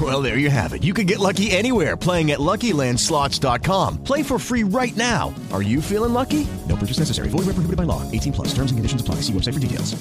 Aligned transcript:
Well, 0.00 0.20
there 0.22 0.38
you 0.38 0.50
have 0.50 0.74
it. 0.74 0.82
You 0.82 0.92
can 0.92 1.06
get 1.06 1.20
lucky 1.20 1.52
anywhere 1.52 1.96
playing 1.96 2.32
at 2.32 2.40
LuckyLandSlots.com. 2.40 4.02
Play 4.02 4.24
for 4.24 4.40
free 4.40 4.64
right 4.64 4.96
now. 4.96 5.32
Are 5.52 5.62
you 5.62 5.80
feeling 5.80 6.12
lucky? 6.12 6.46
No 6.68 6.74
purchase 6.74 6.98
necessary. 6.98 7.28
Void 7.28 7.46
where 7.46 7.54
prohibited 7.54 7.76
by 7.76 7.84
law. 7.84 8.02
18 8.10 8.32
plus. 8.32 8.48
Terms 8.48 8.72
and 8.72 8.78
conditions 8.78 9.00
apply. 9.00 9.22
See 9.22 9.32
website 9.32 9.54
for 9.54 9.60
details. 9.60 9.94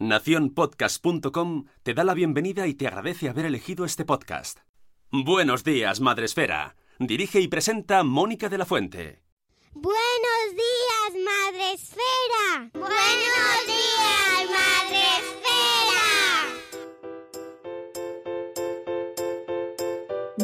Naciónpodcast.com 0.00 1.66
te 1.82 1.92
da 1.92 2.04
la 2.04 2.14
bienvenida 2.14 2.66
y 2.66 2.72
te 2.72 2.86
agradece 2.86 3.28
haber 3.28 3.44
elegido 3.44 3.84
este 3.84 4.06
podcast. 4.06 4.60
Buenos 5.12 5.62
días, 5.62 6.00
Madre 6.00 6.24
Esfera. 6.24 6.74
Dirige 6.98 7.40
y 7.40 7.48
presenta 7.48 8.02
Mónica 8.02 8.48
de 8.48 8.56
la 8.58 8.64
Fuente. 8.64 9.22
Buenos 9.74 10.54
días, 10.54 11.22
Madre 11.22 11.72
Esfera. 11.74 12.70
Buenos 12.72 13.66
días, 13.66 14.39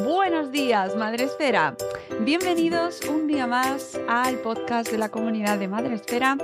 Buenos 0.04 0.52
días, 0.52 0.94
Madre 0.94 1.24
Esfera. 1.24 1.74
Bienvenidos 2.20 3.00
un 3.08 3.26
día 3.26 3.46
más 3.46 3.98
al 4.08 4.36
podcast 4.40 4.90
de 4.90 4.98
la 4.98 5.10
comunidad 5.10 5.58
de 5.58 5.68
Madre 5.68 5.94
Esfera, 5.94 6.36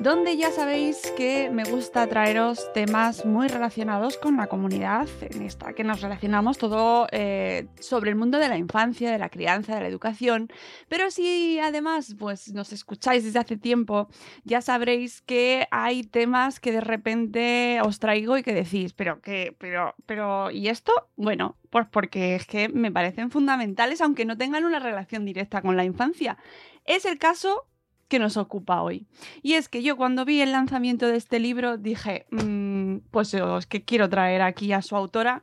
donde 0.00 0.36
ya 0.36 0.50
sabéis 0.50 1.12
que 1.16 1.48
me 1.48 1.64
gusta 1.64 2.06
traeros 2.06 2.70
temas 2.74 3.24
muy 3.24 3.48
relacionados 3.48 4.18
con 4.18 4.36
la 4.36 4.46
comunidad, 4.46 5.08
en 5.22 5.42
esta 5.42 5.72
que 5.72 5.84
nos 5.84 6.02
relacionamos 6.02 6.58
todo 6.58 7.06
eh, 7.10 7.68
sobre 7.80 8.10
el 8.10 8.16
mundo 8.16 8.38
de 8.38 8.48
la 8.48 8.58
infancia, 8.58 9.10
de 9.10 9.18
la 9.18 9.30
crianza, 9.30 9.76
de 9.76 9.80
la 9.80 9.88
educación. 9.88 10.48
Pero 10.88 11.10
si 11.10 11.58
además 11.60 12.14
pues, 12.18 12.52
nos 12.52 12.72
escucháis 12.72 13.24
desde 13.24 13.38
hace 13.38 13.56
tiempo, 13.56 14.08
ya 14.44 14.60
sabréis 14.60 15.22
que 15.22 15.66
hay 15.70 16.02
temas 16.02 16.60
que 16.60 16.72
de 16.72 16.80
repente 16.82 17.80
os 17.82 18.00
traigo 18.00 18.36
y 18.36 18.42
que 18.42 18.52
decís, 18.52 18.92
pero 18.92 19.20
qué, 19.22 19.54
pero, 19.58 19.94
pero, 20.04 20.50
¿y 20.50 20.68
esto? 20.68 20.92
Bueno, 21.16 21.56
pues 21.70 21.86
porque 21.90 22.34
es 22.34 22.46
que 22.46 22.68
me 22.68 22.90
parecen 22.92 23.30
fundamentales, 23.30 24.00
aunque 24.00 24.24
no 24.24 24.36
tengan 24.36 24.64
una 24.64 24.78
relación 24.78 25.24
directa 25.24 25.62
con 25.62 25.76
la 25.76 25.84
infancia. 25.84 26.38
Es 26.84 27.04
el 27.04 27.18
caso 27.18 27.66
que 28.08 28.18
nos 28.18 28.36
ocupa 28.36 28.82
hoy. 28.82 29.06
Y 29.42 29.54
es 29.54 29.68
que 29.68 29.82
yo 29.82 29.96
cuando 29.96 30.24
vi 30.24 30.40
el 30.40 30.52
lanzamiento 30.52 31.06
de 31.06 31.16
este 31.16 31.38
libro 31.38 31.76
dije, 31.76 32.26
mmm, 32.30 32.98
pues 33.10 33.34
es 33.34 33.66
que 33.66 33.84
quiero 33.84 34.08
traer 34.08 34.42
aquí 34.42 34.72
a 34.72 34.82
su 34.82 34.96
autora, 34.96 35.42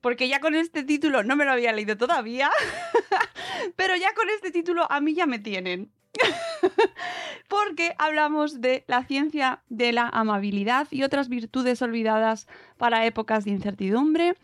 porque 0.00 0.28
ya 0.28 0.40
con 0.40 0.54
este 0.54 0.82
título 0.82 1.22
no 1.22 1.36
me 1.36 1.44
lo 1.44 1.52
había 1.52 1.72
leído 1.72 1.96
todavía, 1.96 2.50
pero 3.76 3.94
ya 3.96 4.12
con 4.14 4.28
este 4.30 4.50
título 4.50 4.90
a 4.90 5.00
mí 5.00 5.14
ya 5.14 5.26
me 5.26 5.38
tienen. 5.38 5.90
porque 7.48 7.94
hablamos 7.98 8.60
de 8.60 8.84
la 8.86 9.04
ciencia 9.04 9.62
de 9.68 9.92
la 9.92 10.08
amabilidad 10.08 10.88
y 10.90 11.04
otras 11.04 11.28
virtudes 11.28 11.80
olvidadas 11.82 12.48
para 12.76 13.06
épocas 13.06 13.44
de 13.44 13.52
incertidumbre. 13.52 14.36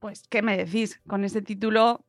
Pues, 0.00 0.22
¿qué 0.30 0.40
me 0.40 0.56
decís? 0.56 0.98
Con 1.06 1.24
este 1.24 1.42
título 1.42 2.06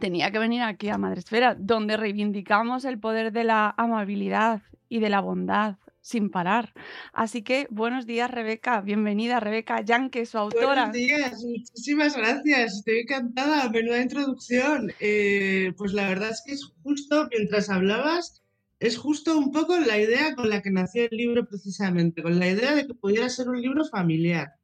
tenía 0.00 0.30
que 0.30 0.38
venir 0.38 0.62
aquí 0.62 0.88
a 0.88 0.96
Madresfera, 0.96 1.54
donde 1.54 1.98
reivindicamos 1.98 2.86
el 2.86 2.98
poder 2.98 3.30
de 3.30 3.44
la 3.44 3.74
amabilidad 3.76 4.62
y 4.88 5.00
de 5.00 5.10
la 5.10 5.20
bondad 5.20 5.76
sin 6.00 6.30
parar. 6.30 6.72
Así 7.12 7.42
que 7.42 7.66
buenos 7.68 8.06
días, 8.06 8.30
Rebeca. 8.30 8.80
Bienvenida, 8.80 9.38
Rebeca 9.38 9.82
Yanke, 9.82 10.24
su 10.24 10.38
autora. 10.38 10.86
Buenos 10.86 10.92
días, 10.92 11.44
muchísimas 11.44 12.16
gracias. 12.16 12.76
Estoy 12.78 13.00
encantada. 13.00 13.68
Menuda 13.68 14.00
introducción. 14.00 14.90
Eh, 14.98 15.74
pues 15.76 15.92
la 15.92 16.08
verdad 16.08 16.30
es 16.30 16.42
que 16.46 16.52
es 16.52 16.72
justo, 16.82 17.28
mientras 17.30 17.68
hablabas, 17.68 18.42
es 18.80 18.96
justo 18.96 19.36
un 19.36 19.52
poco 19.52 19.78
la 19.78 19.98
idea 19.98 20.34
con 20.34 20.48
la 20.48 20.62
que 20.62 20.70
nació 20.70 21.02
el 21.04 21.14
libro 21.14 21.46
precisamente, 21.46 22.22
con 22.22 22.38
la 22.38 22.48
idea 22.48 22.74
de 22.74 22.86
que 22.86 22.94
pudiera 22.94 23.28
ser 23.28 23.50
un 23.50 23.60
libro 23.60 23.84
familiar. 23.84 24.57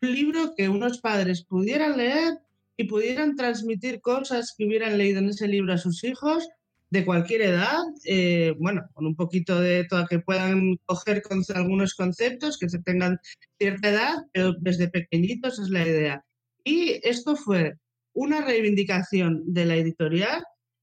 Libro 0.00 0.54
que 0.56 0.68
unos 0.68 1.00
padres 1.00 1.44
pudieran 1.44 1.96
leer 1.96 2.38
y 2.76 2.84
pudieran 2.84 3.34
transmitir 3.34 4.00
cosas 4.00 4.54
que 4.56 4.64
hubieran 4.64 4.96
leído 4.96 5.18
en 5.18 5.28
ese 5.28 5.48
libro 5.48 5.72
a 5.72 5.78
sus 5.78 6.04
hijos 6.04 6.48
de 6.90 7.04
cualquier 7.04 7.42
edad, 7.42 7.82
eh, 8.04 8.54
bueno, 8.58 8.88
con 8.94 9.06
un 9.06 9.16
poquito 9.16 9.60
de 9.60 9.84
todo 9.84 10.06
que 10.06 10.20
puedan 10.20 10.76
coger 10.86 11.20
con 11.22 11.42
algunos 11.54 11.94
conceptos, 11.94 12.58
que 12.58 12.68
se 12.68 12.80
tengan 12.80 13.18
cierta 13.58 13.88
edad, 13.90 14.16
pero 14.32 14.54
desde 14.60 14.88
pequeñitos 14.88 15.58
es 15.58 15.68
la 15.68 15.86
idea. 15.86 16.24
Y 16.64 17.00
esto 17.02 17.36
fue 17.36 17.74
una 18.14 18.40
reivindicación 18.40 19.42
de 19.46 19.66
la 19.66 19.76
editorial 19.76 20.42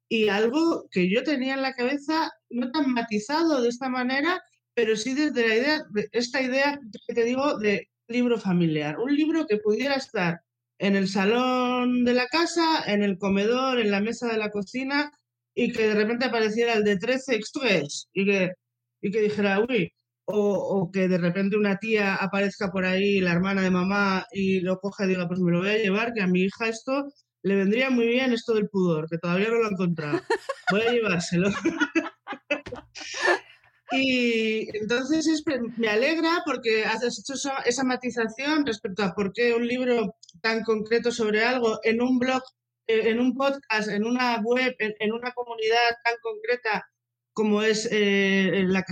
y 0.09 0.27
algo 0.27 0.87
que 0.91 1.09
yo 1.09 1.23
tenía 1.23 1.55
en 1.55 1.61
la 1.61 1.73
cabeza 1.73 2.31
no 2.49 2.69
tan 2.71 2.93
matizado 2.93 3.61
de 3.61 3.69
esta 3.69 3.89
manera, 3.89 4.41
pero 4.73 4.95
sí 4.95 5.13
desde 5.13 5.47
la 5.47 5.55
idea, 5.55 5.83
de 5.91 6.09
esta 6.11 6.41
idea 6.41 6.79
que 7.07 7.13
te 7.13 7.23
digo 7.23 7.57
de 7.57 7.87
libro 8.07 8.39
familiar, 8.39 8.99
un 8.99 9.15
libro 9.15 9.45
que 9.47 9.57
pudiera 9.57 9.95
estar 9.95 10.41
en 10.77 10.95
el 10.95 11.07
salón 11.07 12.03
de 12.03 12.13
la 12.13 12.27
casa, 12.27 12.83
en 12.87 13.03
el 13.03 13.17
comedor, 13.17 13.79
en 13.79 13.91
la 13.91 14.01
mesa 14.01 14.27
de 14.27 14.37
la 14.37 14.51
cocina, 14.51 15.11
y 15.55 15.71
que 15.71 15.87
de 15.87 15.95
repente 15.95 16.25
apareciera 16.25 16.73
el 16.73 16.83
de 16.83 16.97
13 16.97 17.35
extras 17.35 18.09
y 18.13 18.25
que, 18.25 18.51
y 19.01 19.11
que 19.11 19.21
dijera, 19.21 19.61
uy, 19.67 19.91
o, 20.25 20.37
o, 20.37 20.91
que 20.91 21.07
de 21.07 21.17
repente 21.17 21.55
una 21.55 21.77
tía 21.77 22.15
aparezca 22.15 22.71
por 22.71 22.85
ahí, 22.85 23.21
la 23.21 23.31
hermana 23.31 23.61
de 23.61 23.71
mamá, 23.71 24.25
y 24.31 24.59
lo 24.59 24.79
coja 24.79 25.05
y 25.05 25.09
diga, 25.09 25.27
pues 25.27 25.39
me 25.39 25.51
lo 25.51 25.59
voy 25.59 25.69
a 25.69 25.77
llevar, 25.77 26.13
que 26.13 26.21
a 26.21 26.27
mi 26.27 26.41
hija 26.41 26.67
esto 26.67 27.05
le 27.43 27.55
vendría 27.55 27.89
muy 27.89 28.07
bien 28.07 28.33
esto 28.33 28.53
del 28.55 28.69
pudor, 28.69 29.07
que 29.09 29.19
todavía 29.19 29.49
no 29.49 29.55
lo 29.55 29.69
he 29.69 29.71
encontrado. 29.71 30.19
Voy 30.71 30.81
a 30.81 30.91
llevárselo. 30.91 31.49
Y 33.91 34.75
entonces 34.77 35.27
es, 35.27 35.43
me 35.77 35.87
alegra 35.87 36.41
porque 36.45 36.85
has 36.85 37.03
hecho 37.03 37.33
esa, 37.65 37.83
matización 37.83 38.65
respecto 38.65 39.03
a 39.03 39.13
por 39.13 39.31
qué 39.31 39.53
un 39.53 39.67
libro 39.67 40.15
tan 40.41 40.63
concreto 40.63 41.11
sobre 41.11 41.43
algo 41.43 41.79
en 41.83 42.01
un 42.01 42.17
blog, 42.17 42.41
eh, 42.87 43.09
en 43.09 43.19
un 43.19 43.35
podcast, 43.35 43.89
en 43.89 44.05
una 44.05 44.41
web, 44.41 44.75
en, 44.79 45.11
una 45.11 45.31
comunidad 45.33 45.89
tan 46.03 46.15
concreta 46.21 46.85
como 47.33 47.61
es 47.61 47.87
eh, 47.91 48.63
la, 48.67 48.83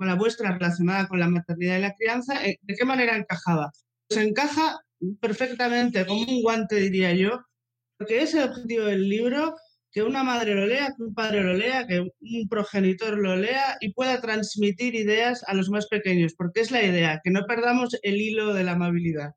la, 0.00 0.14
vuestra 0.14 0.52
relacionada 0.52 1.06
con 1.08 1.20
la 1.20 1.28
maternidad 1.28 1.78
y 1.78 1.82
la 1.82 1.94
crianza, 1.94 2.44
eh, 2.44 2.58
¿de 2.62 2.74
qué 2.74 2.84
manera 2.84 3.16
encajaba? 3.16 3.70
Pues 4.08 4.18
encaja 4.24 4.80
perfectamente, 5.20 6.06
como 6.06 6.22
un 6.22 6.42
guante 6.42 6.76
diría 6.76 7.12
yo, 7.12 7.40
porque 7.98 8.22
es 8.22 8.34
el 8.34 8.44
objetivo 8.44 8.86
del 8.86 9.08
libro 9.08 9.54
que 9.92 10.02
una 10.02 10.24
madre 10.24 10.54
lo 10.54 10.66
lea, 10.66 10.88
que 10.96 11.02
un 11.02 11.14
padre 11.14 11.42
lo 11.42 11.54
lea, 11.54 11.86
que 11.86 12.00
un 12.00 12.48
progenitor 12.48 13.18
lo 13.18 13.36
lea 13.36 13.76
y 13.80 13.92
pueda 13.92 14.20
transmitir 14.20 14.94
ideas 14.94 15.44
a 15.46 15.54
los 15.54 15.68
más 15.70 15.86
pequeños, 15.86 16.34
porque 16.36 16.60
es 16.60 16.70
la 16.70 16.82
idea, 16.82 17.20
que 17.22 17.30
no 17.30 17.42
perdamos 17.46 17.98
el 18.02 18.20
hilo 18.20 18.54
de 18.54 18.64
la 18.64 18.72
amabilidad. 18.72 19.32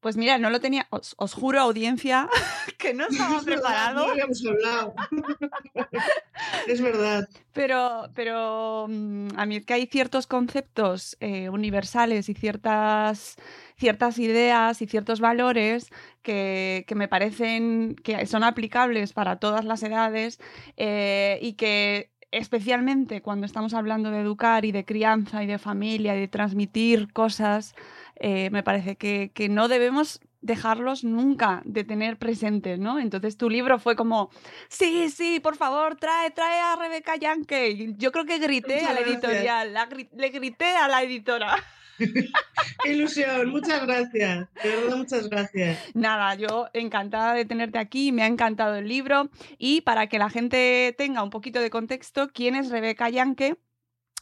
Pues 0.00 0.16
mira, 0.16 0.38
no 0.38 0.48
lo 0.48 0.60
tenía, 0.60 0.86
os, 0.90 1.14
os 1.18 1.34
juro 1.34 1.60
audiencia 1.60 2.28
que 2.78 2.94
no 2.94 3.06
estaba 3.10 3.42
preparado. 3.42 4.06
No 4.06 4.12
habíamos 4.12 4.44
hablado. 4.46 4.94
es 6.68 6.80
verdad. 6.80 7.28
Pero, 7.52 8.08
pero 8.14 8.86
mm, 8.88 9.28
a 9.36 9.46
mí 9.46 9.56
es 9.56 9.66
que 9.66 9.74
hay 9.74 9.86
ciertos 9.86 10.26
conceptos 10.26 11.16
eh, 11.20 11.48
universales 11.48 12.28
y 12.28 12.34
ciertas, 12.34 13.36
ciertas 13.76 14.18
ideas 14.18 14.80
y 14.82 14.86
ciertos 14.86 15.18
valores 15.18 15.90
que, 16.22 16.84
que, 16.86 16.94
me 16.94 17.08
parecen 17.08 17.96
que 17.96 18.24
son 18.26 18.44
aplicables 18.44 19.12
para 19.12 19.40
todas 19.40 19.64
las 19.64 19.82
edades 19.82 20.38
eh, 20.76 21.40
y 21.42 21.54
que 21.54 22.12
especialmente 22.30 23.22
cuando 23.22 23.46
estamos 23.46 23.74
hablando 23.74 24.10
de 24.10 24.20
educar 24.20 24.64
y 24.64 24.72
de 24.72 24.84
crianza 24.84 25.42
y 25.42 25.46
de 25.46 25.58
familia 25.58 26.14
y 26.16 26.20
de 26.20 26.28
transmitir 26.28 27.12
cosas, 27.12 27.74
eh, 28.20 28.50
me 28.50 28.62
parece 28.62 28.96
que, 28.96 29.30
que, 29.32 29.48
no 29.48 29.68
debemos 29.68 30.20
dejarlos 30.40 31.04
nunca 31.04 31.62
de 31.64 31.84
tener 31.84 32.18
presentes, 32.18 32.78
¿no? 32.78 32.98
Entonces 32.98 33.36
tu 33.36 33.50
libro 33.50 33.78
fue 33.78 33.96
como, 33.96 34.30
sí, 34.68 35.10
sí, 35.10 35.40
por 35.40 35.56
favor, 35.56 35.96
trae, 35.96 36.30
trae 36.30 36.60
a 36.60 36.76
Rebeca 36.76 37.16
Yankee. 37.16 37.94
Yo 37.96 38.12
creo 38.12 38.24
que 38.24 38.38
grité 38.38 38.74
Muchas 38.74 38.90
a 38.90 38.92
la 38.94 39.00
editorial, 39.00 39.72
la, 39.72 39.88
le 40.16 40.28
grité 40.30 40.76
a 40.76 40.88
la 40.88 41.02
editora. 41.02 41.56
Qué 42.84 42.92
ilusión, 42.92 43.50
muchas 43.50 43.84
gracias. 43.84 44.48
De 44.62 44.68
verdad, 44.68 44.96
muchas 44.96 45.28
gracias. 45.28 45.78
Nada, 45.94 46.34
yo 46.34 46.68
encantada 46.72 47.34
de 47.34 47.44
tenerte 47.44 47.78
aquí, 47.78 48.12
me 48.12 48.22
ha 48.22 48.26
encantado 48.26 48.76
el 48.76 48.88
libro 48.88 49.30
y 49.58 49.80
para 49.80 50.06
que 50.06 50.18
la 50.18 50.30
gente 50.30 50.94
tenga 50.96 51.22
un 51.22 51.30
poquito 51.30 51.60
de 51.60 51.70
contexto, 51.70 52.28
¿quién 52.32 52.54
es 52.54 52.70
Rebeca 52.70 53.08
Yankee? 53.08 53.56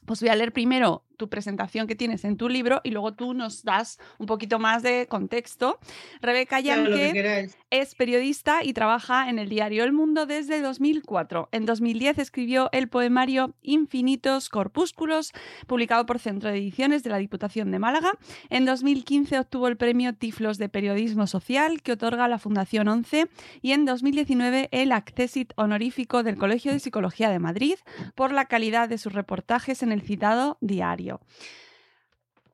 Pues 0.07 0.21
voy 0.21 0.31
a 0.31 0.37
leer 0.37 0.53
primero 0.53 1.05
tu 1.17 1.29
presentación 1.29 1.87
que 1.87 1.95
tienes 1.95 2.25
en 2.25 2.37
tu 2.37 2.49
libro 2.49 2.81
y 2.85 2.91
luego 2.91 3.15
tú 3.15 3.35
nos 3.35 3.63
das 3.63 3.99
un 4.19 4.27
poquito 4.27 4.59
más 4.59 4.83
de 4.83 5.07
contexto. 5.09 5.79
Rebeca 6.21 6.61
Yanke 6.61 7.51
es 7.71 7.95
periodista 7.95 8.63
y 8.65 8.73
trabaja 8.73 9.29
en 9.29 9.39
el 9.39 9.49
diario 9.49 9.85
El 9.85 9.93
Mundo 9.93 10.27
desde 10.27 10.61
2004. 10.61 11.49
En 11.53 11.67
2010 11.67 12.19
escribió 12.19 12.69
el 12.73 12.89
poemario 12.89 13.55
Infinitos 13.63 14.49
Corpúsculos, 14.49 15.33
publicado 15.67 16.07
por 16.07 16.19
Centro 16.19 16.51
de 16.51 16.59
Ediciones 16.59 17.03
de 17.03 17.11
la 17.11 17.19
Diputación 17.19 17.71
de 17.71 17.79
Málaga. 17.79 18.13
En 18.51 18.65
2015 18.65 19.39
obtuvo 19.39 19.69
el 19.69 19.77
premio 19.77 20.15
Tiflos 20.15 20.59
de 20.59 20.69
Periodismo 20.69 21.27
Social 21.27 21.83
que 21.83 21.93
otorga 21.93 22.29
la 22.29 22.39
Fundación 22.39 22.89
11 22.89 23.29
y 23.63 23.73
en 23.73 23.85
2019 23.85 24.69
el 24.73 24.93
Accesit 24.93 25.53
honorífico 25.57 26.23
del 26.23 26.37
Colegio 26.37 26.73
de 26.73 26.81
Psicología 26.81 27.31
de 27.31 27.39
Madrid 27.39 27.77
por 28.15 28.33
la 28.33 28.47
calidad 28.47 28.89
de 28.89 28.99
sus 28.99 29.13
reportajes 29.13 29.83
en 29.83 29.93
el 29.93 30.03
citado 30.03 30.59
diario. 30.61 31.06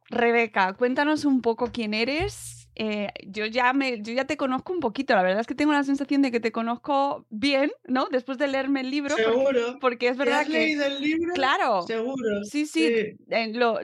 Rebeca, 0.09 0.75
cuéntanos 0.75 1.25
un 1.25 1.41
poco 1.41 1.73
quién 1.73 1.95
eres 1.95 2.62
eh, 2.75 3.13
yo, 3.27 3.45
ya 3.47 3.73
me, 3.73 4.01
yo 4.01 4.15
ya 4.15 4.25
te 4.25 4.37
conozco 4.37 4.73
un 4.73 4.81
poquito, 4.81 5.15
la 5.15 5.23
verdad 5.23 5.41
es 5.41 5.47
que 5.47 5.55
tengo 5.55 5.73
la 5.73 5.85
sensación 5.85 6.23
de 6.23 6.31
que 6.31 6.41
te 6.41 6.53
conozco 6.53 7.27
bien, 7.29 7.71
¿no? 7.87 8.07
Después 8.11 8.39
de 8.39 8.49
leerme 8.49 8.81
el 8.81 8.91
libro. 8.91 9.15
Seguro. 9.15 9.79
Porque, 9.81 10.09
es 10.09 10.17
verdad 10.17 10.41
has 10.41 10.47
que... 10.47 10.53
leído 10.53 10.85
el 10.87 11.01
libro? 11.01 11.35
Claro. 11.35 11.83
Seguro. 11.83 12.45
Sí, 12.45 12.67
sí. 12.67 13.17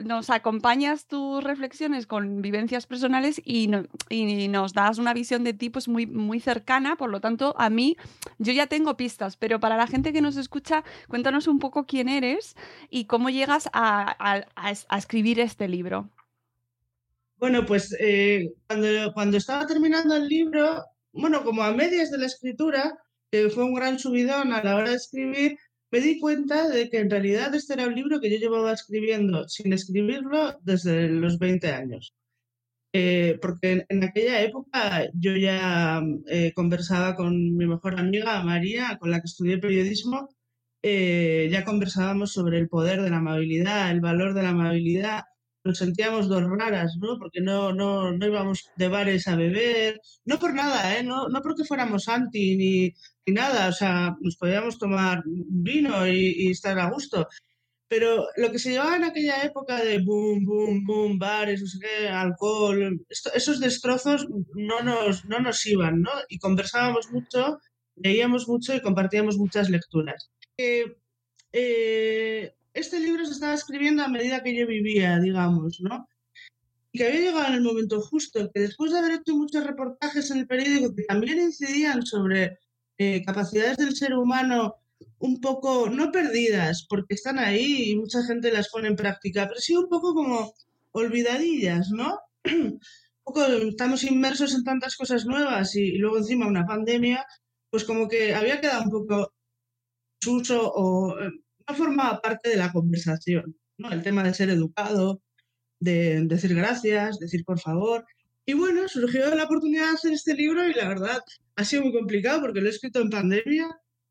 nos 0.03 0.29
acompañas 0.29 1.05
tus 1.05 1.43
reflexiones 1.43 2.07
con 2.07 2.41
vivencias 2.41 2.87
personales 2.87 3.39
y, 3.45 3.69
y, 4.09 4.47
nos 4.47 4.73
das 4.73 4.97
una 4.97 5.13
visión 5.13 5.43
de 5.43 5.53
ti 5.53 5.69
pues 5.69 5.87
muy, 5.87 6.07
muy 6.07 6.39
cercana, 6.39 6.95
por 6.95 7.09
lo 7.09 7.21
tanto, 7.21 7.53
a 7.57 7.69
mí 7.69 7.95
yo 8.39 8.53
ya 8.53 8.67
tengo 8.67 8.97
pistas, 8.97 9.37
pero 9.37 9.59
para 9.59 9.77
la 9.77 9.85
gente 9.85 10.13
que 10.13 10.21
nos 10.21 10.35
escucha, 10.35 10.83
cuéntanos 11.07 11.47
un 11.47 11.59
poco 11.59 11.85
quién 11.85 12.09
eres 12.09 12.55
y 12.89 13.05
cómo 13.05 13.29
llegas 13.29 13.69
a, 13.73 14.43
a 14.55 14.97
escribir 14.97 15.39
este 15.39 15.67
libro. 15.67 16.09
Bueno, 17.39 17.65
pues 17.65 17.95
eh, 17.99 18.51
cuando, 18.67 19.13
cuando 19.13 19.37
estaba 19.37 19.65
terminando 19.65 20.15
el 20.15 20.27
libro, 20.27 20.83
bueno, 21.13 21.43
como 21.43 21.63
a 21.63 21.73
medias 21.73 22.11
de 22.11 22.17
la 22.17 22.25
escritura, 22.25 22.97
que 23.31 23.49
fue 23.49 23.63
un 23.63 23.73
gran 23.73 23.97
subidón 23.97 24.51
a 24.53 24.61
la 24.63 24.75
hora 24.75 24.89
de 24.89 24.97
escribir, 24.97 25.57
me 25.91 26.01
di 26.01 26.19
cuenta 26.19 26.67
de 26.67 26.89
que 26.89 26.99
en 26.99 27.09
realidad 27.09 27.55
este 27.55 27.73
era 27.73 27.87
un 27.87 27.95
libro 27.95 28.19
que 28.19 28.29
yo 28.29 28.37
llevaba 28.37 28.73
escribiendo 28.73 29.47
sin 29.47 29.71
escribirlo 29.73 30.59
desde 30.63 31.07
los 31.09 31.39
20 31.39 31.71
años. 31.71 32.13
Eh, 32.93 33.37
porque 33.41 33.85
en, 33.87 34.03
aquella 34.03 34.41
época 34.41 35.07
yo 35.13 35.35
ya 35.37 36.01
eh, 36.27 36.51
conversaba 36.53 37.15
con 37.15 37.55
mi 37.55 37.67
mejor 37.67 37.99
amiga 37.99 38.43
María, 38.43 38.97
con 38.99 39.11
la 39.11 39.21
que 39.21 39.27
estudié 39.27 39.59
periodismo, 39.59 40.29
ya 40.83 41.63
conversábamos 41.65 42.33
sobre 42.33 42.57
el 42.57 42.69
poder 42.69 43.01
de 43.01 43.09
la 43.09 43.17
amabilidad, 43.17 43.91
el 43.91 44.01
valor 44.01 44.33
de 44.33 44.43
la 44.43 44.49
amabilidad, 44.49 45.23
nos 45.63 45.77
sentíamos 45.77 46.27
dos 46.27 46.43
raras, 46.43 46.97
¿no? 46.99 47.17
Porque 47.17 47.41
no, 47.41 47.73
no, 47.73 48.11
no 48.11 48.25
íbamos 48.25 48.69
de 48.75 48.87
bares 48.87 49.27
a 49.27 49.35
beber, 49.35 49.99
no 50.25 50.39
por 50.39 50.53
nada, 50.53 50.97
¿eh? 50.97 51.03
No, 51.03 51.27
no 51.29 51.41
porque 51.41 51.65
fuéramos 51.65 52.07
anti 52.07 52.55
ni, 52.55 52.93
ni 53.25 53.33
nada, 53.33 53.69
o 53.69 53.73
sea, 53.73 54.15
nos 54.21 54.37
podíamos 54.37 54.77
tomar 54.77 55.23
vino 55.25 56.07
y, 56.07 56.49
estar 56.49 56.79
a 56.79 56.89
gusto. 56.89 57.27
Pero 57.87 58.27
lo 58.37 58.51
que 58.51 58.59
se 58.59 58.71
llevaba 58.71 58.97
en 58.97 59.03
aquella 59.03 59.43
época 59.43 59.83
de 59.83 59.99
boom, 59.99 60.45
boom, 60.45 60.85
boom, 60.85 61.19
bares, 61.19 61.61
no 61.61 61.67
sé 61.67 61.79
qué, 61.79 62.07
alcohol, 62.07 63.01
esos 63.09 63.59
destrozos 63.59 64.27
no 64.55 64.81
nos, 64.81 65.25
no 65.25 65.39
nos 65.39 65.65
iban, 65.65 66.01
¿no? 66.01 66.11
Y 66.29 66.37
conversábamos 66.37 67.11
mucho, 67.11 67.59
leíamos 67.95 68.47
mucho 68.47 68.75
y 68.75 68.81
compartíamos 68.81 69.37
muchas 69.37 69.69
lecturas. 69.69 70.29
Eh, 70.57 70.85
eh, 71.51 72.53
este 72.73 72.99
libro 72.99 73.25
se 73.25 73.33
estaba 73.33 73.53
escribiendo 73.53 74.03
a 74.03 74.07
medida 74.07 74.43
que 74.43 74.55
yo 74.55 74.67
vivía, 74.67 75.19
digamos, 75.19 75.79
¿no? 75.81 76.07
Y 76.91 76.99
que 76.99 77.07
había 77.07 77.19
llegado 77.19 77.47
en 77.47 77.53
el 77.55 77.61
momento 77.61 78.01
justo, 78.01 78.49
que 78.53 78.61
después 78.61 78.91
de 78.91 78.99
haber 78.99 79.19
hecho 79.19 79.35
muchos 79.35 79.63
reportajes 79.65 80.31
en 80.31 80.39
el 80.39 80.47
periódico 80.47 80.95
que 80.95 81.03
también 81.03 81.39
incidían 81.39 82.05
sobre 82.05 82.57
eh, 82.97 83.23
capacidades 83.23 83.77
del 83.77 83.95
ser 83.95 84.13
humano 84.13 84.75
un 85.19 85.39
poco, 85.39 85.89
no 85.89 86.11
perdidas, 86.11 86.85
porque 86.89 87.13
están 87.13 87.39
ahí 87.39 87.91
y 87.91 87.95
mucha 87.95 88.23
gente 88.23 88.51
las 88.51 88.69
pone 88.69 88.87
en 88.87 88.95
práctica, 88.95 89.47
pero 89.47 89.59
sí 89.59 89.75
un 89.75 89.87
poco 89.87 90.13
como 90.13 90.53
olvidadillas, 90.91 91.89
¿no? 91.91 92.19
un 92.45 92.79
poco, 93.23 93.45
estamos 93.45 94.03
inmersos 94.03 94.53
en 94.55 94.63
tantas 94.63 94.95
cosas 94.95 95.25
nuevas 95.25 95.75
y, 95.75 95.81
y 95.83 95.97
luego 95.97 96.17
encima 96.17 96.47
una 96.47 96.65
pandemia, 96.65 97.25
pues 97.69 97.83
como 97.83 98.07
que 98.07 98.33
había 98.33 98.59
quedado 98.59 98.83
un 98.83 98.89
poco 98.89 99.33
uso 100.27 100.71
o 100.73 101.15
formaba 101.73 102.21
parte 102.21 102.49
de 102.49 102.57
la 102.57 102.71
conversación, 102.71 103.55
¿no? 103.77 103.91
El 103.91 104.03
tema 104.03 104.23
de 104.23 104.33
ser 104.33 104.49
educado, 104.49 105.21
de 105.79 106.21
decir 106.25 106.55
gracias, 106.55 107.19
decir 107.19 107.43
por 107.45 107.59
favor. 107.59 108.05
Y 108.45 108.53
bueno, 108.53 108.87
surgió 108.87 109.33
la 109.35 109.43
oportunidad 109.43 109.87
de 109.87 109.93
hacer 109.93 110.13
este 110.13 110.33
libro 110.33 110.67
y 110.67 110.73
la 110.73 110.87
verdad 110.87 111.19
ha 111.55 111.63
sido 111.63 111.83
muy 111.83 111.93
complicado 111.93 112.41
porque 112.41 112.61
lo 112.61 112.67
he 112.67 112.71
escrito 112.71 112.99
en 112.99 113.09
pandemia, 113.09 113.67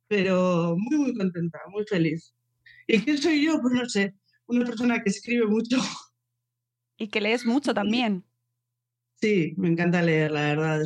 pero 0.07 0.77
muy, 0.79 0.99
muy 0.99 1.15
contenta, 1.15 1.59
muy 1.71 1.85
feliz. 1.85 2.35
¿Y 2.87 3.01
quién 3.01 3.19
soy 3.19 3.45
yo? 3.45 3.61
Pues 3.61 3.75
no 3.75 3.89
sé, 3.89 4.15
una 4.47 4.65
persona 4.65 5.03
que 5.03 5.11
escribe 5.11 5.47
mucho. 5.47 5.79
Y 6.97 7.09
que 7.09 7.21
lees 7.21 7.47
mucho 7.47 7.75
también. 7.75 8.25
Sí, 9.21 9.53
me 9.57 9.69
encanta 9.69 10.01
leer, 10.03 10.31
la 10.31 10.43
verdad. 10.55 10.81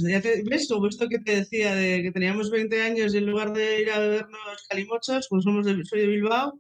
¿Ves? 0.49 0.67
Como 0.69 0.87
esto 0.89 1.09
que 1.09 1.19
te 1.19 1.37
decía 1.37 1.75
de 1.75 2.03
que 2.03 2.13
teníamos 2.13 2.51
20 2.51 2.81
años 2.81 3.15
y 3.15 3.19
en 3.19 3.27
lugar 3.27 3.53
de 3.53 3.83
ir 3.83 3.91
a 3.91 3.99
bebernos 3.99 4.67
calimochos, 4.69 5.27
pues 5.29 5.45
somos 5.45 5.67
de, 5.67 5.85
soy 5.85 6.01
de 6.01 6.07
Bilbao, 6.07 6.59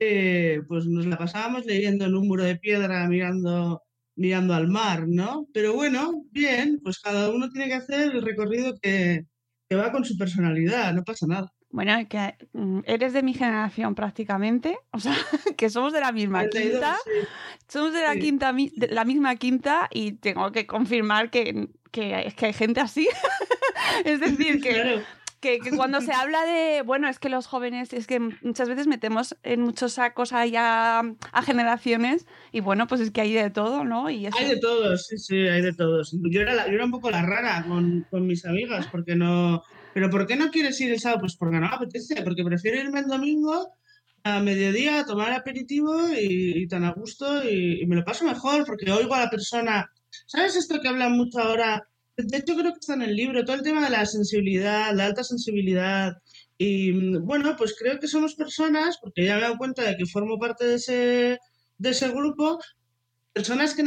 eh, 0.00 0.60
pues 0.68 0.86
nos 0.86 1.06
la 1.06 1.18
pasábamos 1.18 1.66
leyendo 1.66 2.06
en 2.06 2.14
un 2.16 2.28
muro 2.28 2.44
de 2.44 2.56
piedra 2.58 3.08
mirando, 3.08 3.82
mirando 4.16 4.54
al 4.54 4.68
mar, 4.68 5.06
¿no? 5.08 5.48
Pero 5.54 5.74
bueno, 5.74 6.24
bien, 6.32 6.80
pues 6.82 7.00
cada 7.00 7.30
uno 7.30 7.50
tiene 7.50 7.68
que 7.68 7.74
hacer 7.74 8.12
el 8.16 8.22
recorrido 8.22 8.74
que, 8.80 9.24
que 9.68 9.76
va 9.76 9.92
con 9.92 10.04
su 10.04 10.16
personalidad, 10.18 10.94
no 10.94 11.04
pasa 11.04 11.26
nada. 11.26 11.52
Bueno, 11.70 11.92
que 12.08 12.34
mm, 12.52 12.80
eres 12.84 13.12
de 13.12 13.22
mi 13.22 13.34
generación 13.34 13.94
prácticamente, 13.94 14.78
o 14.92 15.00
sea, 15.00 15.16
que 15.56 15.70
somos 15.70 15.92
de 15.92 16.00
la 16.00 16.12
misma 16.12 16.48
quinta, 16.48 16.96
somos 17.68 17.92
de 17.92 18.02
la 18.02 18.16
quinta, 18.16 18.52
de 18.52 18.88
la 18.88 19.04
misma 19.04 19.36
quinta 19.36 19.88
y 19.92 20.12
tengo 20.12 20.50
que 20.52 20.66
confirmar 20.66 21.30
que, 21.30 21.68
que, 21.90 22.26
es 22.26 22.34
que 22.34 22.46
hay 22.46 22.52
gente 22.52 22.80
así. 22.80 23.08
es 24.04 24.20
decir, 24.20 24.60
que, 24.60 25.02
que, 25.40 25.60
cuando 25.76 26.00
se 26.00 26.12
habla 26.12 26.44
de, 26.44 26.82
bueno, 26.82 27.08
es 27.08 27.18
que 27.18 27.28
los 27.28 27.46
jóvenes, 27.46 27.92
es 27.92 28.06
que 28.06 28.18
muchas 28.18 28.68
veces 28.68 28.86
metemos 28.86 29.36
en 29.42 29.60
muchos 29.60 29.94
sacos 29.94 30.32
ahí 30.32 30.54
a, 30.56 31.02
generaciones 31.44 32.26
y 32.50 32.60
bueno, 32.60 32.86
pues 32.86 33.00
es 33.00 33.10
que 33.10 33.20
hay 33.20 33.32
de 33.32 33.50
todo, 33.50 33.84
¿no? 33.84 34.10
Y 34.10 34.26
Hay 34.26 34.48
de 34.48 34.58
todos, 34.58 35.06
sí, 35.06 35.18
sí, 35.18 35.36
hay 35.36 35.62
de 35.62 35.72
todos. 35.72 36.16
Yo 36.30 36.40
era, 36.40 36.66
yo 36.66 36.72
era 36.72 36.84
un 36.84 36.90
poco 36.90 37.10
la 37.10 37.22
rara 37.22 37.64
con, 37.66 38.06
con 38.10 38.26
mis 38.26 38.44
amigas 38.44 38.88
porque 38.90 39.14
no 39.14 39.62
¿Pero 39.98 40.10
por 40.10 40.28
qué 40.28 40.36
no 40.36 40.52
quieres 40.52 40.80
ir 40.80 40.92
el 40.92 41.00
sábado? 41.00 41.22
Pues 41.22 41.34
porque 41.34 41.58
no 41.58 41.66
apetece, 41.66 42.22
porque 42.22 42.44
prefiero 42.44 42.78
irme 42.78 43.00
el 43.00 43.06
domingo 43.06 43.74
a 44.22 44.38
mediodía 44.38 45.00
a 45.00 45.04
tomar 45.04 45.32
aperitivo 45.32 45.92
y, 46.16 46.68
tan 46.68 46.84
a 46.84 46.92
gusto 46.92 47.42
y, 47.42 47.84
me 47.84 47.96
lo 47.96 48.04
paso 48.04 48.24
mejor 48.24 48.64
porque 48.64 48.92
oigo 48.92 49.16
a 49.16 49.24
la 49.24 49.30
persona. 49.30 49.90
¿Sabes 50.26 50.54
esto 50.54 50.80
que 50.80 50.86
hablan 50.86 51.16
mucho 51.16 51.40
ahora? 51.40 51.82
De 52.16 52.38
hecho, 52.38 52.54
creo 52.54 52.70
que 52.70 52.78
está 52.78 52.94
en 52.94 53.02
el 53.02 53.16
libro, 53.16 53.44
todo 53.44 53.56
el 53.56 53.62
tema 53.62 53.84
de 53.84 53.90
la 53.90 54.06
sensibilidad, 54.06 54.94
la 54.94 55.06
alta 55.06 55.24
sensibilidad. 55.24 56.12
Y 56.56 56.92
bueno, 57.18 57.56
pues 57.56 57.74
creo 57.76 57.98
que 57.98 58.06
somos 58.06 58.36
personas, 58.36 58.98
porque 59.02 59.24
ya 59.24 59.32
me 59.34 59.40
he 59.40 59.42
dado 59.42 59.58
cuenta 59.58 59.82
de 59.82 59.96
que 59.96 60.06
formo 60.06 60.38
parte 60.38 60.64
de 60.64 60.74
ese, 60.76 61.38
de 61.76 61.90
ese 61.90 62.08
grupo, 62.10 62.60
personas 63.32 63.74
que 63.74 63.82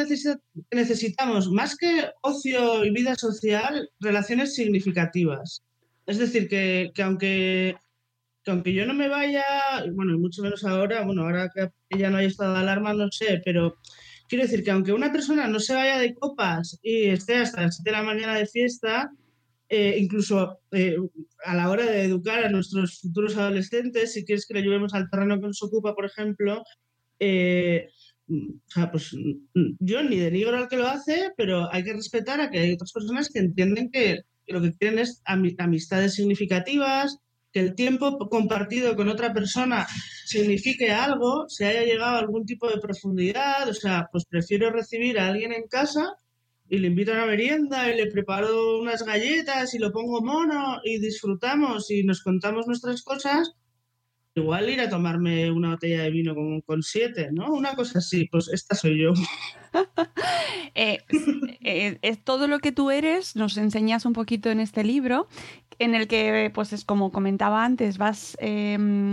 necesitamos, 0.72 1.50
más 1.51 1.77
que 1.77 2.10
ocio 2.22 2.84
y 2.84 2.91
vida 2.91 3.15
social, 3.15 3.89
relaciones 4.01 4.56
significativas. 4.56 5.63
Es 6.05 6.17
decir, 6.17 6.48
que, 6.48 6.91
aunque, 7.03 7.75
aunque 8.46 8.74
yo 8.74 8.86
no 8.86 8.93
me 8.93 9.08
vaya, 9.08 9.43
bueno, 9.93 10.13
y 10.13 10.17
mucho 10.17 10.41
menos 10.41 10.63
ahora, 10.63 11.05
bueno, 11.05 11.24
ahora 11.24 11.50
que 11.53 11.70
ya 11.98 12.10
no 12.10 12.17
hay 12.17 12.27
estado 12.27 12.53
de 12.53 12.60
alarma, 12.60 12.93
no 12.93 13.12
sé, 13.12 13.41
pero 13.46 13.77
quiero 14.27 14.43
decir 14.46 14.63
que 14.63 14.72
aunque 14.72 14.93
una 14.93 15.12
persona 15.12 15.48
no 15.48 15.60
se 15.60 15.75
vaya 15.75 16.00
de 16.00 16.15
copas 16.15 16.79
y 16.81 17.05
esté 17.05 17.36
hasta 17.36 17.62
las 17.62 17.75
7 17.77 17.91
de 17.91 17.98
la 17.98 18.03
mañana 18.03 18.36
de 18.36 18.48
fiesta, 18.48 19.12
eh, 19.70 19.98
incluso 20.00 20.60
eh, 20.72 20.98
a 21.46 21.55
la 21.55 21.70
hora 21.70 21.86
de 21.86 22.03
educar 22.03 22.43
a 22.43 22.50
nuestros 22.50 23.00
futuros 23.00 23.38
adolescentes, 23.38 24.13
si 24.13 24.25
quieres 24.25 24.46
que 24.46 24.55
le 24.55 24.63
llevemos 24.63 24.93
al 24.93 25.10
terreno 25.10 25.39
que 25.39 25.48
nos 25.48 25.63
ocupa, 25.63 25.96
por 25.96 26.05
ejemplo, 26.05 26.63
eh, 27.20 27.89
pues 28.91 29.15
yo 29.79 30.03
ni 30.03 30.17
denigro 30.17 30.58
al 30.58 30.67
que 30.67 30.77
lo 30.77 30.88
hace, 30.88 31.31
pero 31.38 31.72
hay 31.74 31.84
que 31.84 31.93
respetar 31.93 32.41
a 32.41 32.50
que 32.50 32.60
hay 32.60 32.74
otras 32.74 32.91
personas 32.91 33.29
que 33.29 33.39
entienden 33.39 33.91
que 33.91 34.22
lo 34.51 34.62
que 34.62 34.74
quieren 34.74 35.00
es 35.00 35.22
amistades 35.25 36.15
significativas, 36.15 37.17
que 37.51 37.60
el 37.60 37.75
tiempo 37.75 38.17
compartido 38.29 38.96
con 38.96 39.10
otra 39.10 39.34
persona 39.34 39.86
signifique 40.25 40.91
algo, 40.91 41.46
se 41.50 41.65
haya 41.65 41.84
llegado 41.84 42.15
a 42.15 42.20
algún 42.20 42.46
tipo 42.46 42.70
de 42.70 42.79
profundidad, 42.79 43.67
o 43.67 43.74
sea, 43.74 44.08
pues 44.12 44.25
prefiero 44.25 44.72
recibir 44.72 45.20
a 45.20 45.27
alguien 45.27 45.51
en 45.51 45.67
casa 45.67 46.13
y 46.70 46.77
le 46.77 46.88
invito 46.88 47.12
a 47.12 47.15
una 47.15 47.25
merienda 47.25 47.91
y 47.91 47.98
le 47.98 48.08
preparo 48.08 48.79
unas 48.79 49.03
galletas 49.03 49.74
y 49.74 49.79
lo 49.79 49.91
pongo 49.91 50.22
mono 50.22 50.79
y 50.86 51.00
disfrutamos 51.00 51.91
y 51.91 52.03
nos 52.03 52.22
contamos 52.24 52.67
nuestras 52.67 53.03
cosas 53.03 53.51
igual 54.36 54.70
ir 54.70 54.80
a 54.82 54.90
tomarme 54.90 55.52
una 55.52 55.72
botella 55.72 56.04
de 56.04 56.12
vino 56.12 56.34
con, 56.34 56.62
con 56.62 56.84
siete, 56.84 57.30
¿no? 57.32 57.52
Una 57.54 57.76
cosa 57.76 58.00
así, 58.00 58.28
pues 58.32 58.48
esta 58.50 58.76
soy 58.76 59.02
yo. 59.02 59.14
Eh, 60.74 61.00
eh, 61.62 61.98
es 62.02 62.24
todo 62.24 62.48
lo 62.48 62.60
que 62.60 62.72
tú 62.72 62.92
eres, 62.92 63.36
nos 63.36 63.58
enseñas 63.58 64.06
un 64.06 64.14
poquito 64.14 64.50
en 64.50 64.62
este 64.62 64.86
libro, 64.86 65.28
en 65.80 65.96
el 65.96 66.08
que, 66.08 66.50
pues 66.54 66.72
es 66.72 66.86
como 66.86 67.12
comentaba 67.12 67.66
antes, 67.66 67.98
vas, 67.98 68.38
em, 68.40 69.12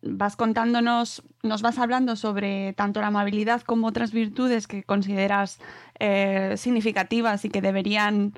vas 0.00 0.36
contándonos, 0.36 1.22
nos 1.42 1.62
vas 1.62 1.78
hablando 1.78 2.14
sobre 2.14 2.72
tanto 2.74 3.00
la 3.00 3.08
amabilidad 3.08 3.62
como 3.62 3.88
otras 3.88 4.12
virtudes 4.12 4.68
que 4.68 4.84
consideras 4.84 5.58
eh, 5.98 6.54
significativas 6.56 7.44
y 7.44 7.50
que 7.50 7.62
deberían 7.62 8.34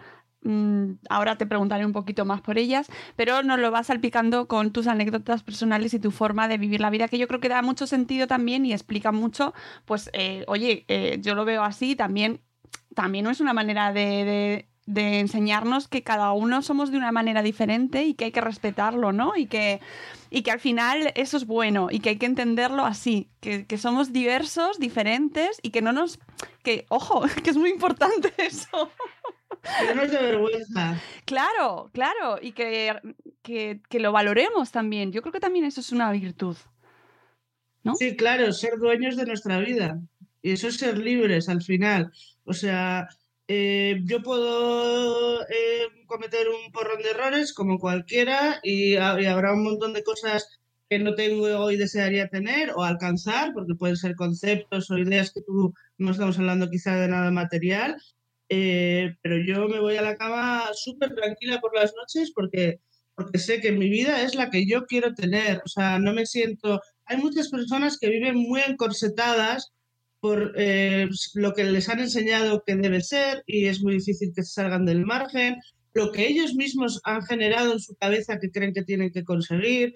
ahora 1.08 1.36
te 1.36 1.46
preguntaré 1.46 1.86
un 1.86 1.92
poquito 1.92 2.24
más 2.24 2.40
por 2.42 2.58
ellas, 2.58 2.88
pero 3.16 3.42
nos 3.42 3.58
lo 3.58 3.70
vas 3.70 3.86
salpicando 3.86 4.46
con 4.46 4.72
tus 4.72 4.86
anécdotas 4.86 5.42
personales 5.42 5.94
y 5.94 5.98
tu 5.98 6.10
forma 6.10 6.48
de 6.48 6.58
vivir 6.58 6.80
la 6.80 6.90
vida, 6.90 7.08
que 7.08 7.18
yo 7.18 7.26
creo 7.28 7.40
que 7.40 7.48
da 7.48 7.62
mucho 7.62 7.86
sentido 7.86 8.26
también 8.26 8.66
y 8.66 8.72
explica 8.72 9.12
mucho, 9.12 9.54
pues, 9.86 10.10
eh, 10.12 10.44
oye, 10.46 10.84
eh, 10.88 11.18
yo 11.20 11.34
lo 11.34 11.44
veo 11.44 11.62
así, 11.62 11.96
también, 11.96 12.40
también 12.94 13.26
es 13.26 13.40
una 13.40 13.54
manera 13.54 13.92
de, 13.92 14.68
enseñarnos 14.86 15.88
que 15.88 16.02
cada 16.02 16.32
uno 16.32 16.60
somos 16.60 16.90
de 16.90 16.98
una 16.98 17.10
manera 17.10 17.42
diferente 17.42 18.04
y 18.04 18.12
que 18.12 18.26
hay 18.26 18.32
que 18.32 18.42
respetarlo, 18.42 19.12
¿no? 19.12 19.34
Y 19.34 19.46
que, 19.46 19.80
y 20.28 20.42
que 20.42 20.50
al 20.50 20.60
final 20.60 21.10
eso 21.14 21.38
es 21.38 21.46
bueno 21.46 21.88
y 21.90 22.00
que 22.00 22.10
hay 22.10 22.16
que 22.16 22.26
entenderlo 22.26 22.84
así, 22.84 23.30
que, 23.40 23.66
que 23.66 23.78
somos 23.78 24.12
diversos, 24.12 24.78
diferentes 24.78 25.58
y 25.62 25.70
que 25.70 25.80
no 25.80 25.92
nos... 25.92 26.18
que, 26.62 26.84
ojo, 26.90 27.22
que 27.42 27.48
es 27.48 27.56
muy 27.56 27.70
importante 27.70 28.30
eso. 28.36 28.90
Que 29.86 29.94
no 29.94 30.02
es 30.02 30.10
de 30.10 30.18
vergüenza. 30.18 31.00
Claro, 31.24 31.90
claro, 31.92 32.38
y 32.40 32.52
que, 32.52 33.00
que, 33.42 33.98
lo 33.98 34.12
valoremos 34.12 34.70
también. 34.70 35.12
Yo 35.12 35.22
creo 35.22 35.32
que 35.32 35.40
también 35.40 35.64
eso 35.64 35.80
es 35.80 35.92
una 35.92 36.12
virtud. 36.12 36.56
¿no? 37.82 37.94
Sí, 37.94 38.16
claro, 38.16 38.52
ser 38.52 38.78
dueños 38.78 39.16
de 39.16 39.26
nuestra 39.26 39.58
vida. 39.58 40.00
Y 40.42 40.52
eso 40.52 40.68
es 40.68 40.76
ser 40.76 40.98
libres 40.98 41.48
al 41.48 41.62
final. 41.62 42.12
O 42.44 42.52
sea, 42.52 43.08
eh, 43.46 44.00
yo 44.04 44.22
puedo 44.22 45.42
eh, 45.42 45.88
cometer 46.06 46.48
un 46.48 46.72
porrón 46.72 47.02
de 47.02 47.10
errores 47.10 47.52
como 47.52 47.78
cualquiera 47.78 48.58
y, 48.62 48.96
habrá 48.96 49.52
un 49.52 49.64
montón 49.64 49.92
de 49.92 50.02
cosas 50.02 50.60
que 50.88 50.98
no 50.98 51.14
tengo 51.14 51.70
y 51.70 51.76
desearía 51.76 52.28
tener 52.28 52.70
o 52.74 52.84
alcanzar, 52.84 53.52
porque 53.52 53.74
pueden 53.74 53.96
ser 53.96 54.16
conceptos 54.16 54.90
o 54.90 54.98
ideas 54.98 55.32
que 55.32 55.42
tú 55.42 55.74
no 55.98 56.10
estamos 56.10 56.38
hablando 56.38 56.70
quizá 56.70 56.96
de 56.96 57.08
nada 57.08 57.30
material, 57.30 57.96
eh, 58.48 59.16
pero 59.22 59.36
yo 59.38 59.68
me 59.68 59.80
voy 59.80 59.96
a 59.96 60.02
la 60.02 60.16
cama 60.16 60.70
súper 60.74 61.14
tranquila 61.14 61.60
por 61.60 61.74
las 61.74 61.94
noches 61.96 62.32
porque, 62.34 62.80
porque 63.14 63.38
sé 63.38 63.60
que 63.60 63.72
mi 63.72 63.88
vida 63.88 64.22
es 64.22 64.34
la 64.34 64.50
que 64.50 64.66
yo 64.66 64.86
quiero 64.86 65.14
tener. 65.14 65.62
O 65.64 65.68
sea, 65.68 65.98
no 65.98 66.12
me 66.12 66.26
siento... 66.26 66.80
Hay 67.06 67.18
muchas 67.18 67.48
personas 67.48 67.98
que 67.98 68.08
viven 68.08 68.36
muy 68.36 68.60
encorsetadas 68.60 69.72
por 70.20 70.54
eh, 70.56 71.06
lo 71.34 71.52
que 71.52 71.64
les 71.64 71.88
han 71.90 72.00
enseñado 72.00 72.62
que 72.66 72.76
debe 72.76 73.02
ser 73.02 73.42
y 73.46 73.66
es 73.66 73.82
muy 73.82 73.94
difícil 73.94 74.32
que 74.34 74.42
se 74.42 74.54
salgan 74.54 74.86
del 74.86 75.04
margen, 75.04 75.56
lo 75.92 76.12
que 76.12 76.26
ellos 76.26 76.54
mismos 76.54 77.00
han 77.04 77.22
generado 77.22 77.74
en 77.74 77.78
su 77.78 77.94
cabeza 77.94 78.38
que 78.40 78.50
creen 78.50 78.72
que 78.72 78.82
tienen 78.82 79.12
que 79.12 79.22
conseguir 79.22 79.92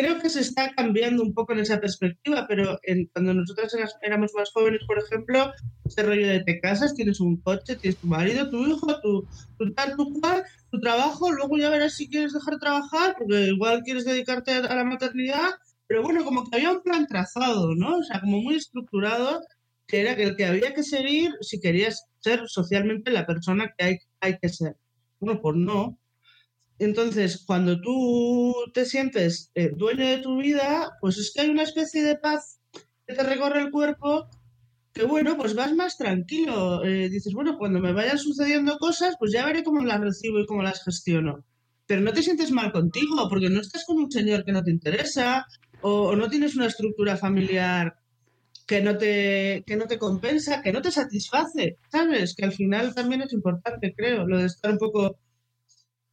creo 0.00 0.18
que 0.18 0.30
se 0.30 0.40
está 0.40 0.72
cambiando 0.74 1.22
un 1.22 1.34
poco 1.34 1.52
en 1.52 1.60
esa 1.60 1.78
perspectiva, 1.78 2.46
pero 2.48 2.78
cuando 3.12 3.34
nosotros 3.34 3.74
éramos 4.02 4.32
más 4.34 4.50
jóvenes, 4.52 4.80
por 4.86 4.98
ejemplo, 4.98 5.52
ese 5.84 6.02
rollo 6.02 6.26
de 6.26 6.40
te 6.40 6.60
casas, 6.60 6.94
tienes 6.94 7.20
un 7.20 7.36
coche, 7.42 7.76
tienes 7.76 8.00
tu 8.00 8.06
marido, 8.06 8.48
tu 8.50 8.66
hijo, 8.66 9.00
tu, 9.00 9.26
tal, 9.74 9.96
tu 9.96 10.20
cual, 10.20 10.42
tu 10.70 10.80
trabajo, 10.80 11.30
luego 11.30 11.58
ya 11.58 11.68
verás 11.68 11.94
si 11.94 12.08
quieres 12.08 12.32
dejar 12.32 12.54
de 12.54 12.60
trabajar, 12.60 13.14
porque 13.18 13.48
igual 13.48 13.82
quieres 13.82 14.04
dedicarte 14.04 14.52
a 14.52 14.74
la 14.74 14.84
maternidad, 14.84 15.50
pero 15.86 16.02
bueno, 16.02 16.24
como 16.24 16.48
que 16.48 16.56
había 16.56 16.72
un 16.72 16.82
plan 16.82 17.06
trazado, 17.06 17.74
¿no? 17.74 17.96
O 17.96 18.02
sea, 18.02 18.20
como 18.20 18.40
muy 18.40 18.54
estructurado, 18.54 19.40
que 19.86 20.00
era 20.00 20.12
el 20.12 20.36
que 20.36 20.46
había 20.46 20.72
que 20.72 20.84
seguir 20.84 21.32
si 21.40 21.60
querías 21.60 22.06
ser 22.20 22.42
socialmente 22.46 23.10
la 23.10 23.26
persona 23.26 23.74
que 23.76 23.84
hay, 23.84 23.98
hay 24.20 24.38
que 24.38 24.48
ser. 24.48 24.76
Bueno, 25.18 25.40
pues 25.42 25.56
no, 25.56 25.98
entonces, 26.80 27.44
cuando 27.46 27.78
tú 27.78 28.54
te 28.72 28.86
sientes 28.86 29.50
eh, 29.54 29.70
dueño 29.76 30.06
de 30.06 30.18
tu 30.18 30.38
vida, 30.38 30.96
pues 31.02 31.18
es 31.18 31.30
que 31.32 31.42
hay 31.42 31.50
una 31.50 31.62
especie 31.62 32.02
de 32.02 32.16
paz 32.16 32.58
que 33.06 33.14
te 33.14 33.22
recorre 33.22 33.60
el 33.60 33.70
cuerpo 33.70 34.28
que, 34.94 35.04
bueno, 35.04 35.36
pues 35.36 35.54
vas 35.54 35.74
más 35.74 35.98
tranquilo. 35.98 36.82
Eh, 36.82 37.10
dices, 37.10 37.34
bueno, 37.34 37.58
cuando 37.58 37.80
me 37.80 37.92
vayan 37.92 38.18
sucediendo 38.18 38.78
cosas, 38.78 39.16
pues 39.18 39.30
ya 39.30 39.44
veré 39.44 39.62
cómo 39.62 39.84
las 39.84 40.00
recibo 40.00 40.40
y 40.40 40.46
cómo 40.46 40.62
las 40.62 40.82
gestiono. 40.82 41.44
Pero 41.86 42.00
no 42.00 42.14
te 42.14 42.22
sientes 42.22 42.50
mal 42.50 42.72
contigo, 42.72 43.28
porque 43.28 43.50
no 43.50 43.60
estás 43.60 43.84
con 43.84 43.98
un 43.98 44.10
señor 44.10 44.42
que 44.44 44.52
no 44.52 44.64
te 44.64 44.70
interesa 44.70 45.46
o, 45.82 46.16
no 46.16 46.30
tienes 46.30 46.56
una 46.56 46.66
estructura 46.66 47.18
familiar 47.18 47.94
que 48.66 48.80
no, 48.80 48.96
te, 48.96 49.64
que 49.66 49.76
no 49.76 49.86
te 49.86 49.98
compensa, 49.98 50.62
que 50.62 50.72
no 50.72 50.80
te 50.80 50.92
satisface, 50.92 51.76
¿sabes? 51.90 52.34
Que 52.34 52.44
al 52.46 52.52
final 52.52 52.94
también 52.94 53.20
es 53.20 53.32
importante, 53.34 53.92
creo, 53.94 54.26
lo 54.26 54.38
de 54.38 54.46
estar 54.46 54.70
un 54.70 54.78
poco 54.78 55.18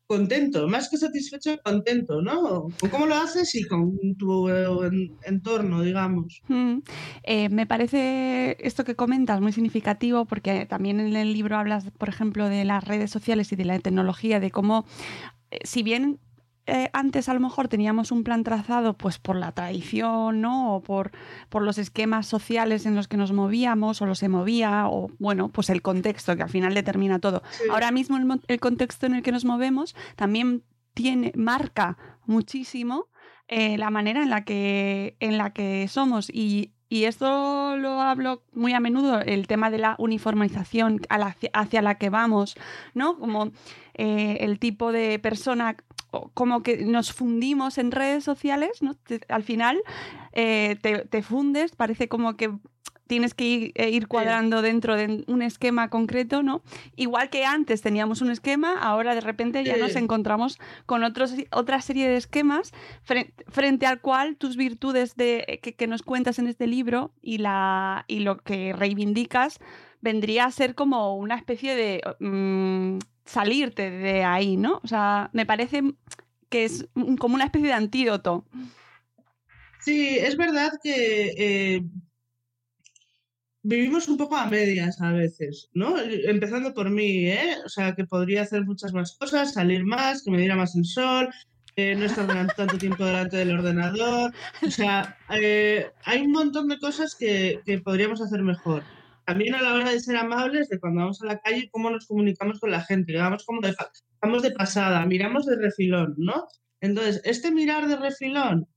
contento, 0.07 0.67
más 0.69 0.89
que 0.89 0.97
satisfecho, 0.97 1.57
contento, 1.63 2.21
¿no? 2.21 2.69
cómo 2.89 3.05
lo 3.05 3.15
haces 3.15 3.53
y 3.55 3.67
con 3.67 3.91
tu 4.17 4.49
eh, 4.49 5.11
entorno, 5.23 5.81
digamos. 5.81 6.41
Mm. 6.47 6.77
Eh, 7.23 7.49
me 7.49 7.67
parece 7.67 8.55
esto 8.59 8.85
que 8.85 8.95
comentas 8.95 9.41
muy 9.41 9.51
significativo 9.51 10.25
porque 10.25 10.65
también 10.65 11.01
en 11.01 11.15
el 11.15 11.33
libro 11.33 11.57
hablas, 11.57 11.91
por 11.97 12.07
ejemplo, 12.07 12.47
de 12.47 12.63
las 12.63 12.85
redes 12.85 13.11
sociales 13.11 13.51
y 13.51 13.57
de 13.57 13.65
la 13.65 13.79
tecnología, 13.79 14.39
de 14.39 14.49
cómo, 14.49 14.85
eh, 15.51 15.59
si 15.63 15.83
bien 15.83 16.19
eh, 16.67 16.89
antes 16.91 17.29
a 17.29 17.33
lo 17.33 17.39
mejor 17.39 17.69
teníamos 17.69 18.11
un 18.11 18.25
plan 18.25 18.43
trazado 18.43 18.93
pues 18.93 19.19
por 19.19 19.37
la 19.37 19.53
tradición, 19.53 20.41
¿no? 20.41 20.75
O 20.75 20.81
por, 20.81 21.11
por 21.47 21.61
los 21.63 21.77
esquemas 21.77 22.27
sociales 22.27 22.85
en 22.85 22.93
los 22.93 23.07
que 23.07 23.15
nos 23.15 23.31
movíamos 23.31 24.01
o 24.01 24.05
los 24.05 24.19
se 24.19 24.27
movía, 24.27 24.87
o 24.89 25.09
bueno, 25.17 25.47
pues 25.47 25.69
el 25.69 25.81
contexto 25.81 26.35
que 26.35 26.43
al 26.43 26.49
final 26.49 26.73
determina 26.73 27.19
todo. 27.19 27.41
Ahora 27.71 27.91
mismo 27.91 28.17
el, 28.47 28.59
contexto 28.59 29.05
en 29.05 29.15
el 29.15 29.23
que 29.23 29.31
nos 29.31 29.45
movemos 29.45 29.95
también 30.17 30.63
tiene, 30.93 31.31
marca 31.35 31.97
muchísimo 32.25 33.07
eh, 33.47 33.77
la 33.77 33.89
manera 33.89 34.21
en 34.21 34.29
la 34.29 34.43
que, 34.43 35.15
en 35.21 35.37
la 35.37 35.53
que 35.53 35.87
somos. 35.87 36.29
Y, 36.29 36.73
esto 36.89 37.75
lo 37.75 38.01
hablo 38.01 38.43
muy 38.53 38.71
a 38.73 38.79
menudo, 38.79 39.19
el 39.19 39.45
tema 39.45 39.69
de 39.69 39.77
la 39.77 39.95
uniformización 39.99 41.01
hacia 41.09 41.81
la 41.81 41.95
que 41.95 42.09
vamos, 42.09 42.55
¿no? 42.93 43.19
Como 43.19 43.51
eh, 43.93 44.37
el 44.39 44.57
tipo 44.57 44.93
de 44.93 45.19
persona 45.19 45.75
como 46.33 46.63
que 46.63 46.85
nos 46.85 47.11
fundimos 47.13 47.77
en 47.77 47.91
redes 47.91 48.23
sociales, 48.23 48.81
¿no? 48.81 48.95
al 49.29 49.43
final 49.43 49.81
eh, 50.33 50.77
te, 50.81 51.21
fundes, 51.23 51.75
parece 51.75 52.07
como 52.07 52.37
que 52.37 52.51
tienes 53.07 53.33
que 53.33 53.45
ir, 53.45 53.71
eh, 53.75 54.05
cuadrando 54.05 54.61
dentro 54.61 54.95
de 54.95 55.23
un 55.27 55.41
esquema 55.41 55.89
concreto, 55.89 56.43
¿no? 56.43 56.61
Igual 56.95 57.29
que 57.29 57.45
antes 57.45 57.81
teníamos 57.81 58.21
un 58.21 58.29
esquema, 58.29 58.77
ahora 58.77 59.15
de 59.15 59.21
repente 59.21 59.63
ya 59.63 59.77
nos 59.77 59.95
encontramos 59.95 60.59
con 60.85 61.03
otros, 61.03 61.33
otra 61.51 61.81
serie 61.81 62.07
de 62.07 62.17
esquemas 62.17 62.73
frente, 63.03 63.85
al 63.85 64.01
cual 64.01 64.35
tus 64.35 64.57
virtudes 64.57 65.15
de, 65.15 65.59
que, 65.61 65.87
nos 65.87 66.03
cuentas 66.03 66.37
en 66.37 66.47
este 66.47 66.67
libro 66.67 67.11
y, 67.21 67.37
la, 67.37 68.03
y 68.07 68.19
lo 68.19 68.37
que 68.37 68.73
reivindicas 68.73 69.59
vendría 70.01 70.45
a 70.45 70.51
ser 70.51 70.75
como 70.75 71.15
una 71.15 71.35
especie 71.35 71.75
de... 71.75 72.01
Mm, 72.19 72.99
salirte 73.27 73.91
de 73.91 74.23
ahí, 74.23 74.57
¿no? 74.57 74.79
O 74.83 74.87
sea, 74.87 75.29
me 75.33 75.45
parece 75.45 75.83
que 76.49 76.65
es 76.65 76.87
como 77.19 77.35
una 77.35 77.45
especie 77.45 77.67
de 77.67 77.73
antídoto. 77.73 78.45
Sí, 79.81 80.17
es 80.17 80.35
verdad 80.35 80.71
que 80.81 81.33
eh, 81.37 81.81
vivimos 83.63 84.07
un 84.07 84.17
poco 84.17 84.35
a 84.35 84.47
medias 84.47 85.01
a 85.01 85.11
veces, 85.11 85.69
¿no? 85.73 85.95
Empezando 85.99 86.73
por 86.73 86.89
mí, 86.89 87.27
¿eh? 87.27 87.57
O 87.65 87.69
sea, 87.69 87.95
que 87.95 88.05
podría 88.05 88.41
hacer 88.41 88.65
muchas 88.65 88.93
más 88.93 89.15
cosas, 89.17 89.53
salir 89.53 89.85
más, 89.85 90.23
que 90.23 90.31
me 90.31 90.39
diera 90.39 90.55
más 90.55 90.75
el 90.75 90.85
sol, 90.85 91.29
eh, 91.75 91.95
no 91.95 92.05
estar 92.05 92.25
tanto 92.55 92.77
tiempo 92.77 93.05
delante 93.05 93.37
del 93.37 93.51
ordenador. 93.51 94.33
O 94.65 94.71
sea, 94.71 95.17
eh, 95.29 95.91
hay 96.03 96.21
un 96.21 96.31
montón 96.31 96.67
de 96.67 96.79
cosas 96.79 97.15
que, 97.15 97.61
que 97.65 97.79
podríamos 97.79 98.21
hacer 98.21 98.41
mejor 98.41 98.83
también 99.27 99.55
a 99.55 99.61
la 99.61 99.73
hora 99.73 99.91
de 99.91 99.99
ser 99.99 100.15
amables, 100.15 100.69
de 100.69 100.79
cuando 100.79 101.01
vamos 101.01 101.21
a 101.21 101.25
la 101.25 101.39
calle, 101.39 101.69
cómo 101.69 101.89
nos 101.89 102.07
comunicamos 102.07 102.61
con 102.61 102.71
la 102.71 102.79
gente, 102.85 103.13
vamos 103.17 103.43
como 103.45 103.59
de, 103.59 103.75
vamos 104.21 104.41
de 104.41 104.51
pasada, 104.51 105.05
miramos 105.05 105.45
de 105.45 105.57
refilón, 105.57 106.15
¿no? 106.17 106.47
Entonces, 106.79 107.19
este 107.25 107.51
mirar 107.51 107.89
de 107.89 107.97
refilón 107.97 108.69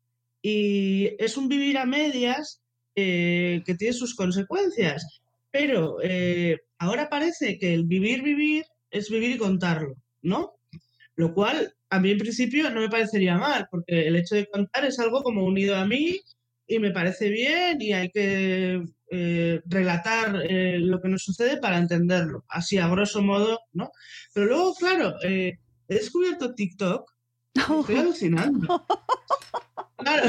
y 0.43 1.11
es 1.21 1.37
un 1.37 1.49
vivir 1.49 1.79
a 1.79 1.87
medias 1.87 2.63
eh, 2.97 3.63
que 3.65 3.77
tiene 3.77 3.93
sus 3.93 4.17
consecuencias, 4.17 5.23
pero 5.53 5.99
eh, 6.03 6.59
ahora 6.79 7.09
parece 7.09 7.57
que 7.57 7.73
el 7.73 7.85
vivir, 7.85 8.25
vivir 8.25 8.65
es 8.91 9.09
vivir 9.09 9.37
y 9.37 9.39
contarlo, 9.39 9.95
¿no? 10.21 10.55
Lo 11.15 11.33
cual 11.33 11.77
a 11.91 12.01
mí 12.01 12.11
en 12.11 12.19
principio 12.19 12.69
no 12.71 12.81
me 12.81 12.89
parecería 12.89 13.39
mal, 13.39 13.69
porque 13.71 14.09
el 14.09 14.17
hecho 14.17 14.35
de 14.35 14.49
contar 14.49 14.85
es 14.85 14.99
algo 14.99 15.23
como 15.23 15.45
unido 15.45 15.77
a 15.77 15.87
mí 15.87 16.19
y 16.71 16.79
me 16.79 16.93
parece 16.93 17.29
bien 17.31 17.83
y 17.83 17.93
hay 17.93 18.11
que 18.11 18.81
eh, 19.11 19.61
relatar 19.67 20.41
eh, 20.49 20.79
lo 20.79 21.01
que 21.03 21.09
nos 21.09 21.25
sucede 21.25 21.57
para 21.57 21.79
entenderlo, 21.79 22.45
así 22.49 22.79
a 22.79 22.87
grosso 22.87 23.23
modo, 23.23 23.59
¿no? 23.73 23.91
Pero 24.33 24.47
luego, 24.47 24.75
claro, 24.77 25.17
eh, 25.25 25.59
he 25.89 25.95
descubierto 25.95 26.55
TikTok, 26.55 27.11
estoy 27.81 27.97
alucinando. 27.97 28.87
Claro. 29.97 30.29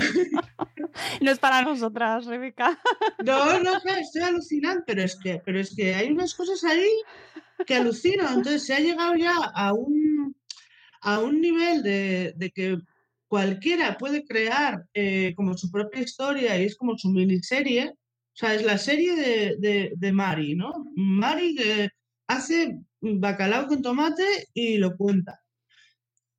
no 1.22 1.32
es 1.32 1.38
para 1.38 1.62
nosotras, 1.62 2.26
Rebeca. 2.26 2.82
No, 3.24 3.60
no, 3.60 3.74
estoy 4.00 4.24
alucinando, 4.24 4.84
pero 4.88 5.04
es 5.04 5.16
que, 5.22 5.44
pero 5.46 5.60
es 5.60 5.76
que 5.76 5.94
hay 5.94 6.10
unas 6.10 6.34
cosas 6.34 6.64
ahí 6.64 6.90
que 7.68 7.76
alucino. 7.76 8.28
Entonces 8.28 8.66
se 8.66 8.74
ha 8.74 8.80
llegado 8.80 9.16
ya 9.16 9.36
a 9.36 9.74
un, 9.74 10.36
a 11.02 11.20
un 11.20 11.40
nivel 11.40 11.84
de, 11.84 12.52
que 12.56 12.80
cualquiera 13.32 13.98
puede 13.98 14.26
crear 14.26 14.84
eh, 14.94 15.34
como 15.38 15.58
su 15.58 15.72
propia 15.72 16.02
historia 16.02 16.60
y 16.60 16.66
es 16.66 16.76
como 16.76 16.98
su 16.98 17.10
miniserie. 17.10 17.94
O 17.94 18.36
sea, 18.36 18.54
es 18.54 18.64
la 18.66 18.78
serie 18.78 19.16
de, 19.16 19.94
de, 19.96 20.12
Mari, 20.12 20.54
¿no? 20.54 20.92
Mari 20.98 21.56
que 21.56 21.90
hace 22.28 22.78
bacalao 23.00 23.68
con 23.68 23.82
tomate 23.82 24.50
y 24.54 24.78
lo 24.78 24.98
cuenta. 24.98 25.40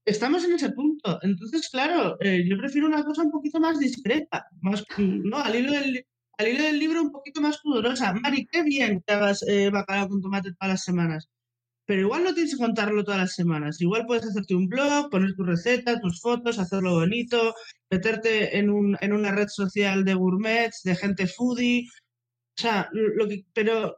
Estamos 0.05 0.45
en 0.45 0.53
ese 0.53 0.71
punto. 0.73 1.19
Entonces, 1.23 1.71
claro, 1.71 2.19
eh, 2.21 2.45
yo 2.47 2.59
prefiero 2.59 2.89
una 2.89 3.03
cosa 3.05 3.23
un 3.23 3.31
poquito 3.31 3.59
más 3.59 3.79
discreta, 3.79 4.47
más, 4.61 4.85
¿no? 4.99 5.39
Al 5.39 5.55
hilo, 5.57 5.73
del, 5.73 6.07
al 6.37 6.49
hilo 6.49 6.63
del 6.63 6.79
libro 6.79 7.01
un 7.01 7.11
poquito 7.11 7.41
más 7.41 7.59
pudorosa. 7.63 8.13
Mari, 8.13 8.47
qué 8.53 8.63
bien 8.65 9.03
que 9.07 9.15
hagas 9.15 9.43
eh, 9.49 9.71
bacalao 9.71 10.11
con 10.11 10.21
tomate 10.21 10.53
todas 10.53 10.75
las 10.75 10.85
semanas. 10.85 11.31
Pero 11.93 12.05
igual 12.05 12.25
no 12.25 12.33
tienes 12.33 12.55
que 12.55 12.63
contarlo 12.63 13.05
todas 13.05 13.21
las 13.21 13.35
semanas. 13.35 13.79
Igual 13.79 14.07
puedes 14.07 14.25
hacerte 14.25 14.55
un 14.55 14.67
blog, 14.67 15.11
poner 15.11 15.35
tu 15.35 15.45
receta, 15.45 16.01
tus 16.01 16.23
fotos, 16.23 16.59
hacerlo 16.59 16.95
bonito, 16.95 17.55
meterte 17.91 18.57
en, 18.57 18.71
un, 18.71 18.97
en 19.03 19.13
una 19.13 19.31
red 19.31 19.49
social 19.49 20.03
de 20.03 20.15
gourmets, 20.15 20.81
de 20.85 20.97
gente 20.97 21.27
foodie. 21.27 21.87
O 22.57 22.63
sea, 22.63 22.89
lo 22.95 23.29
que, 23.29 23.45
pero 23.53 23.95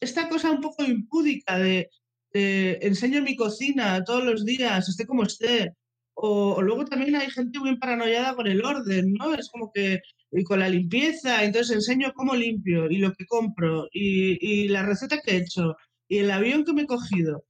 esta 0.00 0.26
cosa 0.30 0.52
un 0.52 0.62
poco 0.62 0.84
impúdica 0.84 1.58
de 1.58 1.90
enseño 2.32 3.20
mi 3.20 3.36
cocina 3.36 4.02
todos 4.04 4.24
los 4.24 4.46
días, 4.46 4.88
esté 4.88 5.04
como 5.04 5.24
esté. 5.24 5.74
O, 6.14 6.62
luego 6.62 6.86
también 6.86 7.14
hay 7.14 7.28
gente 7.30 7.58
muy 7.58 7.76
paranoiada 7.76 8.34
con 8.36 8.46
el 8.46 8.64
orden, 8.64 9.12
¿no? 9.18 9.34
Es 9.34 9.50
como 9.50 9.70
que 9.70 10.00
y 10.32 10.44
con 10.44 10.60
la 10.60 10.70
limpieza, 10.70 11.44
entonces 11.44 11.76
enseño 11.76 12.10
cómo 12.14 12.34
limpio 12.34 12.90
y 12.90 12.96
lo 12.98 13.12
que 13.12 13.26
compro 13.26 13.86
y, 13.92 14.64
y 14.64 14.68
la 14.68 14.82
receta 14.82 15.20
que 15.20 15.32
he 15.32 15.36
hecho 15.42 15.76
y 16.08 16.18
el 16.18 16.30
avión 16.30 16.64
que 16.64 16.72
me 16.72 16.82
he 16.82 16.86
cogido. 16.86 17.44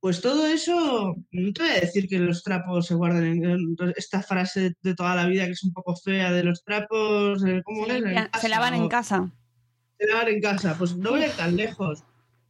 Pues 0.00 0.20
todo 0.20 0.46
eso, 0.46 1.16
no 1.32 1.52
te 1.52 1.62
voy 1.62 1.70
a 1.70 1.80
decir 1.80 2.08
que 2.08 2.18
los 2.20 2.44
trapos 2.44 2.86
se 2.86 2.94
guardan 2.94 3.24
en, 3.24 3.76
esta 3.96 4.22
frase 4.22 4.74
de 4.80 4.94
toda 4.94 5.16
la 5.16 5.26
vida 5.26 5.46
que 5.46 5.52
es 5.52 5.64
un 5.64 5.72
poco 5.72 5.96
fea 5.96 6.30
de 6.30 6.44
los 6.44 6.62
trapos, 6.62 7.44
eh, 7.44 7.62
¿cómo 7.64 7.84
se, 7.86 8.00
se 8.40 8.48
lavan 8.48 8.74
en 8.74 8.88
casa. 8.88 9.32
Se 9.98 10.06
lavan 10.06 10.28
en 10.28 10.40
casa, 10.40 10.76
pues 10.78 10.96
no 10.96 11.10
voy 11.10 11.22
a 11.22 11.26
ir 11.26 11.32
tan 11.32 11.56
lejos 11.56 12.04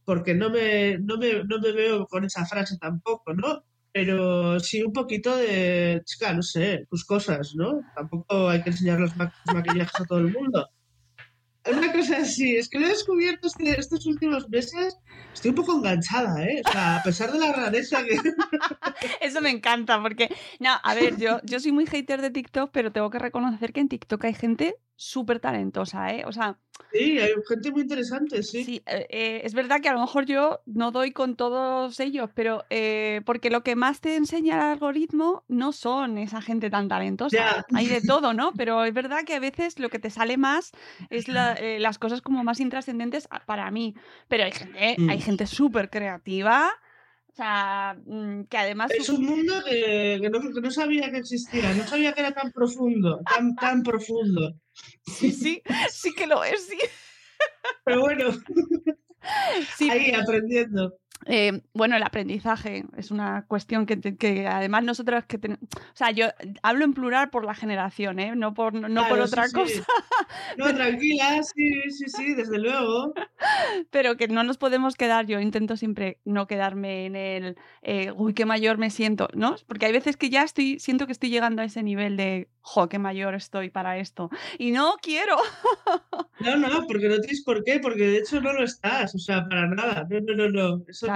porque 0.09 0.33
no 0.33 0.49
me, 0.49 0.97
no 0.97 1.19
me, 1.19 1.43
no 1.43 1.59
me 1.59 1.71
veo 1.71 2.07
con 2.07 2.25
esa 2.25 2.43
frase 2.43 2.79
tampoco, 2.79 3.31
¿no? 3.35 3.63
Pero 3.91 4.59
sí 4.59 4.81
un 4.81 4.91
poquito 4.91 5.37
de, 5.37 6.01
chica, 6.03 6.33
no 6.33 6.41
sé, 6.41 6.87
tus 6.89 7.05
cosas, 7.05 7.53
¿no? 7.53 7.81
Tampoco 7.95 8.49
hay 8.49 8.63
que 8.63 8.71
enseñar 8.71 8.99
los, 8.99 9.15
maquillajes 9.15 10.01
a 10.01 10.05
todo 10.05 10.17
el 10.17 10.33
mundo. 10.33 10.67
Una 11.65 11.91
cosa 11.91 12.17
así, 12.17 12.55
es 12.55 12.69
que 12.69 12.79
lo 12.79 12.85
he 12.85 12.89
descubierto 12.89 13.47
este, 13.47 13.79
estos 13.79 14.05
últimos 14.05 14.47
meses, 14.49 14.97
estoy 15.33 15.49
un 15.49 15.55
poco 15.55 15.75
enganchada, 15.75 16.43
¿eh? 16.45 16.61
O 16.65 16.71
sea, 16.71 16.97
a 16.97 17.03
pesar 17.03 17.31
de 17.31 17.39
la 17.39 17.51
rareza 17.51 18.03
que... 18.03 18.17
Eso 19.21 19.41
me 19.41 19.49
encanta, 19.49 20.01
porque, 20.01 20.29
no, 20.59 20.71
a 20.81 20.95
ver, 20.95 21.17
yo, 21.17 21.39
yo 21.43 21.59
soy 21.59 21.71
muy 21.71 21.85
hater 21.85 22.21
de 22.21 22.31
TikTok, 22.31 22.71
pero 22.71 22.91
tengo 22.91 23.09
que 23.09 23.19
reconocer 23.19 23.73
que 23.73 23.81
en 23.81 23.89
TikTok 23.89 24.23
hay 24.25 24.33
gente 24.33 24.77
súper 24.99 25.39
talentosa, 25.39 26.13
¿eh? 26.13 26.23
O 26.25 26.31
sea... 26.33 26.57
Sí, 26.91 27.19
hay 27.19 27.31
gente 27.47 27.71
muy 27.71 27.83
interesante, 27.83 28.43
sí. 28.43 28.65
Sí, 28.65 28.83
eh, 28.85 29.07
eh, 29.09 29.41
es 29.43 29.53
verdad 29.53 29.79
que 29.79 29.87
a 29.87 29.93
lo 29.93 30.01
mejor 30.01 30.25
yo 30.25 30.59
no 30.65 30.91
doy 30.91 31.11
con 31.11 31.35
todos 31.37 31.99
ellos, 32.01 32.29
pero 32.33 32.65
eh, 32.69 33.21
porque 33.25 33.49
lo 33.49 33.63
que 33.63 33.77
más 33.77 34.01
te 34.01 34.15
enseña 34.17 34.55
el 34.55 34.61
algoritmo 34.61 35.43
no 35.47 35.71
son 35.71 36.17
esa 36.17 36.41
gente 36.41 36.69
tan 36.69 36.89
talentosa. 36.89 37.65
Hay 37.73 37.87
de 37.87 38.01
todo, 38.01 38.33
¿no? 38.33 38.51
Pero 38.57 38.83
es 38.83 38.93
verdad 38.93 39.23
que 39.25 39.35
a 39.35 39.39
veces 39.39 39.79
lo 39.79 39.89
que 39.89 39.99
te 39.99 40.09
sale 40.09 40.37
más 40.37 40.71
es 41.09 41.27
las 41.27 41.97
cosas 41.97 42.21
como 42.21 42.43
más 42.43 42.59
intrascendentes 42.59 43.29
para 43.45 43.71
mí. 43.71 43.95
Pero 44.27 44.43
hay 44.45 44.51
gente, 44.51 44.79
hay 44.79 45.17
mm. 45.17 45.21
gente 45.21 45.47
súper 45.47 45.89
creativa 45.89 46.71
o 47.31 47.35
sea, 47.35 47.95
mm, 48.05 48.43
que 48.49 48.57
además... 48.57 48.91
Es 48.91 49.07
un 49.07 49.23
mundo 49.23 49.53
que, 49.63 50.19
no, 50.61 50.71
sabía 50.71 51.09
que 51.09 51.19
existía, 51.19 51.73
no 51.73 51.87
sabía 51.87 52.11
que 52.11 52.19
era 52.19 52.33
tan 52.33 52.51
profundo, 52.51 53.21
tan, 53.23 53.55
tan 53.55 53.83
profundo. 53.83 54.55
Sí, 55.05 55.31
sí, 55.31 55.63
sí 55.89 56.13
que 56.13 56.27
lo 56.27 56.43
es, 56.43 56.67
sí. 56.67 56.77
Pero 57.83 58.01
bueno, 58.01 58.31
sí. 59.77 59.89
ahí 59.89 60.11
aprendiendo. 60.11 60.93
Eh, 61.25 61.61
bueno, 61.73 61.97
el 61.97 62.03
aprendizaje 62.03 62.85
es 62.95 63.11
una 63.11 63.45
cuestión 63.45 63.85
que, 63.85 64.47
además 64.47 64.83
nosotros 64.83 65.25
que 65.25 65.37
tenemos, 65.37 65.61
o 65.63 65.95
sea, 65.95 66.11
yo 66.11 66.27
hablo 66.63 66.85
en 66.85 66.93
plural 66.93 67.29
por 67.29 67.43
la 67.43 67.53
generación, 67.53 68.19
¿eh? 68.19 68.35
no 68.35 68.53
por, 68.53 68.73
no 68.73 69.07
por 69.09 69.19
otra 69.19 69.49
cosa. 69.51 69.83
No, 70.57 70.73
tranquila, 70.73 71.41
sí, 71.43 71.91
sí, 71.91 72.05
sí, 72.07 72.33
desde 72.35 72.57
luego. 72.57 73.13
Pero 73.91 74.17
que 74.17 74.27
no 74.27 74.43
nos 74.43 74.57
podemos 74.57 74.95
quedar, 74.95 75.25
yo 75.25 75.39
intento 75.39 75.77
siempre 75.77 76.19
no 76.25 76.47
quedarme 76.47 77.05
en 77.05 77.15
el, 77.15 77.57
eh, 77.81 78.11
uy, 78.15 78.33
qué 78.33 78.45
mayor 78.45 78.77
me 78.77 78.89
siento, 78.89 79.29
¿no? 79.33 79.55
Porque 79.67 79.85
hay 79.85 79.91
veces 79.91 80.17
que 80.17 80.29
ya 80.29 80.43
estoy, 80.43 80.79
siento 80.79 81.05
que 81.05 81.11
estoy 81.11 81.29
llegando 81.29 81.61
a 81.61 81.65
ese 81.65 81.83
nivel 81.83 82.17
de, 82.17 82.49
jo, 82.61 82.89
qué 82.89 82.99
mayor 82.99 83.35
estoy 83.35 83.69
para 83.69 83.97
esto. 83.97 84.29
Y 84.57 84.71
no 84.71 84.95
quiero. 85.01 85.37
No, 86.39 86.55
no, 86.55 86.87
porque 86.87 87.09
no 87.09 87.19
tienes 87.19 87.43
por 87.43 87.65
qué, 87.65 87.79
porque 87.81 88.05
de 88.05 88.17
hecho 88.19 88.39
no 88.39 88.53
lo 88.53 88.63
estás, 88.63 89.13
o 89.13 89.17
sea, 89.17 89.45
para 89.49 89.67
nada. 89.67 90.07
No, 90.09 90.21
no, 90.21 90.35
no, 90.35 90.49
no. 90.49 90.85
Eso 90.87 91.07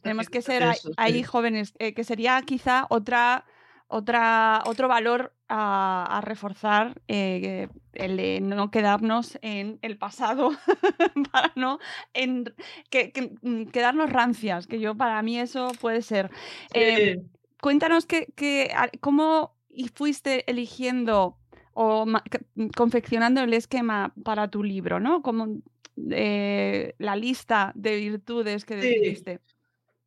tenemos 0.00 0.30
que 0.30 0.40
ser 0.40 0.64
ahí 0.96 1.22
jóvenes, 1.22 1.74
eh, 1.78 1.92
que 1.92 2.02
sería 2.02 2.40
quizá 2.40 2.86
otra, 2.88 3.44
otra, 3.90 4.62
otro 4.66 4.88
valor 4.88 5.34
a, 5.48 6.20
reforzar 6.24 7.00
eh, 7.08 7.68
el 7.92 8.16
de 8.16 8.40
no 8.40 8.70
quedarnos 8.70 9.36
en 9.42 9.80
el 9.82 9.98
pasado 9.98 10.52
para 11.32 11.52
no 11.56 11.80
en, 12.14 12.54
que, 12.88 13.36
mm, 13.42 13.64
quedarnos 13.64 14.10
rancias, 14.10 14.68
que 14.68 14.78
yo 14.78 14.96
para 14.96 15.20
mí 15.22 15.40
eso 15.40 15.72
puede 15.80 16.02
ser. 16.02 16.30
Eh, 16.72 17.20
cuéntanos 17.60 18.06
que, 18.06 18.28
cómo 19.00 19.56
fuiste 19.94 20.48
eligiendo 20.48 21.36
o 21.74 22.06
confeccionando 22.76 23.42
el 23.42 23.54
esquema 23.54 24.14
para 24.22 24.48
tu 24.48 24.62
libro, 24.62 25.00
¿no? 25.00 25.20
Como 25.20 25.62
la 25.96 27.16
lista 27.16 27.72
de 27.74 27.96
virtudes 27.96 28.64
que 28.64 28.76
decidiste. 28.76 29.40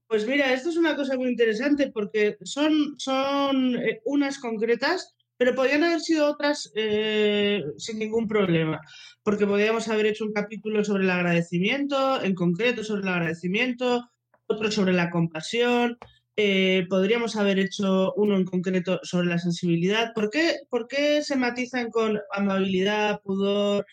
Pues 0.07 0.27
mira, 0.27 0.53
esto 0.53 0.69
es 0.69 0.77
una 0.77 0.95
cosa 0.95 1.15
muy 1.17 1.29
interesante 1.29 1.91
porque 1.91 2.37
son, 2.43 2.95
son 2.97 3.75
eh, 3.77 4.01
unas 4.05 4.37
concretas, 4.37 5.15
pero 5.37 5.55
podrían 5.55 5.83
haber 5.83 6.01
sido 6.01 6.29
otras 6.29 6.71
eh, 6.75 7.63
sin 7.77 7.99
ningún 7.99 8.27
problema, 8.27 8.79
porque 9.23 9.47
podríamos 9.47 9.87
haber 9.87 10.05
hecho 10.07 10.25
un 10.25 10.33
capítulo 10.33 10.83
sobre 10.83 11.03
el 11.05 11.09
agradecimiento, 11.09 12.21
en 12.21 12.35
concreto 12.35 12.83
sobre 12.83 13.01
el 13.01 13.07
agradecimiento, 13.07 14.09
otro 14.45 14.69
sobre 14.71 14.93
la 14.93 15.09
compasión, 15.09 15.97
eh, 16.35 16.85
podríamos 16.89 17.35
haber 17.35 17.59
hecho 17.59 18.13
uno 18.15 18.35
en 18.35 18.45
concreto 18.45 18.99
sobre 19.03 19.27
la 19.27 19.39
sensibilidad. 19.39 20.13
¿Por 20.13 20.29
qué, 20.29 20.57
por 20.69 20.87
qué 20.87 21.23
se 21.23 21.35
matizan 21.35 21.89
con 21.89 22.19
amabilidad, 22.31 23.21
pudor, 23.21 23.85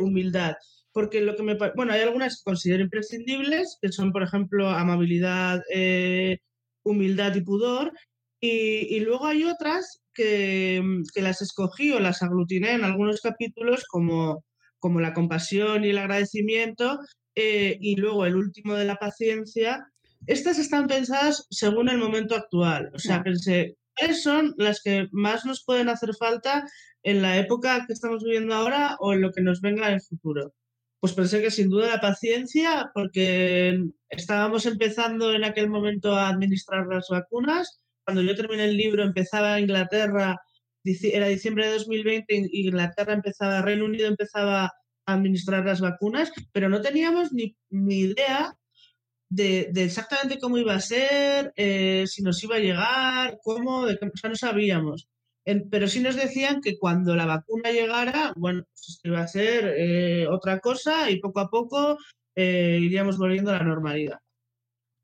humildad? 0.00 0.54
Porque 0.92 1.20
lo 1.20 1.36
que 1.36 1.42
me 1.42 1.56
bueno, 1.76 1.92
hay 1.92 2.00
algunas 2.00 2.38
que 2.38 2.50
considero 2.50 2.82
imprescindibles, 2.82 3.78
que 3.80 3.92
son, 3.92 4.12
por 4.12 4.22
ejemplo, 4.22 4.68
amabilidad, 4.70 5.62
eh, 5.74 6.38
humildad 6.82 7.34
y 7.36 7.40
pudor, 7.42 7.92
y, 8.40 9.00
luego 9.00 9.26
hay 9.26 9.44
otras 9.44 10.00
que, 10.14 10.82
las 11.16 11.42
escogí 11.42 11.90
o 11.92 12.00
las 12.00 12.22
aglutiné 12.22 12.72
en 12.72 12.84
algunos 12.84 13.20
capítulos, 13.20 13.84
como, 13.88 14.44
como 14.78 15.00
la 15.00 15.12
compasión 15.12 15.84
y 15.84 15.90
el 15.90 15.98
agradecimiento, 15.98 17.00
eh, 17.34 17.78
y 17.80 17.96
luego 17.96 18.26
el 18.26 18.36
último 18.36 18.74
de 18.74 18.84
la 18.84 18.96
paciencia. 18.96 19.86
Estas 20.26 20.58
están 20.58 20.86
pensadas 20.88 21.46
según 21.50 21.88
el 21.88 21.98
momento 21.98 22.34
actual, 22.36 22.90
o 22.94 22.98
sea, 22.98 23.22
pensé, 23.22 23.76
¿cuáles 23.96 24.22
son 24.22 24.54
las 24.56 24.80
que 24.82 25.08
más 25.12 25.44
nos 25.44 25.64
pueden 25.64 25.88
hacer 25.88 26.14
falta 26.14 26.64
en 27.02 27.22
la 27.22 27.38
época 27.38 27.84
que 27.86 27.92
estamos 27.92 28.22
viviendo 28.24 28.54
ahora 28.54 28.96
o 29.00 29.12
en 29.12 29.20
lo 29.22 29.32
que 29.32 29.42
nos 29.42 29.60
venga 29.60 29.88
en 29.88 29.94
el 29.94 30.02
futuro? 30.02 30.52
Pues 31.00 31.12
pensé 31.12 31.40
que 31.40 31.50
sin 31.50 31.68
duda 31.68 31.88
la 31.88 32.00
paciencia, 32.00 32.90
porque 32.92 33.84
estábamos 34.08 34.66
empezando 34.66 35.32
en 35.32 35.44
aquel 35.44 35.70
momento 35.70 36.14
a 36.16 36.28
administrar 36.28 36.86
las 36.86 37.08
vacunas. 37.08 37.80
Cuando 38.04 38.22
yo 38.22 38.34
terminé 38.34 38.64
el 38.64 38.76
libro 38.76 39.04
empezaba 39.04 39.60
Inglaterra, 39.60 40.36
era 40.84 41.28
diciembre 41.28 41.66
de 41.66 41.74
2020, 41.74 42.48
Inglaterra 42.52 43.12
empezaba, 43.12 43.62
Reino 43.62 43.84
Unido 43.84 44.08
empezaba 44.08 44.64
a 44.64 44.72
administrar 45.12 45.64
las 45.64 45.80
vacunas, 45.80 46.32
pero 46.52 46.68
no 46.68 46.80
teníamos 46.80 47.32
ni, 47.32 47.54
idea 47.70 48.56
de, 49.28 49.70
exactamente 49.76 50.38
cómo 50.40 50.58
iba 50.58 50.74
a 50.74 50.80
ser, 50.80 51.52
eh, 51.56 52.04
si 52.06 52.22
nos 52.22 52.42
iba 52.42 52.56
a 52.56 52.60
llegar, 52.60 53.38
cómo, 53.42 53.86
de 53.86 53.98
qué, 53.98 54.06
o 54.06 54.28
no 54.28 54.34
sabíamos 54.34 55.08
pero 55.70 55.86
sí 55.88 56.00
nos 56.00 56.16
decían 56.16 56.60
que 56.60 56.78
cuando 56.78 57.14
la 57.16 57.26
vacuna 57.26 57.70
llegara, 57.72 58.32
bueno, 58.36 58.64
pues 58.72 59.00
iba 59.04 59.20
a 59.20 59.28
ser 59.28 59.74
eh, 59.78 60.26
otra 60.28 60.60
cosa 60.60 61.10
y 61.10 61.20
poco 61.20 61.40
a 61.40 61.48
poco 61.50 61.98
eh, 62.34 62.78
iríamos 62.82 63.18
volviendo 63.18 63.50
a 63.50 63.54
la 63.58 63.64
normalidad. 63.64 64.18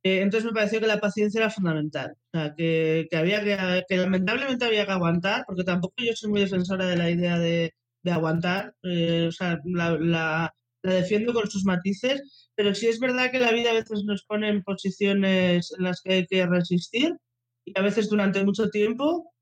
Eh, 0.03 0.21
entonces 0.21 0.47
me 0.47 0.53
pareció 0.55 0.81
que 0.81 0.87
la 0.87 1.01
paciencia 1.01 1.39
era 1.41 1.51
fundamental. 1.51 2.13
O 2.33 2.39
sea, 2.39 2.55
que, 2.57 3.07
que 3.11 3.17
había 3.17 3.43
que, 3.43 3.85
que 3.89 3.97
lamentablemente 3.97 4.65
había 4.67 4.85
que 4.87 4.93
aguantar, 4.93 5.45
porque 5.47 5.65
tampoco 5.65 5.95
yo 5.99 6.13
soy 6.15 6.31
muy 6.31 6.41
defensora 6.43 6.87
de 6.87 6.97
la 6.97 7.11
idea 7.11 7.39
de, 7.39 7.73
de 8.03 8.11
aguantar. 8.13 8.75
eh, 8.83 9.27
o 9.29 9.33
sea, 9.33 9.59
la, 9.65 9.93
la- 9.99 10.55
la 10.83 10.93
defiendo 10.95 11.33
con 11.33 11.51
sus 11.51 11.65
matices, 11.65 12.51
pero 12.55 12.75
sí 12.75 12.87
es 12.89 13.01
verdad 13.01 13.31
que 13.31 13.39
la 13.41 13.53
vida 13.53 13.71
a 13.71 13.75
veces 13.75 14.05
nos 14.05 14.25
pone 14.25 14.49
en 14.51 14.63
posiciones 14.63 15.73
en 15.79 15.85
las 15.85 16.03
que 16.03 16.13
hay 16.15 16.27
que 16.27 16.45
resistir 16.47 17.17
y 17.65 17.73
a 17.79 17.83
veces 17.83 18.11
durante 18.11 18.45
mucho 18.45 18.69
tiempo 18.69 19.33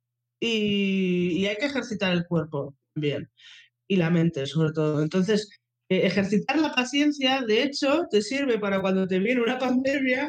y, 0.42 1.38
y 1.38 1.46
hay 1.46 1.56
que 1.56 1.66
ejercitar 1.66 2.12
el 2.12 2.26
cuerpo 2.26 2.74
también 2.94 3.30
y 3.88 3.96
la 3.96 4.10
mente 4.10 4.46
sobre 4.46 4.72
todo. 4.72 5.02
Entonces, 5.02 5.48
eh, 5.88 6.06
ejercitar 6.06 6.58
la 6.58 6.74
paciencia, 6.74 7.42
de 7.42 7.62
hecho, 7.62 8.06
te 8.10 8.22
sirve 8.22 8.58
para 8.58 8.80
cuando 8.80 9.06
te 9.06 9.18
viene 9.18 9.42
una 9.42 9.58
pandemia, 9.58 10.28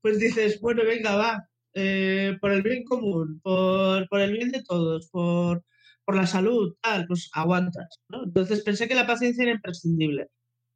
pues 0.00 0.18
dices, 0.18 0.60
bueno, 0.60 0.84
venga, 0.84 1.16
va, 1.16 1.48
eh, 1.74 2.36
por 2.40 2.52
el 2.52 2.62
bien 2.62 2.84
común, 2.84 3.40
por, 3.42 4.08
por 4.08 4.20
el 4.20 4.32
bien 4.32 4.50
de 4.52 4.62
todos, 4.62 5.08
por, 5.10 5.64
por 6.04 6.16
la 6.16 6.26
salud, 6.26 6.76
tal, 6.80 7.06
pues 7.06 7.30
aguantas. 7.32 8.00
¿no? 8.08 8.24
Entonces 8.24 8.62
pensé 8.62 8.88
que 8.88 8.94
la 8.94 9.06
paciencia 9.06 9.42
era 9.42 9.52
imprescindible. 9.52 10.28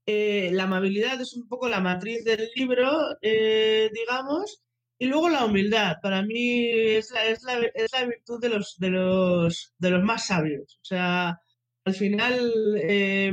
Eh, 0.06 0.50
la 0.52 0.64
amabilidad 0.64 1.20
es 1.20 1.34
un 1.34 1.48
poco 1.48 1.68
la 1.68 1.80
matriz 1.80 2.24
del 2.24 2.48
libro, 2.54 2.90
eh, 3.22 3.90
digamos, 3.92 4.62
y 4.98 5.06
luego 5.06 5.28
la 5.28 5.44
humildad. 5.44 5.96
Para 6.02 6.22
mí 6.22 6.70
es 6.70 7.10
la, 7.10 7.24
es 7.26 7.42
la, 7.42 7.60
es 7.74 7.92
la 7.92 8.04
virtud 8.06 8.40
de 8.40 8.48
los, 8.48 8.76
de, 8.78 8.90
los, 8.90 9.74
de 9.78 9.90
los 9.90 10.02
más 10.02 10.26
sabios. 10.26 10.78
O 10.82 10.84
sea, 10.84 11.38
al 11.84 11.94
final, 11.94 12.52
eh, 12.82 13.32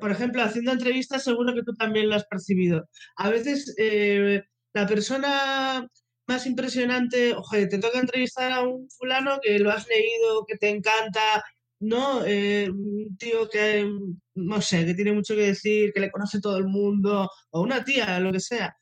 por 0.00 0.10
ejemplo, 0.10 0.42
haciendo 0.42 0.72
entrevistas, 0.72 1.24
seguro 1.24 1.54
que 1.54 1.62
tú 1.62 1.74
también 1.74 2.08
lo 2.08 2.16
has 2.16 2.26
percibido. 2.26 2.88
A 3.16 3.30
veces 3.30 3.74
eh, 3.78 4.42
la 4.74 4.86
persona 4.86 5.88
más 6.26 6.46
impresionante, 6.46 7.34
oye, 7.34 7.66
te 7.68 7.78
toca 7.78 7.98
entrevistar 8.00 8.52
a 8.52 8.62
un 8.62 8.88
fulano 8.90 9.38
que 9.42 9.58
lo 9.58 9.70
has 9.70 9.86
leído, 9.88 10.44
que 10.46 10.56
te 10.58 10.68
encanta, 10.68 11.42
¿no? 11.80 12.24
Eh, 12.26 12.68
un 12.70 13.16
tío 13.16 13.48
que, 13.48 13.88
no 14.34 14.60
sé, 14.60 14.84
que 14.84 14.94
tiene 14.94 15.12
mucho 15.12 15.34
que 15.34 15.46
decir, 15.48 15.92
que 15.92 16.00
le 16.00 16.10
conoce 16.10 16.40
todo 16.40 16.58
el 16.58 16.66
mundo, 16.66 17.30
o 17.50 17.60
una 17.62 17.84
tía, 17.84 18.20
lo 18.20 18.32
que 18.32 18.40
sea. 18.40 18.76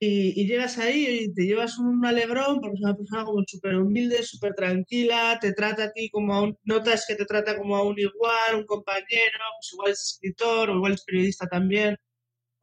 Y, 0.00 0.40
y 0.40 0.46
llegas 0.46 0.78
ahí 0.78 1.24
y 1.24 1.34
te 1.34 1.42
llevas 1.44 1.78
un 1.78 2.04
alegrón 2.06 2.60
porque 2.60 2.76
es 2.76 2.82
una 2.82 2.96
persona 2.96 3.24
como 3.24 3.42
súper 3.46 3.76
humilde, 3.76 4.22
súper 4.22 4.54
tranquila, 4.54 5.38
te 5.40 5.52
trata 5.52 5.84
a 5.84 5.92
ti 5.92 6.08
como 6.10 6.34
a 6.34 6.42
un, 6.42 6.56
notas 6.64 7.04
que 7.06 7.16
te 7.16 7.24
trata 7.24 7.56
como 7.58 7.76
a 7.76 7.82
un 7.82 7.98
igual, 7.98 8.56
un 8.56 8.64
compañero, 8.66 9.44
pues 9.58 9.72
igual 9.72 9.92
es 9.92 10.00
escritor 10.02 10.70
o 10.70 10.76
igual 10.76 10.92
es 10.94 11.04
periodista 11.04 11.48
también. 11.48 11.96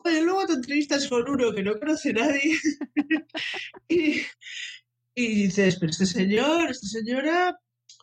Oye, 0.05 0.21
luego 0.21 0.45
te 0.45 0.53
entrevistas 0.53 1.07
con 1.09 1.27
uno 1.29 1.53
que 1.53 1.63
no 1.63 1.77
conoce 1.79 2.11
a 2.11 2.13
nadie 2.13 2.57
y, 3.89 4.21
y 5.15 5.27
dices, 5.43 5.77
pero 5.79 5.91
este 5.91 6.05
señor, 6.05 6.69
esta 6.69 6.87
señora, 6.87 7.57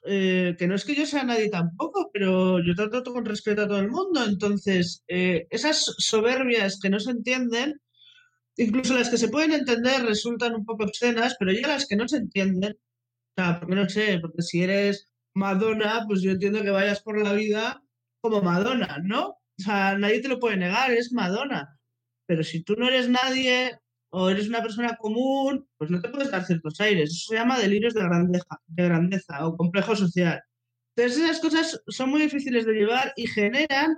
eh, 0.06 0.56
que 0.58 0.66
no 0.66 0.74
es 0.74 0.84
que 0.84 0.94
yo 0.94 1.06
sea 1.06 1.24
nadie 1.24 1.48
tampoco, 1.50 2.10
pero 2.12 2.58
yo 2.64 2.74
trato 2.74 3.12
con 3.12 3.24
respeto 3.24 3.62
a 3.62 3.68
todo 3.68 3.78
el 3.80 3.90
mundo. 3.90 4.24
Entonces, 4.24 5.04
eh, 5.08 5.46
esas 5.50 5.84
soberbias 5.98 6.78
que 6.80 6.90
no 6.90 6.98
se 7.00 7.12
entienden, 7.12 7.80
incluso 8.56 8.94
las 8.94 9.10
que 9.10 9.18
se 9.18 9.28
pueden 9.28 9.52
entender 9.52 10.04
resultan 10.04 10.54
un 10.54 10.64
poco 10.64 10.84
obscenas, 10.84 11.36
pero 11.38 11.52
ya 11.52 11.68
las 11.68 11.86
que 11.86 11.96
no 11.96 12.08
se 12.08 12.18
entienden, 12.18 12.72
o 12.74 13.42
sea, 13.42 13.60
porque 13.60 13.74
no 13.74 13.88
sé, 13.88 14.18
porque 14.20 14.42
si 14.42 14.62
eres 14.62 15.08
Madonna, 15.34 16.04
pues 16.06 16.22
yo 16.22 16.32
entiendo 16.32 16.62
que 16.62 16.70
vayas 16.70 17.02
por 17.02 17.20
la 17.22 17.32
vida 17.32 17.82
como 18.20 18.42
Madonna, 18.42 18.98
¿no? 19.02 19.28
O 19.28 19.62
sea, 19.62 19.96
nadie 19.98 20.20
te 20.20 20.28
lo 20.28 20.38
puede 20.38 20.56
negar, 20.56 20.90
es 20.92 21.12
Madonna. 21.12 21.78
Pero 22.26 22.42
si 22.42 22.62
tú 22.62 22.74
no 22.76 22.88
eres 22.88 23.08
nadie 23.08 23.78
o 24.10 24.28
eres 24.30 24.48
una 24.48 24.62
persona 24.62 24.96
común, 24.96 25.66
pues 25.78 25.90
no 25.90 26.00
te 26.00 26.08
puedes 26.08 26.30
dar 26.30 26.44
ciertos 26.44 26.80
aires. 26.80 27.10
Eso 27.10 27.30
se 27.30 27.36
llama 27.36 27.58
delirios 27.58 27.94
de 27.94 28.02
grandeza, 28.02 28.60
de 28.66 28.84
grandeza 28.84 29.46
o 29.46 29.56
complejo 29.56 29.96
social. 29.96 30.42
Entonces 30.96 31.24
esas 31.24 31.40
cosas 31.40 31.82
son 31.88 32.10
muy 32.10 32.20
difíciles 32.20 32.66
de 32.66 32.74
llevar 32.74 33.12
y 33.16 33.26
generan, 33.26 33.96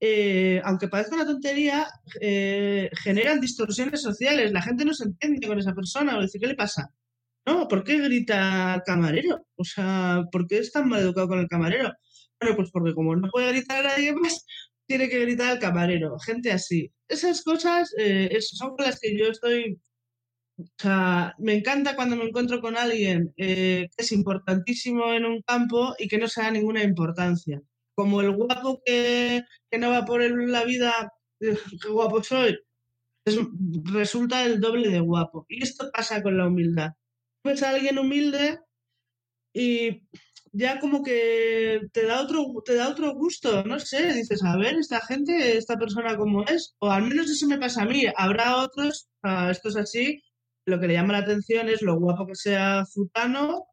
eh, 0.00 0.60
aunque 0.64 0.88
parezca 0.88 1.14
una 1.16 1.26
tontería, 1.26 1.88
eh, 2.20 2.90
generan 3.02 3.40
distorsiones 3.40 4.02
sociales. 4.02 4.52
La 4.52 4.62
gente 4.62 4.84
no 4.84 4.94
se 4.94 5.04
entiende 5.04 5.46
con 5.46 5.58
esa 5.58 5.74
persona 5.74 6.18
o 6.18 6.22
dice, 6.22 6.38
¿qué 6.38 6.46
le 6.46 6.54
pasa? 6.54 6.90
No, 7.46 7.68
¿por 7.68 7.84
qué 7.84 7.98
grita 7.98 8.74
al 8.74 8.82
camarero? 8.82 9.46
O 9.56 9.64
sea, 9.64 10.24
¿por 10.32 10.46
qué 10.46 10.58
es 10.58 10.72
tan 10.72 10.88
mal 10.88 11.00
educado 11.00 11.28
con 11.28 11.38
el 11.40 11.48
camarero? 11.48 11.92
Bueno, 12.40 12.56
pues 12.56 12.70
porque 12.70 12.94
como 12.94 13.16
no 13.16 13.28
puede 13.30 13.52
gritar 13.52 13.86
a 13.86 13.90
nadie 13.90 14.14
más, 14.14 14.44
tiene 14.86 15.08
que 15.08 15.20
gritar 15.20 15.50
al 15.52 15.58
camarero. 15.58 16.18
Gente 16.20 16.52
así. 16.52 16.90
Esas 17.08 17.42
cosas 17.42 17.94
eh, 17.98 18.36
son 18.40 18.74
las 18.78 18.98
que 19.00 19.16
yo 19.18 19.26
estoy. 19.26 19.78
O 20.58 20.64
sea, 20.78 21.34
me 21.38 21.54
encanta 21.54 21.96
cuando 21.96 22.16
me 22.16 22.24
encuentro 22.24 22.60
con 22.60 22.76
alguien 22.76 23.32
eh, 23.36 23.88
que 23.96 24.04
es 24.04 24.12
importantísimo 24.12 25.12
en 25.12 25.24
un 25.24 25.42
campo 25.42 25.94
y 25.98 26.08
que 26.08 26.18
no 26.18 26.28
se 26.28 26.42
da 26.42 26.50
ninguna 26.50 26.82
importancia. 26.82 27.60
Como 27.94 28.20
el 28.20 28.32
guapo 28.36 28.82
que, 28.84 29.42
que 29.70 29.78
no 29.78 29.90
va 29.90 30.04
por 30.04 30.22
el- 30.22 30.50
la 30.52 30.64
vida, 30.64 31.12
eh, 31.40 31.56
qué 31.82 31.88
guapo 31.88 32.22
soy, 32.22 32.58
es- 33.26 33.38
resulta 33.92 34.44
el 34.46 34.60
doble 34.60 34.90
de 34.90 35.00
guapo. 35.00 35.46
Y 35.48 35.62
esto 35.64 35.90
pasa 35.92 36.22
con 36.22 36.38
la 36.38 36.48
humildad. 36.48 36.92
Ves 37.44 37.62
a 37.64 37.70
alguien 37.70 37.98
humilde 37.98 38.60
y 39.52 40.02
ya 40.52 40.78
como 40.80 41.02
que 41.02 41.80
te 41.92 42.06
da 42.06 42.22
otro, 42.22 42.46
te 42.64 42.74
da 42.76 42.88
otro 42.88 43.14
gusto, 43.14 43.64
no 43.64 43.78
sé, 43.80 44.12
dices, 44.14 44.42
a 44.44 44.56
ver, 44.56 44.76
esta 44.76 45.00
gente, 45.04 45.56
esta 45.56 45.76
persona 45.78 46.16
como 46.16 46.44
es, 46.44 46.74
o 46.78 46.90
al 46.90 47.02
menos 47.04 47.30
eso 47.30 47.46
me 47.48 47.58
pasa 47.58 47.82
a 47.82 47.86
mí, 47.86 48.04
habrá 48.16 48.56
otros, 48.62 49.08
ah, 49.22 49.50
esto 49.50 49.68
es 49.70 49.76
así, 49.76 50.22
lo 50.66 50.78
que 50.80 50.86
le 50.88 50.94
llama 50.94 51.12
la 51.14 51.18
atención 51.20 51.68
es 51.68 51.82
lo 51.82 51.98
guapo 51.98 52.26
que 52.26 52.34
sea 52.36 52.84
Zutano 52.86 53.66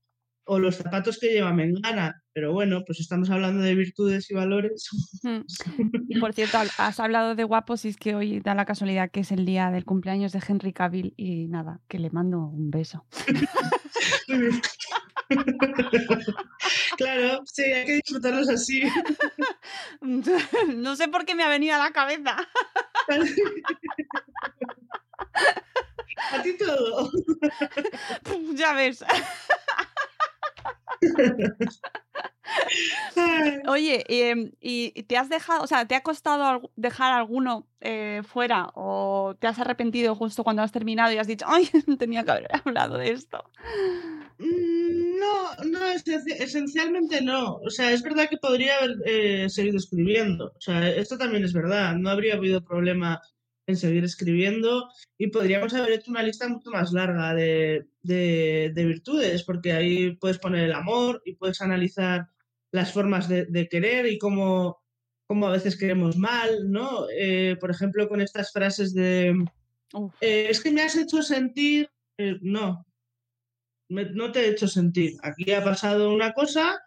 o 0.46 0.60
los 0.60 0.76
zapatos 0.78 1.20
que 1.20 1.30
lleva 1.32 1.54
Mengana, 1.54 2.21
pero 2.34 2.54
bueno, 2.54 2.84
pues 2.86 3.00
estamos 3.00 3.30
hablando 3.30 3.62
de 3.62 3.76
virtudes 3.76 4.30
y 4.32 4.34
valores. 4.34 4.90
Mm. 5.24 5.42
Y 6.10 6.20
por 6.20 6.34
cierto, 6.34 6.58
has 6.78 7.00
hablado 7.00 7.36
de 7.36 7.44
guapos 7.44 7.86
y 7.86 7.90
es 7.90 7.98
que 7.98 8.16
hoy 8.16 8.42
da 8.42 8.54
la 8.54 8.66
casualidad 8.66 9.10
que 9.12 9.22
es 9.22 9.32
el 9.32 9.46
día 9.46 9.72
del 9.72 9.86
cumpleaños 9.86 10.34
de 10.34 10.42
Henry 10.46 10.74
Cavill 10.74 11.14
y 11.16 11.48
nada, 11.48 11.80
que 11.88 12.00
le 12.00 12.10
mando 12.10 12.40
un 12.40 12.70
beso. 12.70 13.06
claro, 16.98 17.44
sí, 17.46 17.64
hay 17.64 17.86
que 17.86 17.94
disfrutarlos 17.94 18.50
así. 18.50 18.84
no 20.02 20.96
sé 20.96 21.08
por 21.08 21.26
qué 21.26 21.36
me 21.36 21.44
ha 21.44 21.50
venido 21.50 21.76
a 21.76 21.80
la 21.80 21.92
cabeza. 21.92 22.36
A 26.32 26.42
ti 26.44 26.58
todo. 26.58 27.10
ya 28.54 28.74
ves. 28.74 29.04
Oye, 33.68 34.04
em, 34.08 34.52
¿y 34.62 34.92
te 35.04 35.18
has 35.18 35.30
dejado, 35.30 35.64
o 35.64 35.68
sea, 35.68 35.86
te 35.88 35.96
ha 35.96 36.02
costado 36.04 36.72
dejar 36.76 37.12
alguno 37.14 37.68
eh, 37.82 38.22
fuera 38.26 38.70
o 38.76 39.36
te 39.40 39.48
has 39.48 39.60
arrepentido 39.60 40.16
justo 40.16 40.44
cuando 40.44 40.62
has 40.62 40.72
terminado 40.72 41.12
y 41.14 41.18
has 41.18 41.28
dicho, 41.28 41.46
ay, 41.48 41.70
tenía 42.00 42.24
que 42.24 42.32
haber 42.32 42.48
hablado 42.66 42.98
de 42.98 43.12
esto? 43.12 43.44
Mm, 44.40 45.20
No, 45.20 45.56
no, 45.66 45.80
esenci- 45.94 46.36
esencialmente 46.40 47.22
no. 47.22 47.56
O 47.58 47.70
sea, 47.70 47.92
es 47.92 48.02
verdad 48.02 48.28
que 48.30 48.38
podría 48.38 48.78
haber 48.78 48.96
eh, 49.06 49.50
seguido 49.50 49.78
escribiendo. 49.78 50.48
O 50.56 50.62
sea, 50.62 50.90
esto 50.90 51.18
también 51.18 51.44
es 51.44 51.54
verdad. 51.54 51.96
No 51.96 52.10
habría 52.10 52.36
habido 52.36 52.64
problema 52.64 53.22
en 53.68 53.78
seguir 53.78 54.04
escribiendo 54.04 54.90
y 55.18 55.28
podríamos 55.28 55.74
haber 55.76 55.94
hecho 55.94 56.10
una 56.12 56.24
lista 56.24 56.48
mucho 56.48 56.72
más 56.72 56.92
larga 56.94 57.34
de, 57.36 57.86
de- 58.02 58.72
de 58.74 58.86
virtudes, 58.86 59.44
porque 59.44 59.74
ahí 59.74 60.16
puedes 60.16 60.40
poner 60.40 60.66
el 60.66 60.74
amor 60.74 61.22
y 61.26 61.36
puedes 61.36 61.62
analizar 61.62 62.28
las 62.72 62.92
formas 62.94 63.28
de, 63.28 63.46
de 63.46 63.68
querer 63.68 64.06
y 64.08 64.18
cómo, 64.18 64.82
cómo 65.28 65.48
a 65.48 65.52
veces 65.52 65.78
queremos 65.78 66.18
mal, 66.18 66.72
¿no? 66.72 67.08
Eh, 67.16 67.56
por 67.60 67.72
ejemplo, 67.72 68.08
con 68.08 68.22
estas 68.22 68.52
frases 68.52 68.94
de 68.94 69.30
eh, 70.22 70.48
es 70.50 70.62
que 70.62 70.72
me 70.72 70.82
has 70.82 70.96
hecho 70.96 71.22
sentir, 71.22 71.90
eh, 72.18 72.38
no, 72.42 72.86
me- 73.90 74.10
no 74.12 74.32
te 74.32 74.42
he 74.46 74.50
hecho 74.50 74.68
sentir. 74.68 75.14
Aquí 75.24 75.52
ha 75.52 75.64
pasado 75.64 76.14
una 76.14 76.34
cosa, 76.34 76.80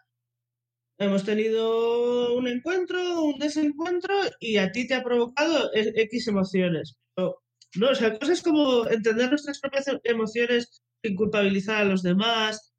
hemos 0.97 1.23
tenido 1.23 2.35
un 2.35 2.47
encuentro, 2.47 3.23
un 3.23 3.37
desencuentro 3.39 4.13
y 4.39 4.57
a 4.57 4.71
ti 4.71 4.87
te 4.87 4.93
ha 4.95 5.03
provocado 5.03 5.71
e- 5.73 5.93
X 6.03 6.27
emociones. 6.27 6.95
Pero, 7.15 7.41
no, 7.75 7.89
o 7.89 7.95
sea, 7.95 8.17
cosas 8.17 8.41
como 8.41 8.87
entender 8.87 9.29
nuestras 9.29 9.59
propias 9.59 9.87
e- 9.87 9.99
emociones 10.03 10.81
sin 11.03 11.15
culpabilizar 11.15 11.81
a 11.81 11.85
los 11.85 12.01
demás, 12.03 12.73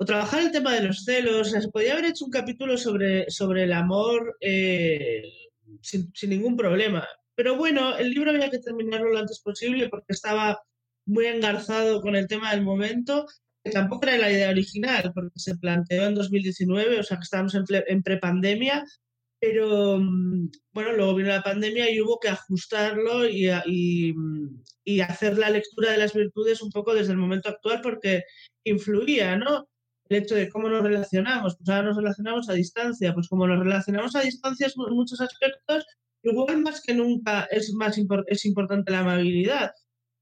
o 0.00 0.04
trabajar 0.06 0.40
el 0.40 0.50
tema 0.50 0.74
de 0.74 0.82
los 0.82 1.04
celos. 1.04 1.48
O 1.48 1.50
sea, 1.50 1.60
se 1.60 1.68
podría 1.68 1.92
haber 1.92 2.06
hecho 2.06 2.24
un 2.24 2.30
capítulo 2.30 2.78
sobre, 2.78 3.30
sobre 3.30 3.64
el 3.64 3.72
amor 3.74 4.36
eh, 4.40 5.22
sin, 5.82 6.10
ningún 6.22 6.56
problema. 6.56 7.06
Pero 7.34 7.56
bueno, 7.56 7.96
el 7.98 8.10
libro 8.10 8.30
había 8.30 8.50
que 8.50 8.60
terminarlo 8.60 9.10
lo 9.10 9.18
antes 9.18 9.40
posible 9.40 9.90
porque 9.90 10.14
estaba 10.14 10.58
muy 11.04 11.26
engarzado 11.26 12.00
con 12.00 12.16
el 12.16 12.26
tema 12.28 12.52
del 12.52 12.62
momento, 12.62 13.26
que 13.62 13.72
tampoco 13.72 14.06
era 14.06 14.16
la 14.16 14.32
idea 14.32 14.48
original, 14.48 15.12
porque 15.14 15.38
se 15.38 15.56
planteó 15.56 16.06
en 16.06 16.14
2019, 16.14 17.00
o 17.00 17.02
sea 17.02 17.18
que 17.18 17.24
estábamos 17.24 17.54
en, 17.54 17.64
en 17.68 18.02
prepandemia, 18.02 18.84
Pero 19.38 19.98
mm, 19.98 20.50
bueno, 20.72 20.92
luego 20.92 21.14
vino 21.14 21.28
la 21.28 21.42
pandemia 21.42 21.90
y 21.90 22.00
hubo 22.00 22.18
que 22.18 22.28
ajustarlo 22.28 23.28
y, 23.28 23.50
y, 23.66 24.14
y, 24.84 25.00
hacer 25.00 25.36
la 25.38 25.50
lectura 25.50 25.92
de 25.92 25.98
las 25.98 26.14
virtudes 26.14 26.62
un 26.62 26.70
poco 26.70 26.94
desde 26.94 27.12
el 27.12 27.18
momento 27.18 27.50
actual 27.50 27.80
porque 27.82 28.24
influía, 28.64 29.36
¿no? 29.36 29.69
El 30.10 30.24
hecho 30.24 30.34
de 30.34 30.50
cómo 30.50 30.68
nos 30.68 30.82
relacionamos, 30.82 31.56
pues 31.56 31.68
ahora 31.68 31.88
nos 31.88 31.96
relacionamos 31.96 32.48
a 32.50 32.54
distancia, 32.54 33.14
pues 33.14 33.28
como 33.28 33.46
nos 33.46 33.60
relacionamos 33.60 34.14
a 34.16 34.20
distancia 34.20 34.66
en 34.66 34.94
muchos 34.94 35.20
aspectos, 35.20 35.86
igual 36.22 36.58
más 36.62 36.82
que 36.82 36.94
nunca 36.94 37.44
es, 37.50 37.72
más 37.72 37.96
es 38.26 38.44
importante 38.44 38.90
la 38.90 39.00
amabilidad 39.00 39.70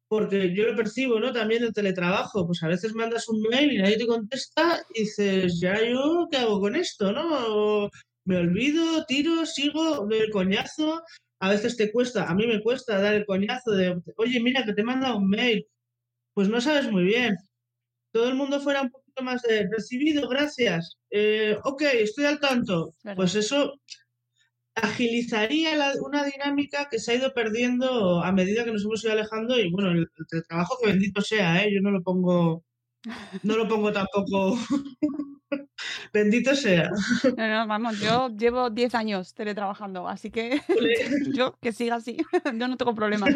porque 0.09 0.55
yo 0.55 0.65
lo 0.65 0.77
percibo, 0.77 1.21
¿no? 1.21 1.33
También 1.33 1.63
el 1.63 1.75
teletrabajo, 1.75 2.47
pues 2.47 2.63
a 2.63 2.69
veces 2.69 2.95
mandas 2.95 3.29
un 3.29 3.43
mail 3.43 3.73
y 3.73 3.79
nadie 3.79 3.99
te 3.99 4.07
contesta 4.07 4.83
y 4.95 5.01
dices, 5.01 5.61
ya 5.61 5.79
yo, 5.87 6.27
¿qué 6.31 6.39
hago 6.39 6.61
con 6.61 6.75
esto, 6.77 7.13
no? 7.13 7.91
me 8.25 8.37
olvido, 8.37 9.05
tiro, 9.07 9.47
sigo, 9.47 10.07
doy 10.07 10.19
el 10.19 10.31
coñazo, 10.31 11.03
a 11.41 11.49
veces 11.51 11.79
te 11.79 11.91
cuesta, 11.91 12.25
a 12.29 12.35
mí 12.35 12.47
me 12.47 12.63
cuesta 12.63 13.01
dar 13.01 13.15
el 13.15 13.25
coñazo 13.25 13.71
de, 13.73 14.03
oye, 14.17 14.41
mira, 14.41 14.65
que 14.67 14.75
te 14.75 14.83
manda 14.83 15.15
un 15.17 15.29
mail, 15.29 15.67
pues 16.35 16.49
no 16.51 16.61
sabes 16.61 16.91
muy 16.91 17.05
bien. 17.05 17.37
Todo 18.13 18.29
el 18.29 18.35
mundo 18.35 18.61
fuera 18.61 18.83
un 18.83 18.91
poquito 18.91 19.08
más 19.23 19.43
de 19.43 19.69
recibido, 19.71 20.29
gracias, 20.29 20.99
eh, 21.11 21.57
ok, 21.65 21.83
estoy 21.95 22.27
al 22.27 22.41
tanto. 22.41 22.95
Pues 23.17 23.35
eso 23.35 23.75
agilizaría 24.75 25.71
una 26.01 26.25
dinámica 26.25 26.89
que 26.91 26.99
se 26.99 27.13
ha 27.13 27.15
ido 27.17 27.35
perdiendo 27.35 28.23
a 28.23 28.33
medida 28.33 28.65
que 28.65 28.73
nos 28.73 28.85
hemos 28.85 29.03
ido 29.05 29.13
alejando 29.13 29.59
y 29.59 29.71
bueno, 29.71 29.91
el, 29.91 30.09
trabajo 30.47 30.77
que 30.81 30.91
bendito 30.91 31.21
sea, 31.21 31.63
¿eh? 31.65 31.73
yo 31.73 31.81
no 31.81 31.91
lo 31.91 32.03
pongo, 32.03 32.65
no 33.43 33.57
lo 33.57 33.69
pongo 33.69 33.93
tampoco 33.93 34.57
Bendito 36.13 36.55
sea. 36.55 36.91
No, 37.37 37.49
no, 37.49 37.67
vamos, 37.67 38.01
yo 38.01 38.29
llevo 38.31 38.71
10 38.71 38.95
años 38.95 39.35
teletrabajando, 39.35 40.09
así 40.09 40.31
que 40.31 40.61
yo 41.35 41.57
que 41.61 41.73
siga 41.73 41.97
así, 41.97 42.19
yo 42.45 42.69
no 42.69 42.77
tengo 42.77 42.95
problema. 42.95 43.27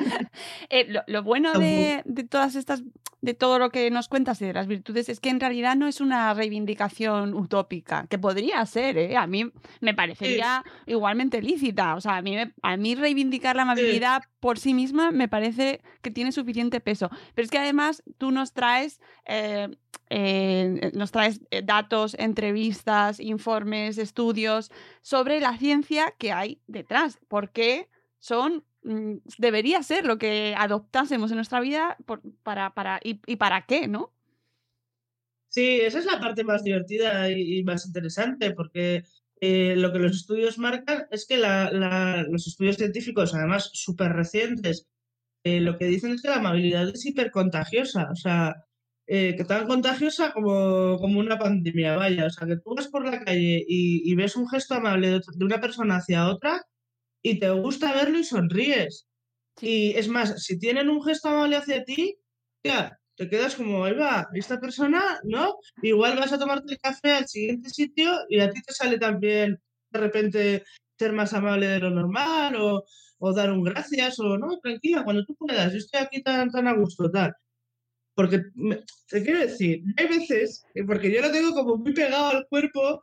Eh, 0.68 0.92
lo, 1.06 1.22
bueno 1.22 1.52
de, 1.52 2.02
todas 2.28 2.54
estas, 2.56 2.82
de 3.20 3.34
todo 3.34 3.58
lo 3.58 3.70
que 3.70 3.90
nos 3.90 4.08
cuentas 4.08 4.40
y 4.42 4.46
de 4.46 4.52
las 4.52 4.66
virtudes 4.66 5.08
es 5.08 5.20
que 5.20 5.30
en 5.30 5.40
realidad 5.40 5.76
no 5.76 5.86
es 5.86 6.00
una 6.00 6.32
reivindicación 6.34 7.34
utópica, 7.34 8.06
que 8.08 8.18
podría 8.18 8.64
ser, 8.66 8.98
¿eh? 8.98 9.16
A 9.16 9.26
mí 9.26 9.50
me 9.80 9.94
parecería 9.94 10.64
igualmente 10.86 11.42
lícita. 11.42 11.94
O 11.94 12.00
sea, 12.00 12.16
a 12.16 12.22
mí, 12.22 12.36
a 12.62 12.76
mí 12.76 12.94
reivindicar 12.94 13.56
la 13.56 13.62
amabilidad 13.62 14.22
por 14.40 14.58
sí 14.58 14.74
misma 14.74 15.10
me 15.10 15.28
parece 15.28 15.80
que 16.02 16.10
tiene 16.10 16.32
suficiente 16.32 16.80
peso. 16.80 17.10
Pero 17.34 17.44
es 17.44 17.50
que 17.50 17.58
además 17.58 18.02
tú 18.18 18.30
nos 18.30 18.52
traes... 18.52 19.00
Eh, 19.26 19.68
eh, 20.14 20.90
nos 20.92 21.10
traes 21.10 21.40
eh, 21.50 21.62
entrevistas, 22.18 23.20
informes, 23.20 23.98
estudios 23.98 24.70
sobre 25.00 25.40
la 25.40 25.56
ciencia 25.58 26.14
que 26.18 26.32
hay 26.32 26.60
detrás, 26.66 27.18
porque 27.28 27.88
son 28.18 28.64
mm, 28.82 29.16
debería 29.38 29.82
ser 29.82 30.04
lo 30.06 30.18
que 30.18 30.54
adoptásemos 30.56 31.30
en 31.30 31.36
nuestra 31.36 31.60
vida 31.60 31.96
para, 32.42 32.74
para, 32.74 33.00
y, 33.02 33.36
para 33.36 33.66
qué, 33.66 33.88
¿no? 33.88 34.12
Sí, 35.48 35.80
esa 35.80 35.98
es 35.98 36.06
la 36.06 36.18
parte 36.18 36.44
más 36.44 36.64
divertida 36.64 37.30
y, 37.30 37.62
más 37.62 37.86
interesante, 37.86 38.52
porque 38.52 39.04
eh, 39.40 39.74
lo 39.76 39.92
que 39.92 39.98
los 39.98 40.12
estudios 40.12 40.56
marcan 40.58 41.06
es 41.10 41.26
que 41.26 41.36
los 41.36 42.46
estudios 42.46 42.76
científicos, 42.76 43.34
además 43.34 43.70
súper 43.74 44.12
recientes, 44.12 44.86
lo 45.44 45.76
que 45.76 45.86
dicen 45.86 46.12
es 46.12 46.22
que 46.22 46.28
la 46.28 46.36
amabilidad 46.36 46.88
es 46.88 47.04
hipercontagiosa. 47.04 48.08
O 48.10 48.16
sea, 48.16 48.64
eh, 49.06 49.34
que 49.36 49.44
tan 49.44 49.66
contagiosa 49.66 50.32
como, 50.32 50.98
como, 50.98 51.20
una 51.20 51.38
pandemia, 51.38 51.96
vaya. 51.96 52.26
O 52.26 52.30
sea, 52.30 52.46
que 52.46 52.56
tú 52.56 52.74
vas 52.76 52.88
por 52.88 53.04
la 53.04 53.24
calle 53.24 53.64
y, 53.66 54.14
ves 54.14 54.36
un 54.36 54.48
gesto 54.48 54.74
amable 54.74 55.10
de, 55.10 55.44
una 55.44 55.60
persona 55.60 55.96
hacia 55.96 56.28
otra 56.28 56.62
y 57.22 57.38
te 57.38 57.50
gusta 57.50 57.94
verlo 57.94 58.18
y 58.18 58.24
sonríes. 58.24 59.06
Y 59.60 59.92
es 59.92 60.08
más, 60.08 60.42
si 60.44 60.58
tienen 60.58 60.88
un 60.88 61.02
gesto 61.02 61.28
amable 61.28 61.56
hacia 61.56 61.84
ti, 61.84 62.16
ya, 62.64 62.98
te 63.16 63.28
quedas 63.28 63.56
como, 63.56 63.84
ahí 63.84 63.94
va, 63.94 64.28
esta 64.34 64.60
persona, 64.60 65.20
¿no? 65.24 65.56
Igual 65.82 66.16
vas 66.18 66.32
a 66.32 66.38
tomarte 66.38 66.74
el 66.74 66.80
café 66.80 67.12
al 67.12 67.28
siguiente 67.28 67.70
sitio 67.70 68.12
y 68.28 68.40
a 68.40 68.50
ti 68.50 68.62
te 68.62 68.72
sale 68.72 68.98
también 68.98 69.60
de 69.90 70.00
repente 70.00 70.64
ser 70.98 71.12
más 71.12 71.34
amable 71.34 71.66
de 71.68 71.80
lo 71.80 71.90
normal 71.90 72.56
o, 72.56 72.84
o 73.18 73.32
dar 73.32 73.52
un 73.52 73.62
gracias 73.64 74.18
o 74.20 74.38
no, 74.38 74.58
tranquila, 74.60 75.04
cuando 75.04 75.24
tú 75.24 75.34
puedas, 75.36 75.72
yo 75.72 75.78
estoy 75.78 76.00
aquí 76.00 76.22
tan, 76.22 76.50
tan 76.50 76.66
a 76.68 76.74
gusto, 76.74 77.10
tal. 77.10 77.34
Porque 78.14 78.42
te 79.08 79.22
quiero 79.22 79.40
decir, 79.40 79.82
hay 79.96 80.06
veces, 80.06 80.64
porque 80.86 81.10
yo 81.10 81.22
lo 81.22 81.32
tengo 81.32 81.52
como 81.54 81.76
muy 81.76 81.94
pegado 81.94 82.28
al 82.28 82.46
cuerpo, 82.48 83.02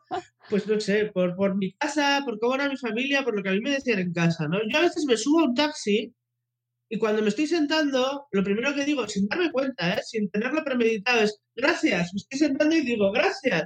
pues 0.49 0.67
no 0.67 0.79
sé, 0.79 1.07
por, 1.07 1.35
por 1.35 1.55
mi 1.57 1.73
casa, 1.73 2.21
por 2.25 2.39
cómo 2.39 2.55
era 2.55 2.69
mi 2.69 2.77
familia, 2.77 3.23
por 3.23 3.35
lo 3.35 3.41
que 3.41 3.49
a 3.49 3.53
mí 3.53 3.59
me 3.61 3.71
decían 3.71 3.99
en 3.99 4.13
casa, 4.13 4.47
¿no? 4.47 4.59
Yo 4.71 4.77
a 4.77 4.81
veces 4.81 5.05
me 5.05 5.17
subo 5.17 5.39
a 5.39 5.45
un 5.45 5.55
taxi 5.55 6.13
y 6.91 6.97
cuando 6.97 7.21
me 7.21 7.29
estoy 7.29 7.45
sentando, 7.45 8.27
lo 8.31 8.43
primero 8.43 8.73
que 8.73 8.83
digo, 8.83 9.07
sin 9.07 9.27
darme 9.27 9.51
cuenta, 9.51 9.93
¿eh? 9.93 10.01
sin 10.03 10.29
tenerlo 10.31 10.63
premeditado, 10.63 11.21
es 11.21 11.39
gracias. 11.55 12.11
Me 12.13 12.17
estoy 12.17 12.39
sentando 12.39 12.75
y 12.75 12.81
digo 12.81 13.11
gracias. 13.11 13.65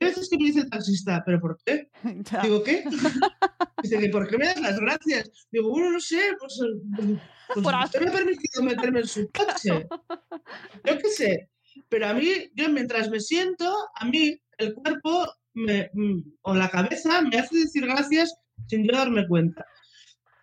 A 0.00 0.04
veces 0.06 0.28
que 0.30 0.38
me 0.38 0.44
dice 0.44 0.60
el 0.60 0.70
taxista, 0.70 1.22
¿pero 1.24 1.40
por 1.40 1.58
qué? 1.64 1.90
Digo, 2.42 2.62
¿qué? 2.62 2.84
Dice, 3.82 4.08
¿por 4.08 4.28
qué 4.28 4.38
me 4.38 4.46
das 4.46 4.60
las 4.60 4.80
gracias? 4.80 5.30
Digo, 5.50 5.70
bueno, 5.70 5.90
no 5.90 6.00
sé, 6.00 6.20
pues, 6.38 6.58
pues, 6.96 7.20
pues 7.52 7.76
usted 7.84 8.00
me 8.00 8.08
ha 8.08 8.12
permitido 8.12 8.62
meterme 8.62 9.00
en 9.00 9.06
su 9.06 9.30
coche. 9.30 9.86
Yo 10.84 10.98
qué 10.98 11.08
sé. 11.10 11.50
Pero 11.88 12.06
a 12.06 12.14
mí, 12.14 12.28
yo 12.54 12.68
mientras 12.68 13.10
me 13.10 13.18
siento, 13.20 13.72
a 13.96 14.04
mí 14.04 14.40
el 14.58 14.74
cuerpo 14.74 15.26
me, 15.54 15.90
mm, 15.92 16.20
o 16.42 16.54
la 16.54 16.70
cabeza 16.70 17.20
me 17.22 17.36
hace 17.36 17.58
decir 17.58 17.84
gracias 17.84 18.32
sin 18.68 18.84
yo 18.84 18.92
darme 18.92 19.26
cuenta. 19.26 19.66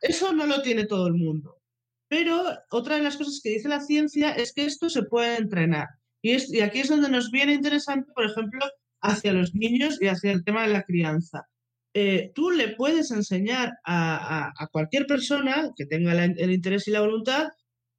Eso 0.01 0.33
no 0.33 0.45
lo 0.45 0.61
tiene 0.61 0.85
todo 0.85 1.07
el 1.07 1.13
mundo. 1.13 1.61
Pero 2.09 2.43
otra 2.69 2.97
de 2.97 3.03
las 3.03 3.15
cosas 3.15 3.39
que 3.41 3.51
dice 3.51 3.69
la 3.69 3.79
ciencia 3.79 4.31
es 4.31 4.53
que 4.53 4.65
esto 4.65 4.89
se 4.89 5.03
puede 5.03 5.37
entrenar. 5.37 5.87
Y, 6.21 6.31
es, 6.31 6.51
y 6.53 6.59
aquí 6.59 6.79
es 6.79 6.89
donde 6.89 7.09
nos 7.09 7.31
viene 7.31 7.53
interesante, 7.53 8.11
por 8.13 8.25
ejemplo, 8.25 8.65
hacia 9.01 9.33
los 9.33 9.53
niños 9.53 10.01
y 10.01 10.07
hacia 10.07 10.31
el 10.31 10.43
tema 10.43 10.63
de 10.63 10.73
la 10.73 10.83
crianza. 10.83 11.47
Eh, 11.93 12.31
tú 12.33 12.51
le 12.51 12.69
puedes 12.69 13.11
enseñar 13.11 13.73
a, 13.85 14.53
cualquier 14.71 15.05
persona 15.07 15.71
que 15.75 15.85
tenga 15.85 16.13
el 16.23 16.51
interés 16.51 16.87
y 16.87 16.91
la 16.91 17.01
voluntad, 17.01 17.49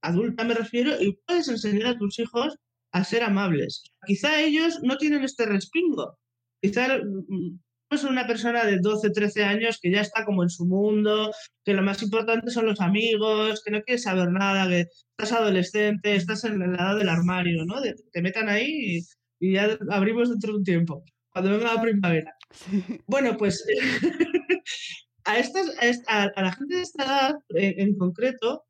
adulta 0.03 0.45
me 0.45 0.55
refiero, 0.55 1.01
y 1.01 1.19
puedes 1.27 1.49
enseñar 1.49 1.89
a 1.89 1.99
tus 1.99 2.19
hijos 2.19 2.57
a 2.93 3.05
ser 3.05 3.23
amables. 3.23 3.83
Quizá 4.07 4.41
ellos 4.41 4.81
no 4.83 4.97
tienen 4.97 5.25
este 5.25 5.47
respingo. 5.47 6.19
Quizá 6.61 6.99
mm, 6.99 7.59
es 7.91 8.05
una 8.05 8.27
persona 8.27 8.65
de 8.65 8.79
12, 8.81 9.11
13 9.11 9.45
años 9.45 9.79
que 9.81 9.91
ya 9.91 10.01
está 10.01 10.25
como 10.25 10.43
en 10.43 10.51
su 10.51 10.65
mundo, 10.67 11.31
que 11.65 11.75
lo 11.75 11.83
más 11.83 12.03
importante 12.03 12.51
son 12.51 12.67
los 12.67 12.81
amigos, 12.81 13.63
que 13.65 13.71
no 13.71 13.83
quiere 13.83 13.99
saber 13.99 14.31
nada, 14.31 14.69
que 14.69 14.87
estás 15.19 15.39
adolescente, 15.39 16.15
estás 16.15 16.45
en 16.45 16.59
la 16.59 16.67
edad 16.67 16.97
del 16.97 17.09
armario, 17.11 17.65
¿no? 17.67 17.77
te 18.13 18.23
metan 18.23 18.49
ahí 18.49 18.97
y 18.97 19.03
ya 19.43 19.77
abrimos 19.91 20.31
dentro 20.31 20.53
de 20.53 20.59
un 20.59 20.65
tiempo, 20.65 21.05
cuando 21.33 21.51
venga 21.51 21.75
la 21.75 21.83
primavera. 21.83 22.37
Bueno, 23.07 23.37
pues 23.37 23.65
a, 25.25 25.39
estas, 25.39 25.75
a, 26.07 26.31
la 26.41 26.53
gente 26.53 26.77
de 26.77 26.83
esta 26.83 27.05
edad 27.05 27.35
eh, 27.57 27.75
en 27.79 27.97
concreto, 27.97 28.65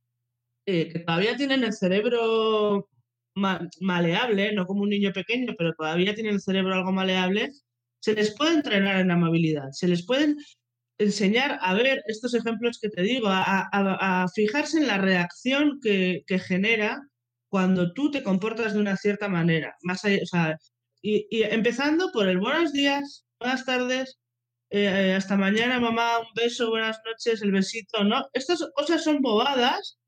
eh, 0.67 0.89
que 0.89 1.01
todavía 1.01 1.37
tienen 1.37 1.65
el 1.65 1.73
cerebro 1.73 2.89
maleable, 3.35 4.53
no 4.53 4.67
como 4.67 4.83
un 4.83 4.91
niño 4.91 5.13
pequeño, 5.13 5.55
pero 5.57 5.73
todavía 5.75 6.15
tienen 6.15 6.35
el 6.35 6.41
cerebro 6.41 6.75
algo 6.75 6.93
maleable, 6.93 7.51
se 8.01 8.15
les 8.15 8.35
puede 8.37 8.55
entrenar 8.55 9.01
en 9.01 9.11
amabilidad, 9.11 9.71
se 9.73 9.89
les 9.89 10.05
pueden 10.07 10.37
enseñar 10.99 11.59
a 11.61 11.75
ver 11.75 12.03
estos 12.07 12.35
ejemplos 12.35 12.79
que 12.81 12.91
te 12.91 13.03
digo, 13.03 13.29
a, 13.31 14.27
fijarse 14.35 14.79
en 14.79 14.87
la 14.87 14.99
reacción 14.99 15.79
que, 15.83 16.23
que 16.27 16.39
genera 16.39 17.01
cuando 17.53 17.93
tú 17.93 18.11
te 18.11 18.23
comportas 18.23 18.73
de 18.73 18.81
una 18.81 18.97
cierta 18.97 19.29
manera. 19.29 19.77
Más 19.83 20.07
allá, 20.07 20.21
o 20.23 20.27
sea, 20.27 20.59
y, 21.03 21.27
empezando 21.43 22.11
por 22.11 22.27
el 22.27 22.39
buenos 22.39 22.73
días, 22.73 23.27
buenas 23.39 23.67
tardes, 23.67 24.19
eh, 24.71 25.13
hasta 25.15 25.37
mañana, 25.37 25.79
mamá, 25.79 26.21
un 26.21 26.33
beso, 26.35 26.71
buenas 26.71 26.99
noches, 27.05 27.43
el 27.43 27.53
besito, 27.53 28.05
¿no? 28.05 28.25
Estas 28.33 28.67
cosas 28.75 29.05
son 29.05 29.21
bobadas, 29.21 29.99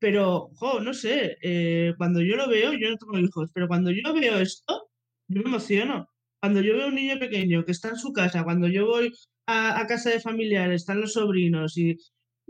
pero, 0.00 0.50
jo, 0.56 0.80
no 0.80 0.92
sé, 0.92 1.38
eh, 1.42 1.94
cuando 1.96 2.22
yo 2.22 2.34
lo 2.34 2.48
veo, 2.48 2.72
yo 2.72 2.90
no 2.90 2.96
tengo 2.96 3.18
hijos, 3.20 3.50
pero 3.54 3.68
cuando 3.68 3.92
yo 3.92 4.12
veo 4.12 4.40
esto, 4.40 4.90
yo 5.28 5.42
me 5.42 5.48
emociono. 5.48 6.10
Cuando 6.40 6.60
yo 6.60 6.74
veo 6.74 6.86
a 6.86 6.88
un 6.88 6.96
niño 6.96 7.20
pequeño 7.20 7.64
que 7.64 7.72
está 7.72 7.90
en 7.90 7.98
su 7.98 8.12
casa, 8.12 8.42
cuando 8.42 8.66
yo 8.66 8.86
voy 8.86 9.12
a, 9.46 9.86
casa 9.86 10.10
de 10.10 10.18
familiares, 10.18 10.82
están 10.82 11.00
los 11.00 11.12
sobrinos 11.12 11.78
y 11.78 11.96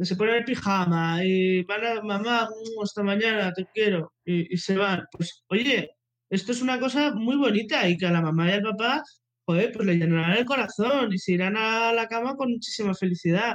se 0.04 0.16
ponen 0.16 0.36
el 0.36 0.44
pijama 0.44 1.24
y 1.24 1.62
van 1.64 1.84
a, 1.84 2.02
mamá, 2.02 2.48
mm, 2.48 2.82
hasta 2.82 3.02
mañana, 3.02 3.52
te 3.52 3.66
quiero, 3.72 4.12
y, 4.24 4.56
se 4.56 4.76
van. 4.76 5.04
Pues, 5.12 5.44
oye, 5.48 5.90
esto 6.30 6.52
es 6.52 6.62
una 6.62 6.78
cosa 6.80 7.12
muy 7.14 7.36
bonita 7.36 7.88
y 7.88 7.96
que 7.96 8.06
a 8.06 8.12
la 8.12 8.22
mamá 8.22 8.48
y 8.48 8.52
al 8.52 8.62
papá, 8.62 9.02
joder, 9.46 9.72
pues 9.72 9.86
le 9.86 9.96
llenarán 9.96 10.36
el 10.38 10.44
corazón 10.44 11.12
y 11.12 11.18
se 11.18 11.32
irán 11.32 11.56
a 11.56 11.92
la 11.92 12.08
cama 12.08 12.36
con 12.36 12.50
muchísima 12.52 12.94
felicidad. 12.94 13.54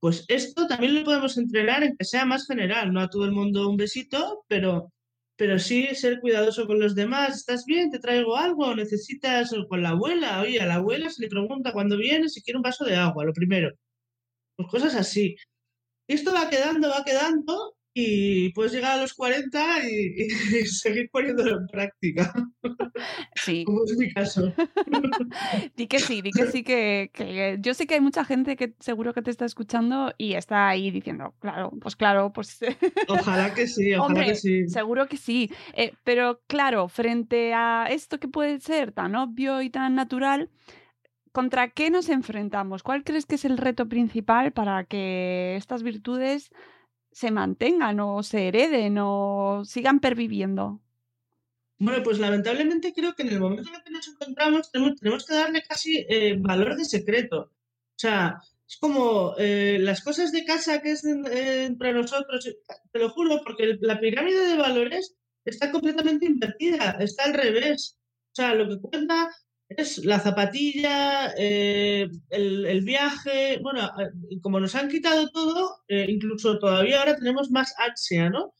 Pues 0.00 0.24
esto 0.28 0.66
también 0.66 0.94
lo 0.94 1.04
podemos 1.04 1.36
entrenar 1.38 1.82
en 1.82 1.96
que 1.96 2.04
sea 2.04 2.24
más 2.24 2.46
general, 2.46 2.92
no 2.92 3.00
a 3.00 3.08
todo 3.08 3.24
el 3.24 3.32
mundo 3.32 3.68
un 3.68 3.76
besito, 3.76 4.44
pero, 4.48 4.92
pero 5.36 5.58
sí 5.58 5.94
ser 5.94 6.20
cuidadoso 6.20 6.66
con 6.66 6.78
los 6.80 6.94
demás. 6.94 7.36
¿Estás 7.36 7.64
bien? 7.66 7.90
¿Te 7.90 7.98
traigo 7.98 8.36
algo? 8.36 8.74
¿Necesitas 8.74 9.52
con 9.68 9.82
la 9.82 9.90
abuela? 9.90 10.40
Oye, 10.42 10.60
a 10.60 10.66
la 10.66 10.76
abuela 10.76 11.10
se 11.10 11.22
le 11.22 11.28
pregunta 11.28 11.72
cuando 11.72 11.96
viene 11.98 12.28
si 12.28 12.42
quiere 12.42 12.58
un 12.58 12.62
vaso 12.62 12.84
de 12.84 12.96
agua, 12.96 13.24
lo 13.24 13.32
primero. 13.32 13.72
Pues 14.56 14.68
cosas 14.68 14.94
así. 14.96 15.36
Y 16.06 16.14
esto 16.14 16.32
va 16.32 16.48
quedando, 16.48 16.88
va 16.88 17.04
quedando, 17.04 17.76
y 17.98 18.50
puedes 18.52 18.72
llegar 18.72 18.98
a 18.98 19.00
los 19.00 19.14
40 19.14 19.88
y, 19.88 20.28
seguir 20.66 21.08
poniéndolo 21.10 21.60
en 21.60 21.66
práctica. 21.66 22.30
Sí. 23.36 23.64
Como 23.66 23.84
es 23.86 23.96
mi 23.96 24.12
caso. 24.12 24.52
di 25.74 25.86
que 25.86 25.98
sí, 25.98 26.20
di 26.20 26.30
que 26.30 26.46
sí, 26.48 26.62
que, 26.62 27.10
que, 27.14 27.56
yo 27.60 27.72
sé 27.72 27.86
que 27.86 27.94
hay 27.94 28.02
mucha 28.02 28.22
gente 28.26 28.54
que 28.54 28.74
seguro 28.80 29.14
que 29.14 29.22
te 29.22 29.30
está 29.30 29.46
escuchando 29.46 30.12
y 30.18 30.34
está 30.34 30.68
ahí 30.68 30.90
diciendo, 30.90 31.34
claro, 31.38 31.72
pues 31.80 31.96
claro, 31.96 32.34
pues... 32.34 32.58
Ojalá 33.08 33.54
que 33.54 33.66
sí, 33.66 33.94
ojalá 33.94 34.06
Hombre, 34.06 34.26
que 34.26 34.34
sí. 34.34 34.68
Seguro 34.68 35.08
que 35.08 35.16
sí. 35.16 35.50
Eh, 35.72 35.94
pero 36.04 36.42
claro, 36.48 36.88
frente 36.88 37.54
a 37.54 37.86
esto 37.88 38.20
que 38.20 38.28
puede 38.28 38.60
ser 38.60 38.92
tan 38.92 39.14
obvio 39.14 39.62
y 39.62 39.70
tan 39.70 39.94
natural, 39.94 40.50
¿contra 41.36 41.68
qué 41.68 41.90
nos 41.90 42.08
enfrentamos? 42.08 42.82
¿Cuál 42.82 43.04
crees 43.04 43.26
que 43.26 43.34
es 43.34 43.44
el 43.44 43.58
reto 43.58 43.86
principal 43.86 44.52
para 44.52 44.84
que 44.84 45.54
estas 45.56 45.82
virtudes 45.82 46.48
se 47.12 47.30
mantengan 47.30 48.00
o 48.00 48.22
se 48.22 48.48
hereden 48.48 48.96
o 48.98 49.62
sigan 49.66 50.00
perviviendo? 50.00 50.80
Bueno, 51.78 52.02
pues 52.02 52.18
lamentablemente 52.20 52.94
creo 52.94 53.14
que 53.14 53.24
en 53.24 53.28
el 53.28 53.40
momento 53.40 53.68
en 53.68 53.74
el 53.74 53.82
que 53.82 53.90
nos 53.90 54.08
encontramos 54.08 54.72
tenemos, 54.72 55.26
que 55.26 55.34
darle 55.34 55.62
casi 55.68 56.06
eh, 56.08 56.38
valor 56.40 56.74
de 56.74 56.86
secreto. 56.86 57.38
O 57.40 57.98
sea, 57.98 58.40
es 58.66 58.78
como 58.78 59.34
eh, 59.36 59.76
las 59.78 60.02
cosas 60.02 60.32
de 60.32 60.46
casa 60.46 60.80
que 60.80 60.92
es 60.92 61.04
entre 61.04 61.92
nosotros, 61.92 62.50
te 62.90 62.98
lo 62.98 63.10
juro, 63.10 63.42
porque 63.44 63.76
la 63.82 64.00
pirámide 64.00 64.42
de 64.46 64.56
valores 64.56 65.14
está 65.44 65.70
completamente 65.70 66.24
invertida, 66.24 66.96
está 66.98 67.24
al 67.24 67.34
revés. 67.34 67.98
O 68.32 68.36
sea, 68.36 68.54
lo 68.54 68.66
que 68.70 68.80
cuenta 68.80 69.28
es 69.68 70.04
la 70.04 70.20
zapatilla, 70.20 71.32
eh, 71.38 72.08
el, 72.30 72.80
viaje, 72.82 73.58
bueno, 73.62 73.90
como 74.42 74.60
nos 74.60 74.74
han 74.74 74.88
quitado 74.88 75.28
todo, 75.30 75.82
incluso 75.88 76.58
todavía 76.58 77.00
ahora 77.00 77.16
tenemos 77.16 77.50
más 77.50 77.74
ansia, 77.78 78.30
¿no? 78.30 78.54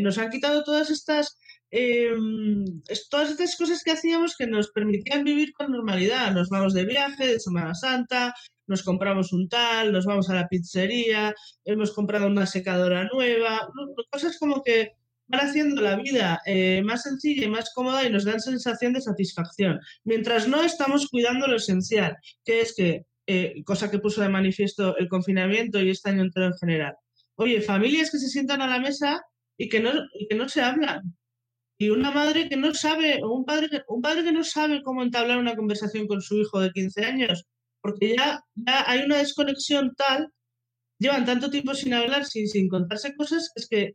nos 0.00 0.18
han 0.18 0.30
quitado 0.30 0.62
todas 0.62 0.90
estas 0.90 1.36
Em, 1.70 2.64
todas 3.10 3.30
estas 3.30 3.56
cosas 3.56 3.82
que 3.82 3.90
hacíamos 3.90 4.36
que 4.36 4.46
nos 4.46 4.70
permitían 4.70 5.24
vivir 5.24 5.52
con 5.52 5.72
normalidad. 5.72 6.32
Nos 6.32 6.48
vamos 6.48 6.74
de 6.74 6.84
viaje, 6.84 7.26
de 7.26 7.40
Semana 7.40 7.74
Santa, 7.74 8.34
nos 8.66 8.82
compramos 8.82 9.32
un 9.32 9.48
tal, 9.48 9.92
nos 9.92 10.06
vamos 10.06 10.30
a 10.30 10.34
la 10.34 10.48
pizzería, 10.48 11.34
hemos 11.64 11.92
comprado 11.92 12.26
una 12.28 12.46
secadora 12.46 13.08
nueva, 13.12 13.68
cosas 14.10 14.38
como 14.38 14.62
que 14.62 14.92
van 15.28 15.48
haciendo 15.48 15.82
la 15.82 15.96
vida 15.96 16.40
eh, 16.46 16.82
más 16.84 17.02
sencilla 17.02 17.44
y 17.44 17.50
más 17.50 17.72
cómoda 17.74 18.04
y 18.04 18.10
nos 18.10 18.24
dan 18.24 18.40
sensación 18.40 18.92
de 18.92 19.00
satisfacción, 19.00 19.80
mientras 20.04 20.48
no 20.48 20.62
estamos 20.62 21.08
cuidando 21.08 21.46
lo 21.46 21.56
esencial, 21.56 22.16
que 22.44 22.60
es 22.60 22.74
que, 22.74 23.02
eh, 23.26 23.62
cosa 23.64 23.90
que 23.90 23.98
puso 23.98 24.20
de 24.22 24.28
manifiesto 24.28 24.96
el 24.98 25.08
confinamiento 25.08 25.80
y 25.80 25.90
este 25.90 26.10
año 26.10 26.22
entero 26.22 26.46
en 26.46 26.58
general, 26.58 26.94
oye, 27.36 27.60
familias 27.60 28.10
que 28.10 28.18
se 28.18 28.28
sientan 28.28 28.62
a 28.62 28.66
la 28.66 28.78
mesa 28.78 29.22
y 29.58 29.68
que 29.68 29.80
no, 29.80 29.90
y 30.14 30.28
que 30.28 30.36
no 30.36 30.48
se 30.48 30.62
hablan, 30.62 31.16
y 31.78 31.90
una 31.90 32.10
madre 32.10 32.48
que 32.48 32.56
no 32.56 32.72
sabe, 32.74 33.20
o 33.22 33.32
un 33.32 33.44
padre 33.44 33.68
que, 33.68 33.82
un 33.88 34.00
padre 34.00 34.24
que 34.24 34.32
no 34.32 34.44
sabe 34.44 34.82
cómo 34.82 35.02
entablar 35.02 35.38
una 35.38 35.56
conversación 35.56 36.06
con 36.06 36.22
su 36.22 36.36
hijo 36.36 36.60
de 36.60 36.70
15 36.70 37.04
años, 37.04 37.44
porque 37.80 38.16
ya, 38.16 38.40
ya 38.54 38.90
hay 38.90 39.00
una 39.04 39.18
desconexión 39.18 39.94
tal, 39.96 40.28
llevan 40.98 41.26
tanto 41.26 41.50
tiempo 41.50 41.74
sin 41.74 41.92
hablar, 41.94 42.24
sin, 42.24 42.48
sin 42.48 42.68
contarse 42.68 43.14
cosas, 43.14 43.52
es 43.54 43.68
que 43.68 43.94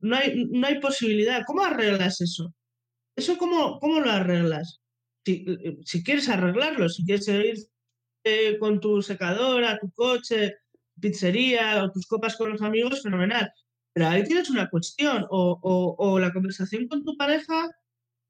no 0.00 0.16
hay, 0.16 0.46
no 0.46 0.66
hay 0.66 0.80
posibilidad. 0.80 1.42
¿Cómo 1.46 1.64
arreglas 1.64 2.20
eso? 2.20 2.54
¿Eso 3.16 3.36
cómo, 3.38 3.78
cómo 3.80 4.00
lo 4.00 4.10
arreglas? 4.10 4.80
Si, 5.24 5.44
si 5.84 6.02
quieres 6.02 6.28
arreglarlo, 6.28 6.88
si 6.88 7.04
quieres 7.04 7.28
ir 7.28 7.56
eh, 8.24 8.58
con 8.58 8.80
tu 8.80 9.00
secadora, 9.02 9.78
tu 9.78 9.90
coche, 9.92 10.56
pizzería 11.00 11.82
o 11.84 11.90
tus 11.90 12.06
copas 12.06 12.36
con 12.36 12.50
los 12.50 12.62
amigos, 12.62 13.02
fenomenal. 13.02 13.50
Pero 13.92 14.08
ahí 14.08 14.24
tienes 14.24 14.50
una 14.50 14.68
cuestión, 14.68 15.26
o, 15.30 16.18
la 16.20 16.32
conversación 16.32 16.88
con 16.88 17.04
tu 17.04 17.16
pareja 17.16 17.70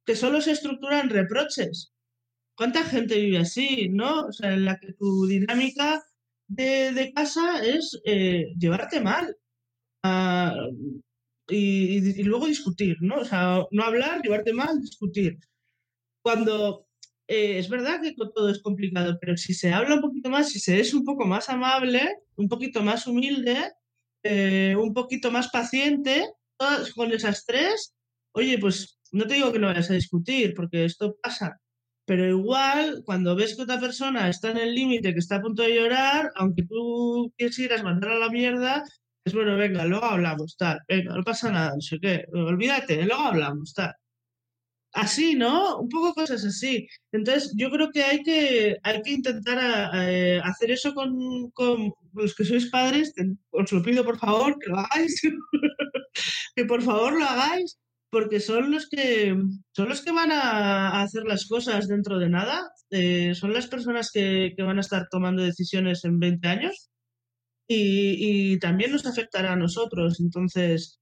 que 0.07 0.17
solo 0.17 0.41
se 0.41 0.53
estructura 0.53 1.01
en 1.01 1.11
reproches. 1.11 1.93
¿Cuánta 2.57 2.85
gente 2.85 3.21
vive 3.21 3.39
así, 3.39 3.89
no? 3.89 4.27
O 4.27 4.33
sea, 4.33 4.53
en 4.55 4.65
la 4.65 4.79
que 4.79 4.93
tu 4.95 5.27
dinámica 5.27 6.03
de, 6.49 7.13
casa 7.15 7.63
es 7.65 8.01
eh, 8.05 8.47
llevarte 8.59 9.01
mal 9.01 9.37
ah, 10.05 10.55
y, 11.49 12.23
luego 12.25 12.47
discutir, 12.47 12.97
¿no? 13.01 13.17
O 13.17 13.25
sea, 13.25 13.65
no 13.71 13.83
hablar, 13.85 14.23
llevarte 14.23 14.53
mal, 14.53 14.81
discutir. 14.81 15.39
Cuando 16.23 16.87
eh, 17.29 17.59
es 17.59 17.69
verdad 17.69 18.01
que 18.03 18.15
todo 18.35 18.51
es 18.51 18.61
complicado, 18.63 19.19
pero 19.21 19.37
si 19.37 19.55
se 19.55 19.73
habla 19.73 19.97
un 19.97 20.01
poquito 20.01 20.31
más, 20.31 20.51
si 20.51 20.61
se 20.61 20.81
es 20.81 20.95
un 20.95 21.05
poco 21.05 21.27
más 21.27 21.49
amable, 21.49 22.19
un 22.37 22.49
poquito 22.49 22.83
más 22.83 23.07
humilde, 23.07 23.73
eh, 24.23 24.77
un 24.77 24.95
poquito 24.95 25.31
más 25.31 25.49
paciente 25.49 26.27
con 26.97 27.13
esas 27.13 27.45
tres, 27.47 27.95
oye, 28.33 28.59
pues 28.59 28.99
no 29.13 29.27
te 29.27 29.35
digo 29.35 29.53
que 29.53 29.59
no 29.59 29.69
vayas 29.69 29.91
a 29.91 29.95
discutir, 29.95 30.55
porque 30.55 30.85
esto 30.85 31.17
pasa, 31.23 31.61
pero 32.05 32.27
igual 32.27 33.03
cuando 33.05 33.37
ves 33.37 33.55
que 33.55 33.63
otra 33.63 33.79
persona 33.79 34.29
está 34.29 34.51
en 34.51 34.59
el 34.59 34.75
límite, 34.75 35.13
que 35.13 35.21
está 35.21 35.37
a 35.37 35.43
punto 35.43 35.63
de 35.63 35.75
llorar, 35.75 36.33
aunque 36.37 36.65
tú 36.65 37.33
quisieras 37.37 37.83
mandar 37.85 38.13
a 38.13 38.19
la 38.19 38.31
mierda, 38.31 38.85
bueno, 39.35 39.57
venga, 39.57 39.85
luego 39.85 40.07
hablamos, 40.07 40.57
tal, 40.57 40.81
venga, 40.89 41.15
no 41.15 41.23
pasa 41.25 41.51
nada, 41.51 41.73
no 41.75 41.81
sé 41.81 41.99
qué, 42.01 42.25
olvídate, 42.33 43.05
luego 43.05 43.23
hablamos, 43.23 43.75
tal 43.75 43.95
así, 44.93 45.35
¿no? 45.35 45.79
Un 45.79 45.89
poco 45.89 46.15
cosas 46.15 46.45
así. 46.45 46.89
Entonces, 47.13 47.53
yo 47.57 47.71
creo 47.71 47.91
que 47.91 48.03
hay 48.03 48.23
que, 48.23 48.77
hay 48.83 49.03
que 49.03 49.13
intentar 49.13 49.91
eh, 49.95 50.41
hacer 50.43 50.71
eso 50.71 50.95
con, 50.95 51.53
los 52.15 52.35
que 52.35 52.45
sois 52.45 52.67
padres. 52.71 53.13
Os 53.51 53.73
lo 53.73 53.83
pido, 53.83 54.05
por 54.05 54.19
favor, 54.19 54.59
que 54.59 54.71
lo 54.71 54.79
hagáis. 54.79 55.21
que 56.57 56.65
por 56.65 56.83
favor 56.83 57.13
lo 57.19 57.25
hagáis, 57.25 57.79
porque 58.11 58.41
son 58.41 58.71
los 58.73 58.89
que, 58.89 59.37
son 59.73 59.89
los 59.89 60.03
que 60.03 60.13
van 60.13 60.33
a 60.33 61.03
hacer 61.03 61.25
las 61.25 61.47
cosas 61.47 61.89
dentro 61.89 62.19
de 62.19 62.29
nada. 62.29 62.71
Eh, 62.91 63.35
son 63.35 63.53
las 63.53 63.67
personas 63.67 64.11
que, 64.13 64.55
van 64.59 64.79
a 64.79 64.83
estar 64.83 65.09
tomando 65.11 65.43
decisiones 65.43 66.05
en 66.05 66.19
20 66.19 66.49
años. 66.49 66.91
Y, 67.69 68.53
y 68.53 68.59
también 68.59 68.93
nos 68.93 69.07
afectará 69.07 69.53
a 69.53 69.57
nosotros. 69.57 70.21
Entonces, 70.21 70.99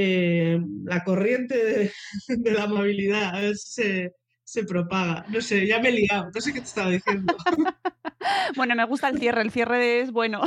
eh, 0.00 0.60
la 0.84 1.02
corriente 1.02 1.56
de, 1.64 1.92
la 2.52 2.68
movilidad 2.68 3.34
se, 3.54 4.14
se, 4.44 4.62
propaga. 4.62 5.24
No 5.28 5.40
sé, 5.40 5.66
ya 5.66 5.80
me 5.80 5.88
he 5.88 5.92
liado, 5.92 6.30
no 6.32 6.40
sé 6.40 6.52
qué 6.52 6.60
te 6.60 6.66
estaba 6.66 6.90
diciendo. 6.90 7.36
bueno, 8.56 8.76
me 8.76 8.84
gusta 8.84 9.08
el 9.08 9.18
cierre, 9.18 9.42
el 9.42 9.50
cierre 9.50 10.00
es 10.00 10.12
bueno. 10.12 10.42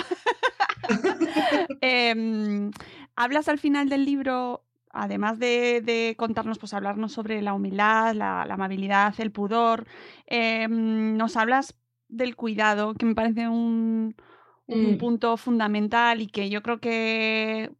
Em, 1.82 2.72
hablas 3.16 3.48
al 3.48 3.60
final 3.60 3.90
del 3.90 4.06
libro, 4.06 4.64
además 4.90 5.38
de, 5.38 6.16
contarnos, 6.18 6.58
pues 6.58 6.74
hablarnos 6.74 7.12
sobre 7.12 7.42
la 7.42 7.54
humildad, 7.54 8.16
la, 8.16 8.44
amabilidad, 8.44 9.14
el 9.20 9.32
pudor, 9.32 9.86
em, 10.28 11.18
nos 11.18 11.36
hablas 11.36 11.76
del 12.08 12.36
cuidado, 12.36 12.94
que 12.94 13.06
me 13.06 13.16
parece 13.16 13.48
un, 13.48 14.16
un 14.72 14.94
mm. 14.94 14.98
punto 14.98 15.38
fundamental 15.38 16.22
y 16.22 16.28
que 16.28 16.50
yo 16.50 16.62
creo 16.64 16.80
que 16.80 17.72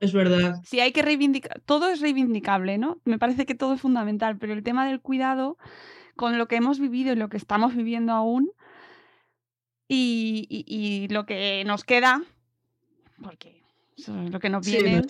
es 0.00 0.12
verdad. 0.12 0.60
Si 0.64 0.80
hay 0.80 0.92
que 0.92 1.02
reivindicar, 1.02 1.60
todo 1.64 1.88
es 1.88 2.00
reivindicable, 2.00 2.78
¿no? 2.78 3.00
Me 3.04 3.18
parece 3.18 3.46
que 3.46 3.54
todo 3.54 3.74
es 3.74 3.80
fundamental, 3.80 4.38
pero 4.38 4.52
el 4.52 4.62
tema 4.62 4.86
del 4.86 5.00
cuidado, 5.00 5.56
con 6.16 6.38
lo 6.38 6.48
que 6.48 6.56
hemos 6.56 6.78
vivido 6.78 7.12
y 7.12 7.16
lo 7.16 7.28
que 7.28 7.36
estamos 7.36 7.74
viviendo 7.74 8.12
aún, 8.12 8.50
y, 9.88 11.08
lo 11.10 11.24
que 11.24 11.64
nos 11.66 11.84
queda, 11.84 12.22
porque 13.22 13.62
eso 13.96 14.20
es 14.20 14.30
lo 14.30 14.38
que 14.38 14.50
nos 14.50 14.66
viene. 14.66 15.02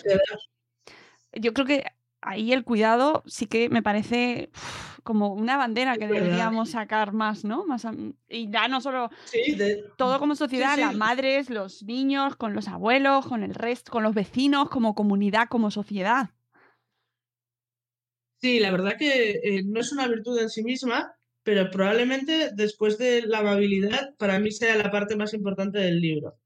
Yo 1.33 1.53
creo 1.53 1.65
que 1.65 1.85
ahí 2.21 2.53
el 2.53 2.63
cuidado 2.63 3.23
sí 3.25 3.45
que 3.45 3.69
me 3.69 3.83
parece 3.83 4.49
como 5.09 5.33
una 5.33 5.57
bandera 5.57 5.97
que 5.97 6.05
deberíamos 6.05 6.69
sacar 6.69 7.13
más, 7.13 7.43
¿no? 7.43 7.65
Más 7.65 7.87
y 8.27 8.51
ya 8.51 8.67
no 8.67 8.79
solo 8.79 9.09
todo 9.97 10.19
como 10.19 10.35
sociedad, 10.35 10.77
las 10.77 10.95
madres, 10.95 11.49
los 11.49 11.81
niños, 11.81 12.35
con 12.35 12.53
los 12.53 12.67
abuelos, 12.67 13.25
con 13.25 13.41
el 13.41 13.55
resto, 13.55 13.91
con 13.91 14.03
los 14.03 14.13
vecinos, 14.13 14.69
como 14.69 14.93
comunidad, 14.93 15.47
como 15.49 15.71
sociedad. 15.71 16.29
Sí, 18.39 18.59
la 18.59 18.69
verdad 18.69 18.97
que 18.99 19.31
eh, 19.43 19.63
no 19.65 19.79
es 19.79 19.91
una 19.91 20.07
virtud 20.07 20.37
en 20.37 20.49
sí 20.51 20.61
misma, 20.61 21.11
pero 21.41 21.71
probablemente 21.71 22.51
después 22.53 22.99
de 22.99 23.23
la 23.23 23.39
amabilidad, 23.39 24.13
para 24.19 24.37
mí 24.37 24.51
sea 24.51 24.75
la 24.75 24.91
parte 24.91 25.15
más 25.15 25.33
importante 25.33 25.79
del 25.79 25.99
libro. 25.99 26.37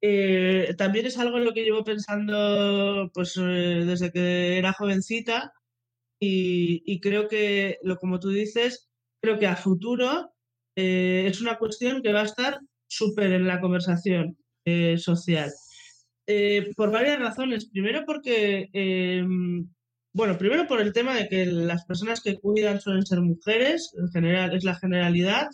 Eh, 0.00 0.74
también 0.76 1.06
es 1.06 1.16
algo 1.16 1.38
en 1.38 1.44
lo 1.44 1.52
que 1.52 1.62
llevo 1.62 1.84
pensando 1.84 3.08
pues, 3.14 3.36
eh, 3.36 3.84
desde 3.86 4.10
que 4.10 4.58
era 4.58 4.72
jovencita 4.72 5.52
y, 6.20 7.00
creo 7.00 7.28
que, 7.28 7.78
lo 7.82 7.96
como 7.96 8.18
tú 8.18 8.30
dices, 8.30 8.88
creo 9.20 9.38
que 9.38 9.46
a 9.46 9.56
futuro 9.56 10.32
eh, 10.76 11.26
es 11.28 11.40
una 11.40 11.58
cuestión 11.58 12.02
que 12.02 12.12
va 12.12 12.22
a 12.22 12.26
estar 12.26 12.58
súper 12.88 13.32
en 13.32 13.46
la 13.46 13.60
conversación 13.60 14.36
social. 14.96 15.50
por 16.76 16.90
varias 16.90 17.18
razones. 17.18 17.70
Primero 17.70 18.04
porque, 18.04 18.68
bueno, 20.12 20.36
primero 20.36 20.66
por 20.66 20.80
el 20.80 20.92
tema 20.92 21.14
de 21.14 21.28
que 21.28 21.46
las 21.46 21.84
personas 21.86 22.20
que 22.20 22.36
cuidan 22.38 22.80
suelen 22.80 23.06
ser 23.06 23.20
mujeres, 23.20 23.94
en 23.96 24.08
general 24.10 24.54
es 24.54 24.64
la 24.64 24.74
generalidad, 24.74 25.48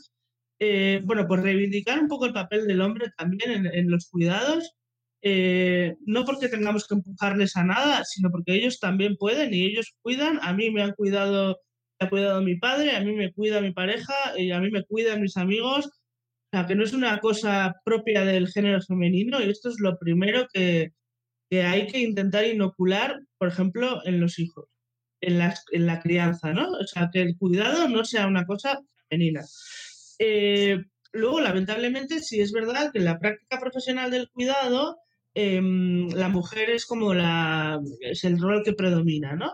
eh, 0.60 1.00
bueno, 1.04 1.26
pues 1.26 1.42
reivindicar 1.42 1.98
un 2.00 2.08
poco 2.08 2.26
el 2.26 2.32
papel 2.32 2.66
del 2.66 2.80
hombre 2.80 3.06
también 3.16 3.66
en, 3.66 3.90
los 3.90 4.08
cuidados, 4.08 4.72
eh, 5.26 5.96
no 6.04 6.26
porque 6.26 6.50
tengamos 6.50 6.86
que 6.86 6.96
empujarles 6.96 7.56
a 7.56 7.64
nada, 7.64 8.04
sino 8.04 8.30
porque 8.30 8.54
ellos 8.54 8.78
también 8.78 9.16
pueden 9.16 9.54
y 9.54 9.64
ellos 9.64 9.94
cuidan. 10.02 10.38
A 10.42 10.52
mí 10.52 10.70
me 10.70 10.82
han 10.82 10.92
cuidado, 10.92 11.60
ha 11.98 12.10
cuidado 12.10 12.42
mi 12.42 12.56
padre, 12.56 12.94
a 12.94 13.00
mí 13.00 13.14
me 13.14 13.32
cuida 13.32 13.62
mi 13.62 13.72
pareja 13.72 14.12
y 14.36 14.50
a 14.50 14.60
mí 14.60 14.70
me 14.70 14.84
cuidan 14.84 15.22
mis 15.22 15.38
amigos. 15.38 15.86
O 15.86 15.90
sea, 16.52 16.66
que 16.66 16.74
no 16.74 16.84
es 16.84 16.92
una 16.92 17.20
cosa 17.20 17.74
propia 17.86 18.26
del 18.26 18.48
género 18.48 18.82
femenino 18.82 19.40
y 19.40 19.48
esto 19.48 19.70
es 19.70 19.76
lo 19.80 19.98
primero 19.98 20.46
que, 20.52 20.92
hay 21.50 21.86
que 21.86 22.00
intentar 22.00 22.44
inocular, 22.44 23.20
por 23.38 23.48
ejemplo, 23.48 24.04
en 24.04 24.20
los 24.20 24.38
hijos, 24.38 24.66
en 25.22 25.38
la, 25.38 26.00
crianza, 26.00 26.52
¿no? 26.52 26.70
O 26.72 26.86
sea, 26.86 27.08
que 27.12 27.22
el 27.22 27.38
cuidado 27.38 27.88
no 27.88 28.04
sea 28.04 28.26
una 28.26 28.44
cosa 28.44 28.80
femenina. 29.08 29.42
Eh, 30.18 30.84
luego, 31.12 31.40
lamentablemente, 31.40 32.20
sí 32.20 32.40
es 32.40 32.52
verdad 32.52 32.90
que 32.92 33.00
la 33.00 33.18
práctica 33.18 33.60
profesional 33.60 34.10
del 34.10 34.28
cuidado, 34.30 34.98
em, 35.34 36.08
la 36.10 36.28
mujer 36.28 36.70
es 36.70 36.86
como 36.86 37.14
la, 37.14 37.80
es 38.00 38.24
el 38.24 38.38
rol 38.40 38.62
que 38.64 38.72
predomina, 38.72 39.34
¿no? 39.36 39.52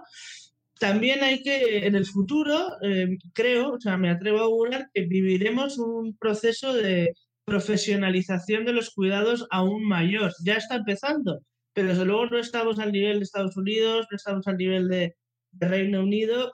También 0.78 1.22
hay 1.22 1.42
que, 1.42 1.86
en 1.86 1.94
el 1.94 2.06
futuro, 2.06 2.76
em, 2.82 3.18
creo, 3.34 3.72
o 3.74 3.80
sea, 3.80 3.96
me 3.98 4.10
atrevo 4.10 4.38
a 4.40 4.42
augurar 4.44 4.90
que 4.94 5.02
viviremos 5.06 5.78
un 5.78 6.16
proceso 6.16 6.72
de 6.72 7.14
profesionalización 7.44 8.64
de 8.64 8.72
los 8.72 8.90
cuidados 8.90 9.46
aún 9.50 9.86
mayor. 9.86 10.32
Ya 10.44 10.54
está 10.56 10.76
empezando, 10.76 11.40
pero 11.74 11.88
desde 11.88 12.04
luego 12.04 12.26
no 12.26 12.38
estamos 12.38 12.78
al 12.78 12.92
nivel 12.92 13.18
de 13.18 13.24
Estados 13.24 13.56
Unidos, 13.56 14.06
no 14.10 14.16
estamos 14.16 14.46
al 14.46 14.56
nivel 14.56 14.88
de 14.88 15.14
Reino 15.58 16.02
Unido 16.02 16.52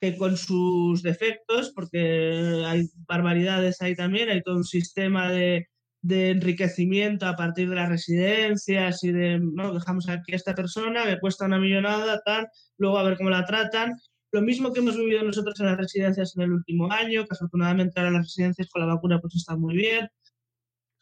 que 0.00 0.16
con 0.16 0.36
sus 0.36 1.02
defectos, 1.02 1.72
porque 1.74 2.62
hay 2.66 2.88
barbaridades 3.08 3.80
ahí 3.80 3.94
también, 3.94 4.28
hay 4.28 4.42
todo 4.42 4.56
un 4.56 4.64
sistema 4.64 5.30
de, 5.30 5.68
de 6.04 6.30
enriquecimiento 6.30 7.26
a 7.26 7.34
partir 7.34 7.70
de 7.70 7.76
las 7.76 7.88
residencias 7.88 9.02
y 9.04 9.10
de, 9.10 9.40
no, 9.40 9.72
dejamos 9.72 10.06
aquí 10.10 10.34
a 10.34 10.36
esta 10.36 10.54
persona, 10.54 11.06
me 11.06 11.18
cuesta 11.18 11.46
una 11.46 11.58
millonada, 11.58 12.20
tal, 12.22 12.46
luego 12.76 12.98
a 12.98 13.04
ver 13.04 13.16
cómo 13.16 13.30
la 13.30 13.46
tratan. 13.46 13.94
Lo 14.30 14.42
mismo 14.42 14.70
que 14.70 14.80
hemos 14.80 14.98
vivido 14.98 15.22
nosotros 15.22 15.58
en 15.60 15.66
las 15.66 15.78
residencias 15.78 16.36
en 16.36 16.42
el 16.42 16.52
último 16.52 16.92
año, 16.92 17.24
que 17.24 17.32
afortunadamente 17.32 17.98
ahora 17.98 18.12
las 18.12 18.26
residencias 18.26 18.68
con 18.68 18.82
la 18.82 18.94
vacuna 18.94 19.18
pues 19.18 19.34
están 19.36 19.58
muy 19.60 19.76
bien. 19.76 20.06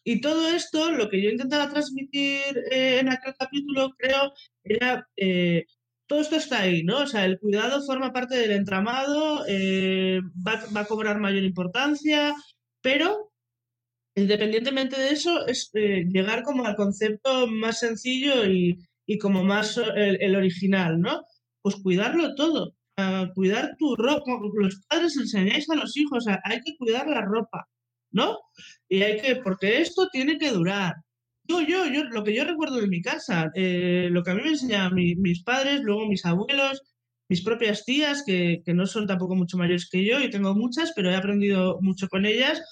Y 0.04 0.20
todo 0.20 0.48
esto, 0.48 0.92
lo 0.92 1.08
que 1.10 1.20
yo 1.20 1.30
intentaba 1.30 1.68
transmitir 1.68 2.56
eh, 2.70 3.00
en 3.00 3.08
aquel 3.08 3.34
capítulo, 3.36 3.94
creo, 3.98 4.32
era 4.62 5.08
eh, 5.16 5.66
todo 6.06 6.20
esto 6.20 6.36
está 6.36 6.60
ahí, 6.60 6.84
¿no? 6.84 6.98
O 6.98 7.06
sea, 7.08 7.24
el 7.24 7.40
cuidado 7.40 7.82
forma 7.82 8.12
parte 8.12 8.36
del 8.36 8.52
entramado, 8.52 9.44
eh, 9.48 10.20
va, 10.46 10.80
a 10.80 10.84
cobrar 10.84 11.18
mayor 11.18 11.42
importancia, 11.42 12.34
pero 12.80 13.31
independientemente 14.14 15.00
de 15.00 15.10
eso, 15.10 15.46
es 15.46 15.70
eh, 15.74 16.04
llegar 16.08 16.42
como 16.42 16.64
al 16.64 16.76
concepto 16.76 17.46
más 17.46 17.80
sencillo 17.80 18.46
y, 18.46 18.78
como 19.20 19.44
más 19.44 19.78
el, 19.94 20.36
original, 20.36 20.98
¿no? 20.98 21.22
Pues 21.60 21.76
cuidarlo 21.76 22.34
todo, 22.34 22.74
cuidar 23.34 23.76
tu 23.78 23.94
ropa, 23.94 24.40
los 24.54 24.80
padres 24.88 25.16
enseñáis 25.18 25.68
a 25.68 25.74
los 25.74 25.94
hijos, 25.98 26.24
hay 26.26 26.60
que 26.62 26.76
cuidar 26.78 27.06
la 27.08 27.20
ropa, 27.20 27.68
¿no? 28.10 28.38
Y 28.88 29.02
hay 29.02 29.20
que, 29.20 29.36
porque 29.36 29.82
esto 29.82 30.08
tiene 30.10 30.38
que 30.38 30.50
durar, 30.50 30.94
yo, 31.44 31.60
yo, 31.60 31.86
yo, 31.86 32.04
lo 32.04 32.22
que 32.24 32.34
yo 32.34 32.44
recuerdo 32.44 32.76
de 32.76 32.86
mi 32.86 33.02
casa, 33.02 33.50
eh, 33.54 34.08
lo 34.10 34.22
que 34.22 34.30
a 34.30 34.34
mí 34.34 34.42
me 34.42 34.50
enseñaban 34.50 34.94
mis 34.94 35.42
padres, 35.42 35.80
luego 35.82 36.06
mis 36.06 36.24
abuelos, 36.24 36.82
mis 37.28 37.42
propias 37.42 37.84
tías, 37.84 38.22
que, 38.24 38.62
que, 38.64 38.74
no 38.74 38.86
son 38.86 39.06
tampoco 39.06 39.34
mucho 39.34 39.58
mayores 39.58 39.88
que 39.90 40.04
yo, 40.04 40.20
y 40.20 40.30
tengo 40.30 40.54
muchas, 40.54 40.92
pero 40.94 41.10
he 41.10 41.16
aprendido 41.16 41.78
mucho 41.80 42.08
con 42.08 42.26
ellas, 42.26 42.62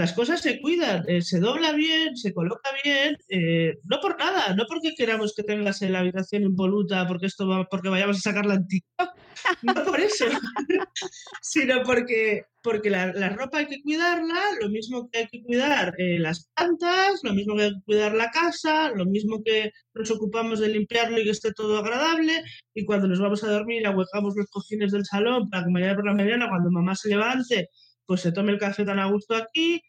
las 0.00 0.14
cosas 0.14 0.40
se 0.40 0.62
cuidan, 0.62 1.04
eh, 1.08 1.20
se 1.20 1.40
dobla 1.40 1.72
bien, 1.72 2.16
se 2.16 2.32
coloca 2.32 2.70
bien, 2.82 3.18
eh, 3.28 3.74
no 3.84 4.00
por 4.00 4.18
nada, 4.18 4.54
no 4.54 4.64
porque 4.66 4.94
queramos 4.96 5.34
que 5.34 5.42
tengas 5.42 5.82
la 5.82 5.98
habitación 5.98 6.42
impoluta, 6.42 7.06
porque 7.06 7.26
esto 7.26 7.46
va, 7.46 7.66
porque 7.66 7.90
vayamos 7.90 8.16
a 8.16 8.20
sacarla 8.20 8.54
en 8.54 8.66
TikTok, 8.66 9.10
no 9.62 9.84
por 9.84 10.00
eso, 10.00 10.24
sino 11.42 11.82
porque, 11.82 12.46
porque 12.62 12.88
la, 12.88 13.28
ropa 13.28 13.58
hay 13.58 13.66
que 13.66 13.82
cuidarla, 13.82 14.40
lo 14.58 14.70
mismo 14.70 15.10
que 15.10 15.18
hay 15.18 15.26
que 15.28 15.42
cuidar 15.42 15.92
eh, 15.98 16.18
las 16.18 16.48
plantas, 16.56 17.20
lo 17.22 17.34
mismo 17.34 17.54
que 17.56 17.64
hay 17.64 17.70
que 17.74 17.84
cuidar 17.84 18.14
la 18.14 18.30
casa, 18.30 18.92
lo 18.92 19.04
mismo 19.04 19.42
que 19.44 19.70
nos 19.92 20.10
ocupamos 20.10 20.60
de 20.60 20.68
limpiarlo 20.68 21.20
y 21.20 21.24
que 21.24 21.30
esté 21.30 21.52
todo 21.52 21.76
agradable, 21.76 22.42
y 22.72 22.86
cuando 22.86 23.06
nos 23.06 23.20
vamos 23.20 23.44
a 23.44 23.50
dormir 23.50 23.86
ahuecamos 23.86 24.34
los 24.34 24.46
cojines 24.46 24.92
del 24.92 25.04
salón 25.04 25.50
para 25.50 25.64
que 25.64 25.70
mañana 25.70 25.94
por 25.94 26.06
la 26.06 26.14
mañana, 26.14 26.48
cuando 26.48 26.70
mamá 26.70 26.94
se 26.94 27.10
levante, 27.10 27.68
pues 28.06 28.22
se 28.22 28.32
tome 28.32 28.50
el 28.50 28.58
café 28.58 28.84
tan 28.84 28.98
a 28.98 29.06
gusto 29.06 29.36
aquí. 29.36 29.80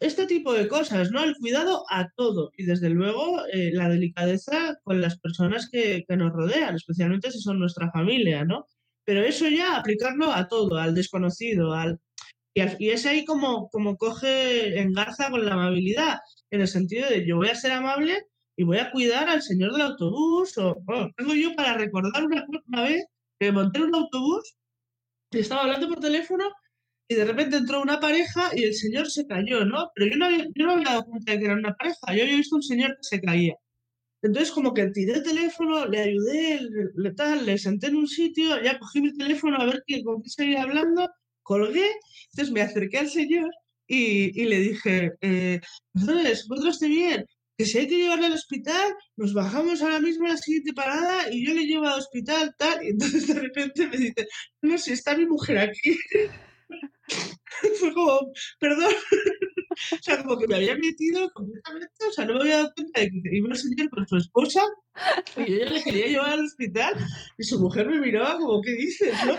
Este 0.00 0.26
tipo 0.26 0.52
de 0.52 0.66
cosas, 0.68 1.10
¿no? 1.10 1.22
El 1.22 1.36
cuidado 1.36 1.84
a 1.90 2.08
todo 2.16 2.50
y 2.56 2.64
desde 2.64 2.90
luego 2.90 3.44
eh, 3.52 3.70
la 3.72 3.88
delicadeza 3.88 4.78
con 4.82 5.00
las 5.00 5.18
personas 5.18 5.68
que, 5.70 6.04
nos 6.08 6.32
rodean, 6.32 6.74
especialmente 6.74 7.30
si 7.30 7.40
son 7.40 7.58
nuestra 7.58 7.90
familia, 7.90 8.44
¿no? 8.44 8.66
Pero 9.04 9.22
eso 9.22 9.48
ya 9.48 9.76
aplicarlo 9.76 10.32
a 10.32 10.48
todo, 10.48 10.78
al 10.78 10.94
desconocido, 10.94 11.72
al... 11.72 12.00
Y, 12.54 12.90
es 12.90 13.06
ahí 13.06 13.24
como, 13.24 13.68
como 13.70 13.96
coge, 13.96 14.80
engarza 14.80 15.30
con 15.30 15.44
la 15.44 15.54
amabilidad, 15.54 16.18
en 16.50 16.60
el 16.60 16.68
sentido 16.68 17.08
de 17.08 17.26
yo 17.26 17.36
voy 17.36 17.48
a 17.48 17.54
ser 17.54 17.72
amable 17.72 18.26
y 18.56 18.64
voy 18.64 18.78
a 18.78 18.90
cuidar 18.92 19.28
al 19.28 19.42
señor 19.42 19.72
del 19.72 19.82
autobús, 19.82 20.56
o 20.58 20.76
tengo 21.16 21.34
yo 21.34 21.54
para 21.54 21.74
recordar 21.74 22.24
una, 22.24 22.46
una 22.68 22.82
vez 22.82 23.04
que 23.38 23.52
monté 23.52 23.82
un 23.82 23.94
autobús 23.94 24.56
y 25.32 25.40
estaba 25.40 25.62
hablando 25.62 25.88
por 25.88 26.00
teléfono 26.00 26.44
y 27.08 27.14
de 27.14 27.24
repente 27.24 27.56
entró 27.56 27.82
una 27.82 28.00
pareja 28.00 28.50
y 28.54 28.64
el 28.64 28.74
señor 28.74 29.10
se 29.10 29.26
cayó, 29.26 29.64
¿no? 29.64 29.90
Pero 29.94 30.10
yo 30.10 30.16
no 30.16 30.26
había, 30.26 30.44
yo 30.54 30.66
no 30.66 30.72
había 30.72 30.90
dado 30.90 31.04
cuenta 31.04 31.32
de 31.32 31.38
que 31.38 31.44
era 31.44 31.54
una 31.54 31.74
pareja, 31.74 31.98
yo 32.14 32.22
había 32.22 32.36
visto 32.36 32.56
un 32.56 32.62
señor 32.62 32.90
que 32.96 33.02
se 33.02 33.20
caía. 33.20 33.54
Entonces 34.22 34.52
como 34.52 34.72
que 34.72 34.86
tiré 34.88 35.14
el 35.14 35.22
teléfono, 35.22 35.86
le 35.86 36.00
ayudé, 36.00 36.60
le, 36.96 37.12
tal, 37.12 37.44
le 37.44 37.58
senté 37.58 37.88
en 37.88 37.96
un 37.96 38.08
sitio, 38.08 38.62
ya 38.62 38.78
cogí 38.78 39.02
mi 39.02 39.12
teléfono 39.14 39.58
a 39.58 39.66
ver 39.66 39.84
quién, 39.86 40.02
con 40.02 40.22
quién 40.22 40.30
seguía 40.30 40.62
hablando, 40.62 41.10
colgué, 41.42 41.90
entonces 42.32 42.52
me 42.52 42.62
acerqué 42.62 42.98
al 42.98 43.10
señor 43.10 43.50
y, 43.86 44.40
y 44.40 44.46
le 44.46 44.58
dije, 44.60 45.12
eh, 45.20 45.60
entonces, 45.94 46.46
¿vosotros 46.48 46.76
esté 46.76 46.88
bien? 46.88 47.26
Que 47.58 47.66
si 47.66 47.78
hay 47.78 47.86
que 47.86 47.98
llevarle 47.98 48.26
al 48.26 48.32
hospital, 48.32 48.94
nos 49.16 49.34
bajamos 49.34 49.82
ahora 49.82 50.00
mismo 50.00 50.26
a 50.26 50.30
la 50.30 50.36
siguiente 50.38 50.72
parada 50.72 51.30
y 51.30 51.46
yo 51.46 51.52
le 51.54 51.66
llevo 51.66 51.86
al 51.86 51.98
hospital, 52.00 52.54
tal, 52.58 52.82
y 52.82 52.88
entonces 52.88 53.26
de 53.26 53.34
repente 53.34 53.86
me 53.88 53.96
dice, 53.98 54.26
no, 54.62 54.78
si 54.78 54.92
está 54.92 55.16
mi 55.16 55.26
mujer 55.26 55.58
aquí. 55.58 55.98
Fue 57.80 57.94
como, 57.94 58.32
perdón. 58.58 58.92
o 59.92 60.02
sea, 60.02 60.22
como 60.22 60.38
que 60.38 60.46
me 60.46 60.56
había 60.56 60.76
metido 60.76 61.30
completamente, 61.32 62.06
o 62.08 62.12
sea, 62.12 62.24
no 62.24 62.34
me 62.34 62.40
había 62.40 62.56
dado 62.56 62.72
cuenta 62.74 63.00
de 63.00 63.10
que 63.10 63.36
iba 63.36 63.52
a 63.52 63.54
señor 63.56 63.90
con 63.90 64.06
su 64.06 64.16
esposa 64.16 64.62
y 65.36 65.58
yo 65.58 65.64
le 65.64 65.82
quería 65.82 66.06
llevar 66.06 66.30
al 66.32 66.44
hospital 66.44 66.94
y 67.38 67.44
su 67.44 67.60
mujer 67.60 67.88
me 67.88 68.00
miraba 68.00 68.38
como, 68.38 68.60
¿qué 68.62 68.72
dices, 68.72 69.14
no? 69.26 69.36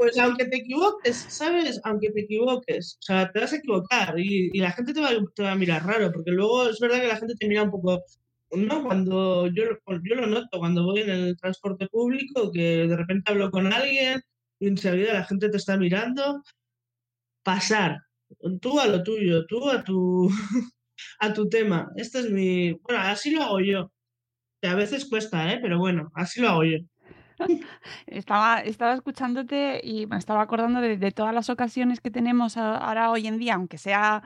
pues 0.00 0.16
aunque 0.18 0.46
te 0.46 0.56
equivoques, 0.56 1.26
¿sabes? 1.28 1.78
Aunque 1.84 2.10
te 2.10 2.22
equivoques, 2.22 2.96
o 3.00 3.02
sea, 3.02 3.30
te 3.30 3.40
vas 3.40 3.52
a 3.52 3.56
equivocar 3.56 4.18
y, 4.18 4.48
y 4.50 4.58
la 4.58 4.72
gente 4.72 4.94
te 4.94 5.00
va, 5.00 5.10
te 5.34 5.42
va, 5.42 5.52
a 5.52 5.56
mirar 5.56 5.84
raro, 5.84 6.10
porque 6.10 6.30
luego 6.30 6.70
es 6.70 6.80
verdad 6.80 7.02
que 7.02 7.08
la 7.08 7.16
gente 7.16 7.34
te 7.38 7.46
mira 7.46 7.64
un 7.64 7.70
poco, 7.70 8.02
no, 8.52 8.82
cuando 8.82 9.46
yo, 9.48 9.64
yo 10.02 10.14
lo 10.14 10.26
noto, 10.26 10.58
cuando 10.58 10.84
voy 10.84 11.02
en 11.02 11.10
el 11.10 11.36
transporte 11.36 11.86
público, 11.88 12.50
que 12.50 12.86
de 12.86 12.96
repente 12.96 13.30
hablo 13.30 13.50
con 13.50 13.70
alguien 13.70 14.22
y 14.60 14.70
la 14.70 15.24
gente 15.24 15.48
te 15.48 15.56
está 15.56 15.76
mirando, 15.76 16.42
pasar, 17.42 17.98
tú 18.60 18.78
a 18.78 18.86
lo 18.86 19.02
tuyo, 19.02 19.46
tú 19.46 19.68
a 19.68 19.82
tu, 19.82 20.28
a 21.18 21.32
tu 21.32 21.48
tema. 21.48 21.88
Este 21.96 22.20
es 22.20 22.30
mi, 22.30 22.72
bueno, 22.72 23.00
así 23.00 23.30
lo 23.30 23.42
hago 23.42 23.60
yo. 23.60 23.92
Que 24.60 24.68
a 24.68 24.74
veces 24.74 25.08
cuesta, 25.08 25.50
¿eh? 25.52 25.58
pero 25.62 25.78
bueno, 25.78 26.10
así 26.14 26.40
lo 26.40 26.50
hago 26.50 26.64
yo. 26.64 26.78
Estaba, 28.06 28.60
estaba 28.60 28.92
escuchándote 28.92 29.80
y 29.82 30.06
me 30.06 30.18
estaba 30.18 30.42
acordando 30.42 30.82
de, 30.82 31.10
todas 31.10 31.34
las 31.34 31.48
ocasiones 31.48 32.02
que 32.02 32.10
tenemos 32.10 32.58
ahora 32.58 33.10
hoy 33.10 33.26
en 33.26 33.38
día, 33.38 33.54
aunque 33.54 33.78
sea 33.78 34.22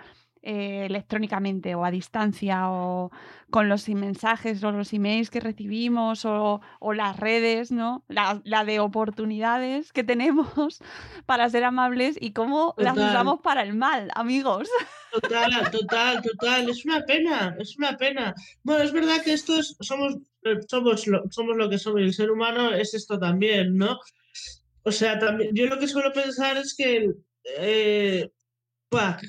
eh, 0.47 0.85
electrónicamente 0.85 1.75
o 1.75 1.87
a 1.87 1.91
distancia 1.91 2.71
o 2.71 3.11
con 3.49 3.71
los 3.71 3.89
mensajes 3.89 4.63
o 4.63 4.73
los 4.73 4.93
emails 4.93 5.31
que 5.31 5.41
recibimos 5.41 6.27
o, 6.27 6.61
las 6.93 7.17
redes, 7.19 7.73
¿no? 7.73 8.05
La, 8.09 8.65
de 8.67 8.79
oportunidades 8.79 9.91
que 9.93 10.05
tenemos 10.13 10.83
para 11.25 11.49
ser 11.49 11.65
amables 11.65 12.19
y 12.21 12.33
cómo 12.33 12.75
las 12.77 12.95
usamos 12.95 13.41
para 13.41 13.63
el 13.63 13.73
mal, 13.73 14.11
amigos. 14.15 14.69
Total, 15.13 15.71
total, 15.71 16.21
total. 16.21 16.69
Es 16.69 16.85
una 16.85 17.01
pena, 17.07 17.57
es 17.59 17.79
una 17.79 17.97
pena. 17.97 18.35
Bueno, 18.65 18.85
es 18.85 18.93
verdad 18.93 19.23
que 19.25 19.33
estos 19.33 19.79
somos, 19.81 20.19
eh, 20.43 20.59
somos, 20.69 21.07
lo, 21.07 21.23
somos 21.31 21.57
lo 21.57 21.71
que 21.71 21.79
somos 21.79 22.03
el 22.03 22.13
ser 22.13 22.31
humano 22.31 22.71
es 22.75 22.93
esto 22.93 23.19
también, 23.19 23.77
¿no? 23.79 23.99
O 24.83 24.93
sea, 24.93 25.19
también, 25.19 25.53
yo 25.55 25.67
lo 25.67 25.79
que 25.79 25.89
suelo 25.89 26.13
pensar 26.13 26.59
es 26.59 26.75
que 26.77 27.15
eh, 27.45 28.29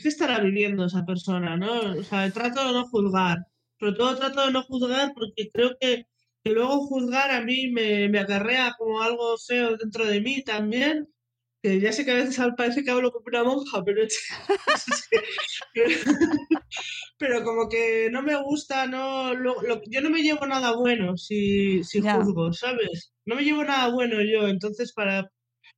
¿qué 0.02 0.08
estará 0.08 0.40
viviendo 0.40 0.86
esa 0.86 1.06
persona? 1.06 1.58
¿no? 1.58 2.00
O 2.00 2.04
sea, 2.04 2.30
trato 2.32 2.66
de 2.66 2.74
no 2.74 2.88
juzgar. 2.88 3.38
Sobre 3.80 3.94
todo 3.94 4.16
trato 4.18 4.46
de 4.46 4.52
no 4.52 4.64
juzgar 4.64 5.14
porque 5.14 5.50
creo 5.52 5.76
que, 5.80 6.08
luego 6.46 6.86
juzgar 6.88 7.32
a 7.32 7.42
mí 7.42 7.70
me, 7.72 8.08
me 8.10 8.20
acarrea 8.20 8.76
como 8.78 9.02
algo 9.02 9.38
feo 9.38 9.76
dentro 9.78 10.06
de 10.06 10.22
mí 10.22 10.44
también. 10.44 11.08
que 11.62 11.80
ya 11.80 11.92
sé 11.92 12.06
que 12.06 12.12
a 12.12 12.16
veces 12.16 12.40
parece 12.56 12.84
que 12.84 12.92
hablo 12.92 13.12
como 13.12 13.26
una 13.28 13.44
monja, 13.44 13.84
pero, 13.84 14.06
pero, 17.18 17.44
como 17.44 17.68
que 17.68 18.10
no 18.12 18.22
me 18.22 18.36
gusta, 18.42 18.86
no, 18.88 19.34
yo 19.88 20.02
no 20.02 20.10
me 20.12 20.22
llevo 20.22 20.46
nada 20.46 20.76
bueno 20.76 21.18
si, 21.18 21.84
si 21.84 22.02
juzgo, 22.02 22.54
¿sabes? 22.54 23.14
No 23.26 23.36
me 23.36 23.44
llevo 23.44 23.64
nada 23.64 23.90
bueno 23.90 24.18
yo, 24.22 24.48
entonces 24.48 24.94
para 24.94 25.32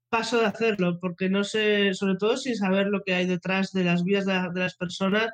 paso 0.09 0.39
de 0.39 0.45
hacerlo, 0.47 0.99
porque 0.99 1.29
no 1.29 1.43
sé, 1.43 1.93
sobre 1.93 2.15
todo 2.17 2.37
sin 2.37 2.55
saber 2.55 2.87
lo 2.87 3.03
que 3.03 3.13
hay 3.15 3.25
detrás 3.27 3.71
de 3.73 3.83
las 3.83 4.03
vidas 4.03 4.25
de, 4.25 4.59
las 4.59 4.75
personas, 4.75 5.31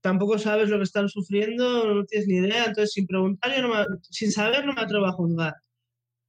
tampoco 0.00 0.38
sabes 0.38 0.68
lo 0.70 0.78
que 0.78 0.84
están 0.84 1.08
sufriendo, 1.08 1.94
no 1.94 2.04
tienes 2.04 2.28
ni 2.28 2.36
idea, 2.38 2.66
entonces 2.66 2.92
sin 2.92 3.06
preguntar, 3.06 3.54
yo 3.56 3.62
no 3.62 3.74
sin 4.10 4.32
saber 4.32 4.66
no 4.66 4.74
me 4.74 4.82
atrevo 4.82 5.06
a 5.06 5.12
juzgar 5.12 5.54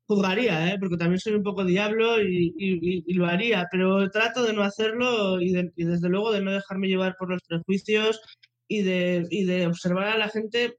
juzgaría, 0.08 0.74
¿eh? 0.74 0.78
porque 0.80 0.98
también 0.98 1.20
soy 1.20 1.34
un 1.34 1.44
poco 1.44 1.64
diablo 1.64 2.22
y, 2.22 3.04
lo 3.14 3.26
haría, 3.26 3.68
pero 3.72 4.10
trato 4.10 4.44
de 4.44 4.54
no 4.54 4.64
hacerlo 4.64 5.42
y, 5.42 5.54
desde 5.76 6.10
luego 6.10 6.32
de 6.32 6.42
no 6.42 6.52
dejarme 6.52 6.88
llevar 6.88 7.16
por 7.18 7.30
los 7.30 7.42
prejuicios 7.44 8.22
y 8.68 8.82
de, 8.84 9.28
de 9.30 9.68
observar 9.68 10.08
a 10.08 10.18
la 10.18 10.30
gente 10.30 10.78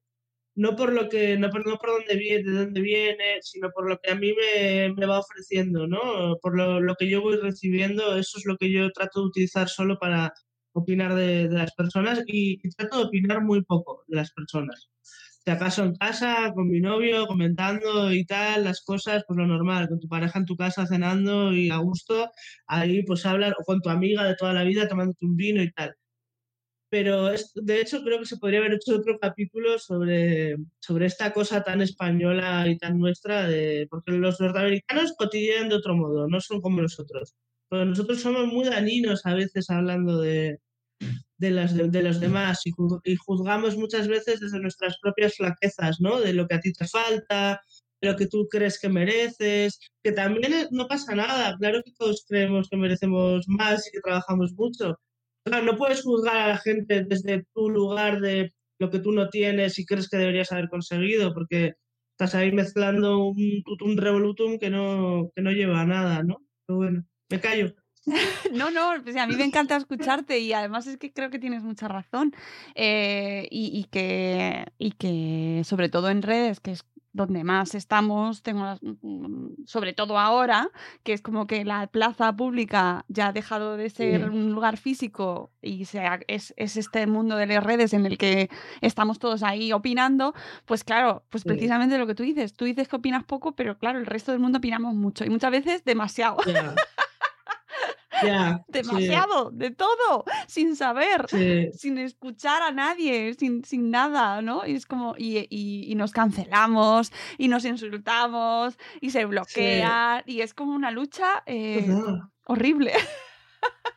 no 0.57 0.77
por 0.77 0.93
lo 0.93 1.09
que 1.09 1.37
no 1.39 1.51
por, 1.51 1.67
no 1.67 1.77
por 1.79 1.91
dónde 1.91 2.17
viene, 2.17 2.51
de 2.51 2.59
dónde 2.65 2.81
viene, 2.81 3.39
sino 3.43 3.71
por 3.71 3.89
lo 3.89 3.99
que 3.99 4.13
a 4.13 4.15
mí 4.15 4.33
me, 4.33 4.93
me 4.95 5.07
va 5.07 5.19
ofreciendo, 5.21 5.87
¿no? 5.87 6.37
Por 6.41 6.57
lo, 6.57 6.81
lo, 6.81 6.95
que 6.97 7.09
yo 7.09 7.23
voy 7.23 7.37
recibiendo, 7.37 8.17
eso 8.17 8.39
es 8.39 8.45
lo 8.47 8.57
que 8.57 8.71
yo 8.71 8.91
trato 8.93 9.21
de 9.21 9.27
utilizar 9.27 9.69
solo 9.69 9.99
para 9.99 10.33
opinar 10.73 11.15
de, 11.15 11.49
de 11.49 11.57
las 11.57 11.73
personas 11.75 12.23
y, 12.27 12.59
trato 12.77 12.99
de 12.99 13.05
opinar 13.07 13.43
muy 13.43 13.63
poco 13.65 14.05
de 14.09 14.17
las 14.17 14.33
personas 14.33 14.89
si 15.45 15.51
acaso 15.51 15.85
en 15.85 15.95
casa, 15.97 16.53
con 16.55 16.69
mi 16.69 16.81
novio, 16.81 17.27
comentando 17.27 18.13
y 18.13 18.25
tal, 18.25 18.65
las 18.65 18.81
cosas, 18.81 19.25
pues 19.29 19.37
lo 19.37 19.47
normal, 19.47 19.89
con 19.89 20.01
tu 20.01 20.09
pareja 20.09 20.39
en 20.39 20.47
tu 20.47 20.57
casa 20.57 20.87
cenando 20.87 21.53
y 21.53 21.71
a 21.71 21.77
gusto, 21.79 22.31
ahí 22.67 23.03
pues 23.05 23.27
hablar, 23.27 23.55
o 23.59 23.65
con 23.65 23.81
tu 23.83 23.91
amiga 23.91 24.25
de 24.25 24.37
toda 24.37 24.55
la 24.55 24.65
vida 24.65 24.89
tomándote 24.89 25.27
un 25.27 25.37
vino 25.37 25.63
y 25.63 25.71
tal. 25.73 25.95
Pero 26.95 27.29
es, 27.33 27.51
de 27.57 27.81
hecho 27.81 28.05
creo 28.05 28.21
que 28.21 28.25
se 28.25 28.37
podría 28.37 28.61
haber 28.61 28.75
hecho 28.75 28.95
otro 28.95 29.19
capítulo 29.19 29.81
sobre, 29.81 30.55
sobre 30.79 31.07
esta 31.07 31.33
cosa 31.33 31.65
tan 31.65 31.81
española 31.81 32.69
y 32.69 32.79
tan 32.79 33.01
nuestra, 33.01 33.49
de, 33.49 33.89
porque 33.91 34.13
los 34.13 34.41
norteamericanos 34.41 35.13
cotidianan 35.19 35.71
de 35.71 35.75
otro 35.75 35.97
modo, 35.97 36.29
no 36.29 36.41
son 36.41 36.61
como 36.61 36.81
nosotros. 36.81 37.35
Pero 37.69 37.85
nosotros 37.85 38.21
somos 38.21 38.47
muy 38.47 38.67
daninos 38.67 39.27
a 39.27 39.35
veces 39.35 39.71
hablando 39.71 40.21
de, 40.21 40.61
de, 41.39 41.51
las, 41.51 41.75
de, 41.75 42.03
los 42.05 42.21
demás 42.21 42.61
y, 42.65 42.71
juzgamos 43.17 43.77
muchas 43.77 44.07
veces 44.07 44.39
desde 44.39 44.61
nuestras 44.61 44.97
propias 45.03 45.35
flaquezas, 45.35 46.01
¿no? 46.01 46.21
De 46.21 46.33
lo 46.33 46.47
que 46.47 46.55
a 46.55 46.61
ti 46.61 46.73
te 46.73 46.87
falta, 46.87 47.61
de 48.01 48.09
lo 48.09 48.17
que 48.17 48.29
tú 48.29 48.47
crees 48.49 48.79
que 48.79 48.89
mereces, 48.89 49.81
que 50.01 50.13
también 50.13 50.69
no 50.71 50.87
pasa 50.87 51.17
nada, 51.17 51.57
claro 51.59 51.83
que 51.85 51.91
todos 51.99 52.25
creemos 52.29 52.69
que 52.69 52.77
merecemos 52.77 53.49
más 53.49 53.85
y 53.89 53.91
que 53.91 54.01
trabajamos 54.01 54.53
mucho. 54.53 54.97
No 55.45 55.77
puedes 55.77 56.03
juzgar 56.03 56.37
a 56.37 56.49
la 56.49 56.59
gente 56.59 57.05
desde 57.05 57.45
tu 57.55 57.69
lugar 57.69 58.21
de 58.21 58.53
lo 58.79 58.91
que 58.91 58.99
tú 58.99 59.13
no 59.13 59.29
tienes 59.29 59.79
y 59.79 59.87
crees 59.87 60.09
que 60.09 60.17
deberías 60.17 60.53
haber 60.53 60.69
conseguido, 60.69 61.33
porque 61.33 61.75
estás 62.13 62.35
ahí 62.35 62.53
mezclando 62.53 63.19
un, 63.19 63.63
un 63.81 63.97
revolutum 63.97 64.59
que 64.59 64.71
no, 64.71 65.31
que 65.35 65.43
no 65.43 65.51
lleva 65.51 65.81
a 65.81 65.87
nada, 65.87 66.23
¿no? 66.23 66.39
Pero 66.67 66.79
bueno, 66.79 67.05
me 67.31 67.41
callo. 67.41 67.75
No, 68.53 68.71
no, 68.71 68.93
pues 69.03 69.17
a 69.17 69.27
mí 69.27 69.35
me 69.35 69.45
encanta 69.45 69.77
escucharte 69.77 70.39
y 70.39 70.53
además 70.53 70.87
es 70.87 70.99
que 70.99 71.11
creo 71.13 71.31
que 71.31 71.39
tienes 71.39 71.63
mucha 71.63 71.89
razón 71.89 72.35
eh, 72.75 73.49
y, 73.51 73.85
que, 73.85 74.67
y 74.79 74.93
que 74.93 75.63
sobre 75.65 75.89
todo 75.89 76.11
en 76.11 76.21
redes, 76.21 76.61
que 76.61 76.73
es 76.73 76.85
donde 77.15 77.45
más 77.45 77.75
estamos, 77.75 78.43
tengo 78.43 78.77
mm, 78.83 79.65
sobre 79.65 79.95
todo 79.95 80.19
ahora, 80.19 80.69
que 81.05 81.13
es 81.15 81.23
como 81.23 81.47
que 81.47 81.65
la 81.65 81.87
plaza 81.87 82.35
pública 82.37 83.05
ya 83.09 83.29
ha 83.29 83.33
dejado 83.33 83.77
de 83.77 83.89
ser 83.89 84.29
un 84.29 84.53
lugar 84.53 84.77
físico 84.77 85.53
y 85.63 85.83
es, 85.83 86.53
es, 86.57 86.77
este 86.77 87.07
mundo 87.07 87.37
de 87.37 87.47
las 87.47 87.63
redes 87.63 87.95
en 87.95 88.05
el 88.05 88.19
que 88.19 88.51
estamos 88.81 89.21
todos 89.21 89.45
ahí 89.45 89.73
opinando, 89.73 90.35
pues 90.67 90.83
claro, 90.83 91.25
pues 91.31 91.45
precisamente 91.45 91.97
lo 91.99 92.07
que 92.07 92.17
tú 92.17 92.25
dices, 92.25 92.53
tú 92.53 92.65
dices 92.65 92.89
que 92.89 92.97
opinas 92.97 93.23
poco, 93.25 93.53
pero 93.53 93.79
claro, 93.79 94.01
el 94.01 94.07
resto 94.07 94.33
del 94.33 94.41
mundo 94.41 94.59
opinamos 94.59 94.95
mucho 94.95 95.25
y 95.25 95.31
muchas 95.31 95.53
veces 95.53 95.85
demasiado. 95.85 96.37
Demasiado, 98.69 99.51
de 99.51 99.71
todo, 99.71 100.25
sin 100.47 100.77
saber, 100.77 101.27
sin 101.73 101.99
escuchar 101.99 102.63
a 102.63 102.71
nadie, 102.71 103.35
sin, 103.35 103.65
sin 103.65 103.91
nada, 103.91 104.43
¿no? 104.43 104.67
Y 104.67 104.75
es 104.75 104.87
como, 104.87 105.15
y, 105.17 105.47
y, 105.51 105.95
nos 105.95 106.13
cancelamos, 106.13 107.13
y 107.39 107.49
nos 107.49 107.65
insultamos, 107.65 108.79
y 109.01 109.11
se 109.11 109.25
bloquea, 109.25 110.23
y 110.27 110.41
es 110.41 110.55
como 110.55 110.75
una 110.75 110.91
lucha 110.91 111.43
eh, 111.47 111.87
horrible. 112.47 112.93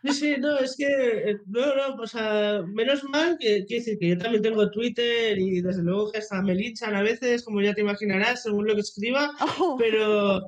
Sí, 0.03 0.13
sí, 0.13 0.35
no, 0.39 0.57
es 0.59 0.75
que, 0.77 0.85
eh, 0.85 1.37
no, 1.47 1.75
no, 1.75 2.01
o 2.01 2.07
sea, 2.07 2.61
menos 2.67 3.03
mal 3.05 3.37
que, 3.39 3.65
quiero 3.65 3.83
decir 3.83 3.99
que 3.99 4.09
yo 4.09 4.17
también 4.17 4.43
tengo 4.43 4.69
Twitter 4.69 5.37
y 5.37 5.61
desde 5.61 5.83
luego 5.83 6.11
que 6.11 6.19
hasta 6.19 6.41
me 6.41 6.55
linchan 6.55 6.95
a 6.95 7.01
veces, 7.01 7.43
como 7.43 7.61
ya 7.61 7.73
te 7.73 7.81
imaginarás, 7.81 8.43
según 8.43 8.67
lo 8.67 8.75
que 8.75 8.81
escriba, 8.81 9.31
oh. 9.59 9.75
pero 9.77 10.45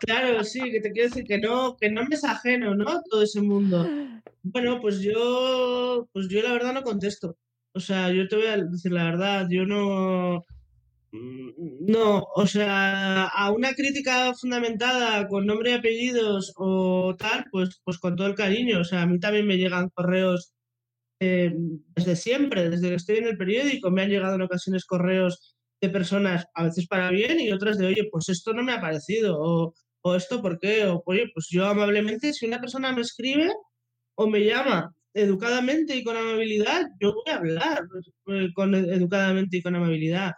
claro, 0.00 0.44
sí, 0.44 0.60
que 0.70 0.80
te 0.80 0.92
quiero 0.92 1.08
decir 1.08 1.24
que 1.24 1.38
no, 1.38 1.76
que 1.76 1.90
no 1.90 2.04
me 2.04 2.14
es 2.14 2.24
ajeno, 2.24 2.74
¿no? 2.74 3.02
Todo 3.10 3.22
ese 3.22 3.42
mundo. 3.42 3.88
Bueno, 4.42 4.80
pues 4.80 5.00
yo, 5.00 6.08
pues 6.12 6.28
yo 6.28 6.42
la 6.42 6.52
verdad 6.52 6.72
no 6.72 6.82
contesto. 6.82 7.36
O 7.72 7.80
sea, 7.80 8.10
yo 8.10 8.26
te 8.28 8.36
voy 8.36 8.46
a 8.46 8.56
decir 8.56 8.92
la 8.92 9.04
verdad, 9.04 9.46
yo 9.50 9.64
no, 9.64 10.44
Mm, 11.12 11.86
no, 11.90 12.22
o 12.34 12.46
sea, 12.46 13.24
a 13.28 13.50
una 13.50 13.72
crítica 13.74 14.34
fundamentada 14.34 15.26
con 15.26 15.46
nombre 15.46 15.70
y 15.70 15.74
apellidos 15.74 16.52
o 16.56 17.14
tal, 17.18 17.46
pues, 17.50 17.80
pues 17.84 17.98
con 17.98 18.14
todo 18.16 18.26
el 18.26 18.34
cariño. 18.34 18.80
O 18.80 18.84
sea, 18.84 19.02
a 19.02 19.06
mí 19.06 19.18
también 19.18 19.46
me 19.46 19.56
llegan 19.56 19.88
correos 19.90 20.52
eh, 21.20 21.52
desde 21.96 22.16
siempre, 22.16 22.70
desde 22.70 22.90
que 22.90 22.94
estoy 22.96 23.18
en 23.18 23.28
el 23.28 23.38
periódico, 23.38 23.90
me 23.90 24.02
han 24.02 24.10
llegado 24.10 24.36
en 24.36 24.42
ocasiones 24.42 24.84
correos 24.86 25.56
de 25.80 25.88
personas, 25.90 26.46
a 26.54 26.64
veces 26.64 26.86
para 26.86 27.10
bien 27.10 27.40
y 27.40 27.52
otras 27.52 27.78
de, 27.78 27.86
oye, 27.86 28.08
pues 28.10 28.28
esto 28.28 28.52
no 28.52 28.62
me 28.62 28.72
ha 28.72 28.80
parecido, 28.80 29.38
o, 29.40 29.74
o 30.02 30.14
esto 30.14 30.42
por 30.42 30.58
qué, 30.58 30.86
o 30.86 31.02
oye, 31.06 31.30
pues 31.34 31.48
yo 31.50 31.66
amablemente, 31.66 32.32
si 32.32 32.46
una 32.46 32.60
persona 32.60 32.92
me 32.92 33.02
escribe 33.02 33.52
o 34.16 34.26
me 34.26 34.44
llama 34.44 34.92
educadamente 35.14 35.96
y 35.96 36.04
con 36.04 36.16
amabilidad, 36.16 36.86
yo 37.00 37.14
voy 37.14 37.32
a 37.32 37.36
hablar 37.36 37.86
eh, 38.26 38.48
con, 38.54 38.74
educadamente 38.74 39.58
y 39.58 39.62
con 39.62 39.76
amabilidad. 39.76 40.32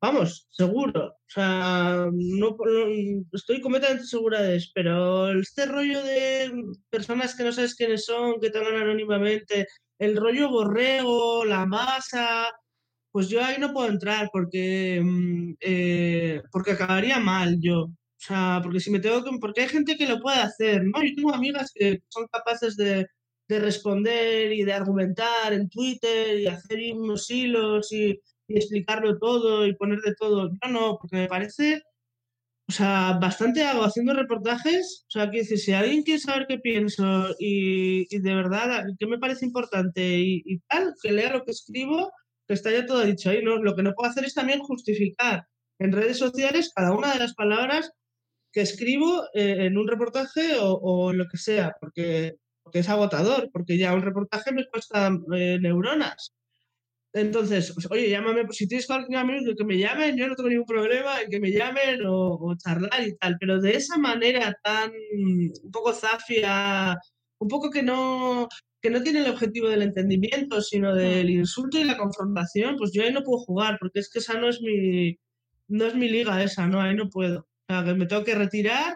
Vamos, 0.00 0.46
seguro. 0.50 1.06
O 1.08 1.14
sea, 1.26 2.06
no, 2.12 2.56
estoy 3.32 3.60
completamente 3.60 4.04
segura 4.04 4.42
de 4.42 4.56
eso, 4.56 4.70
pero 4.74 5.30
este 5.32 5.66
rollo 5.66 6.02
de 6.04 6.52
personas 6.88 7.34
que 7.36 7.42
no 7.42 7.52
sabes 7.52 7.74
quiénes 7.74 8.04
son, 8.04 8.40
que 8.40 8.50
te 8.50 8.58
hablan 8.58 8.82
anónimamente, 8.82 9.66
el 9.98 10.16
rollo 10.16 10.50
borrego, 10.50 11.44
la 11.44 11.66
masa, 11.66 12.48
pues 13.18 13.28
yo 13.28 13.44
ahí 13.44 13.56
no 13.58 13.72
puedo 13.72 13.88
entrar 13.88 14.30
porque, 14.32 15.00
mm, 15.02 15.54
eh, 15.60 16.42
porque 16.52 16.72
acabaría 16.72 17.18
mal 17.18 17.58
yo. 17.60 17.82
O 17.84 17.92
sea, 18.16 18.60
porque 18.62 18.80
si 18.80 18.90
me 18.90 19.00
tengo 19.00 19.24
que, 19.24 19.30
porque 19.40 19.62
hay 19.62 19.68
gente 19.68 19.96
que 19.96 20.06
lo 20.06 20.20
puede 20.20 20.38
hacer, 20.38 20.84
¿no? 20.84 21.02
Yo 21.02 21.14
tengo 21.16 21.34
amigas 21.34 21.72
que 21.74 22.00
son 22.08 22.26
capaces 22.32 22.76
de, 22.76 23.06
de 23.48 23.58
responder 23.60 24.52
y 24.52 24.64
de 24.64 24.72
argumentar 24.72 25.52
en 25.52 25.68
Twitter 25.68 26.38
y 26.40 26.46
hacer 26.46 26.78
unos 26.94 27.30
hilos 27.30 27.92
y 27.92 28.20
y 28.48 28.56
explicarlo 28.56 29.18
todo 29.18 29.66
y 29.66 29.76
poner 29.76 30.00
de 30.00 30.14
todo. 30.14 30.50
Yo 30.50 30.70
no, 30.70 30.98
porque 31.00 31.16
me 31.16 31.28
parece, 31.28 31.82
o 32.68 32.72
sea, 32.72 33.18
bastante 33.20 33.62
hago 33.64 33.84
haciendo 33.84 34.14
reportajes. 34.14 35.04
O 35.08 35.10
sea, 35.10 35.30
que 35.30 35.44
si 35.44 35.72
alguien 35.72 36.02
quiere 36.02 36.20
saber 36.20 36.46
qué 36.48 36.58
pienso 36.58 37.34
y, 37.38 38.06
de 38.18 38.34
verdad 38.34 38.84
qué 38.98 39.06
me 39.06 39.18
parece 39.18 39.46
importante 39.46 40.18
y, 40.18 40.58
tal, 40.68 40.94
que 41.02 41.12
lea 41.12 41.32
lo 41.32 41.44
que 41.44 41.52
escribo, 41.52 42.10
que 42.48 42.54
está 42.54 42.72
ya 42.72 42.86
todo 42.86 43.04
dicho 43.04 43.30
ahí. 43.30 43.42
¿no? 43.42 43.58
Lo 43.62 43.76
que 43.76 43.82
no 43.82 43.92
puedo 43.94 44.10
hacer 44.10 44.24
es 44.24 44.34
también 44.34 44.60
justificar 44.60 45.46
en 45.78 45.92
redes 45.92 46.18
sociales 46.18 46.72
cada 46.74 46.92
una 46.92 47.12
de 47.12 47.20
las 47.20 47.34
palabras 47.34 47.92
que 48.52 48.62
escribo 48.62 49.24
eh, 49.34 49.66
en 49.66 49.76
un 49.78 49.86
reportaje 49.86 50.56
o, 50.60 51.12
lo 51.12 51.26
que 51.28 51.36
sea, 51.38 51.76
porque, 51.80 52.36
es 52.72 52.88
agotador, 52.88 53.50
porque 53.52 53.78
ya 53.78 53.94
un 53.94 54.02
reportaje 54.02 54.52
me 54.52 54.66
cuesta 54.66 55.10
eh, 55.34 55.58
neuronas. 55.60 56.34
Entonces, 57.14 57.72
pues, 57.74 57.90
oye, 57.90 58.10
llámame, 58.10 58.44
pues, 58.44 58.58
si 58.58 58.68
tienes 58.68 58.86
cualquier 58.86 59.18
amigo 59.18 59.54
que 59.56 59.64
me 59.64 59.78
llamen, 59.78 60.16
yo 60.16 60.28
no 60.28 60.34
tengo 60.34 60.50
ningún 60.50 60.66
problema 60.66 61.22
en 61.22 61.30
que 61.30 61.40
me 61.40 61.50
llamen 61.50 62.00
o, 62.06 62.54
charlar 62.56 63.06
y 63.06 63.16
tal, 63.16 63.36
pero 63.40 63.60
de 63.60 63.76
esa 63.76 63.98
manera 63.98 64.54
tan 64.62 64.92
un 65.12 65.70
poco 65.72 65.92
zafia, 65.92 66.96
un 67.38 67.48
poco 67.48 67.70
que 67.70 67.82
no, 67.82 68.48
que 68.80 68.90
no 68.90 69.02
tiene 69.02 69.20
el 69.20 69.30
objetivo 69.30 69.68
del 69.68 69.82
entendimiento, 69.82 70.60
sino 70.62 70.94
del 70.94 71.30
insulto 71.30 71.78
y 71.78 71.84
la 71.84 71.96
confrontación, 71.96 72.76
pues 72.76 72.92
yo 72.92 73.02
ahí 73.02 73.12
no 73.12 73.22
puedo 73.22 73.38
jugar, 73.44 73.76
porque 73.80 74.00
es 74.00 74.10
que 74.10 74.20
esa 74.20 74.38
no 74.38 74.48
es 74.48 74.60
mi, 74.62 75.18
no 75.68 75.86
es 75.86 75.94
mi 75.94 76.08
liga 76.08 76.42
esa, 76.42 76.66
¿no? 76.66 76.80
Ahí 76.80 76.94
no 76.94 77.08
puedo. 77.08 77.40
O 77.40 77.72
sea, 77.72 77.84
que 77.84 77.94
me 77.94 78.06
tengo 78.06 78.24
que 78.24 78.34
retirar 78.34 78.94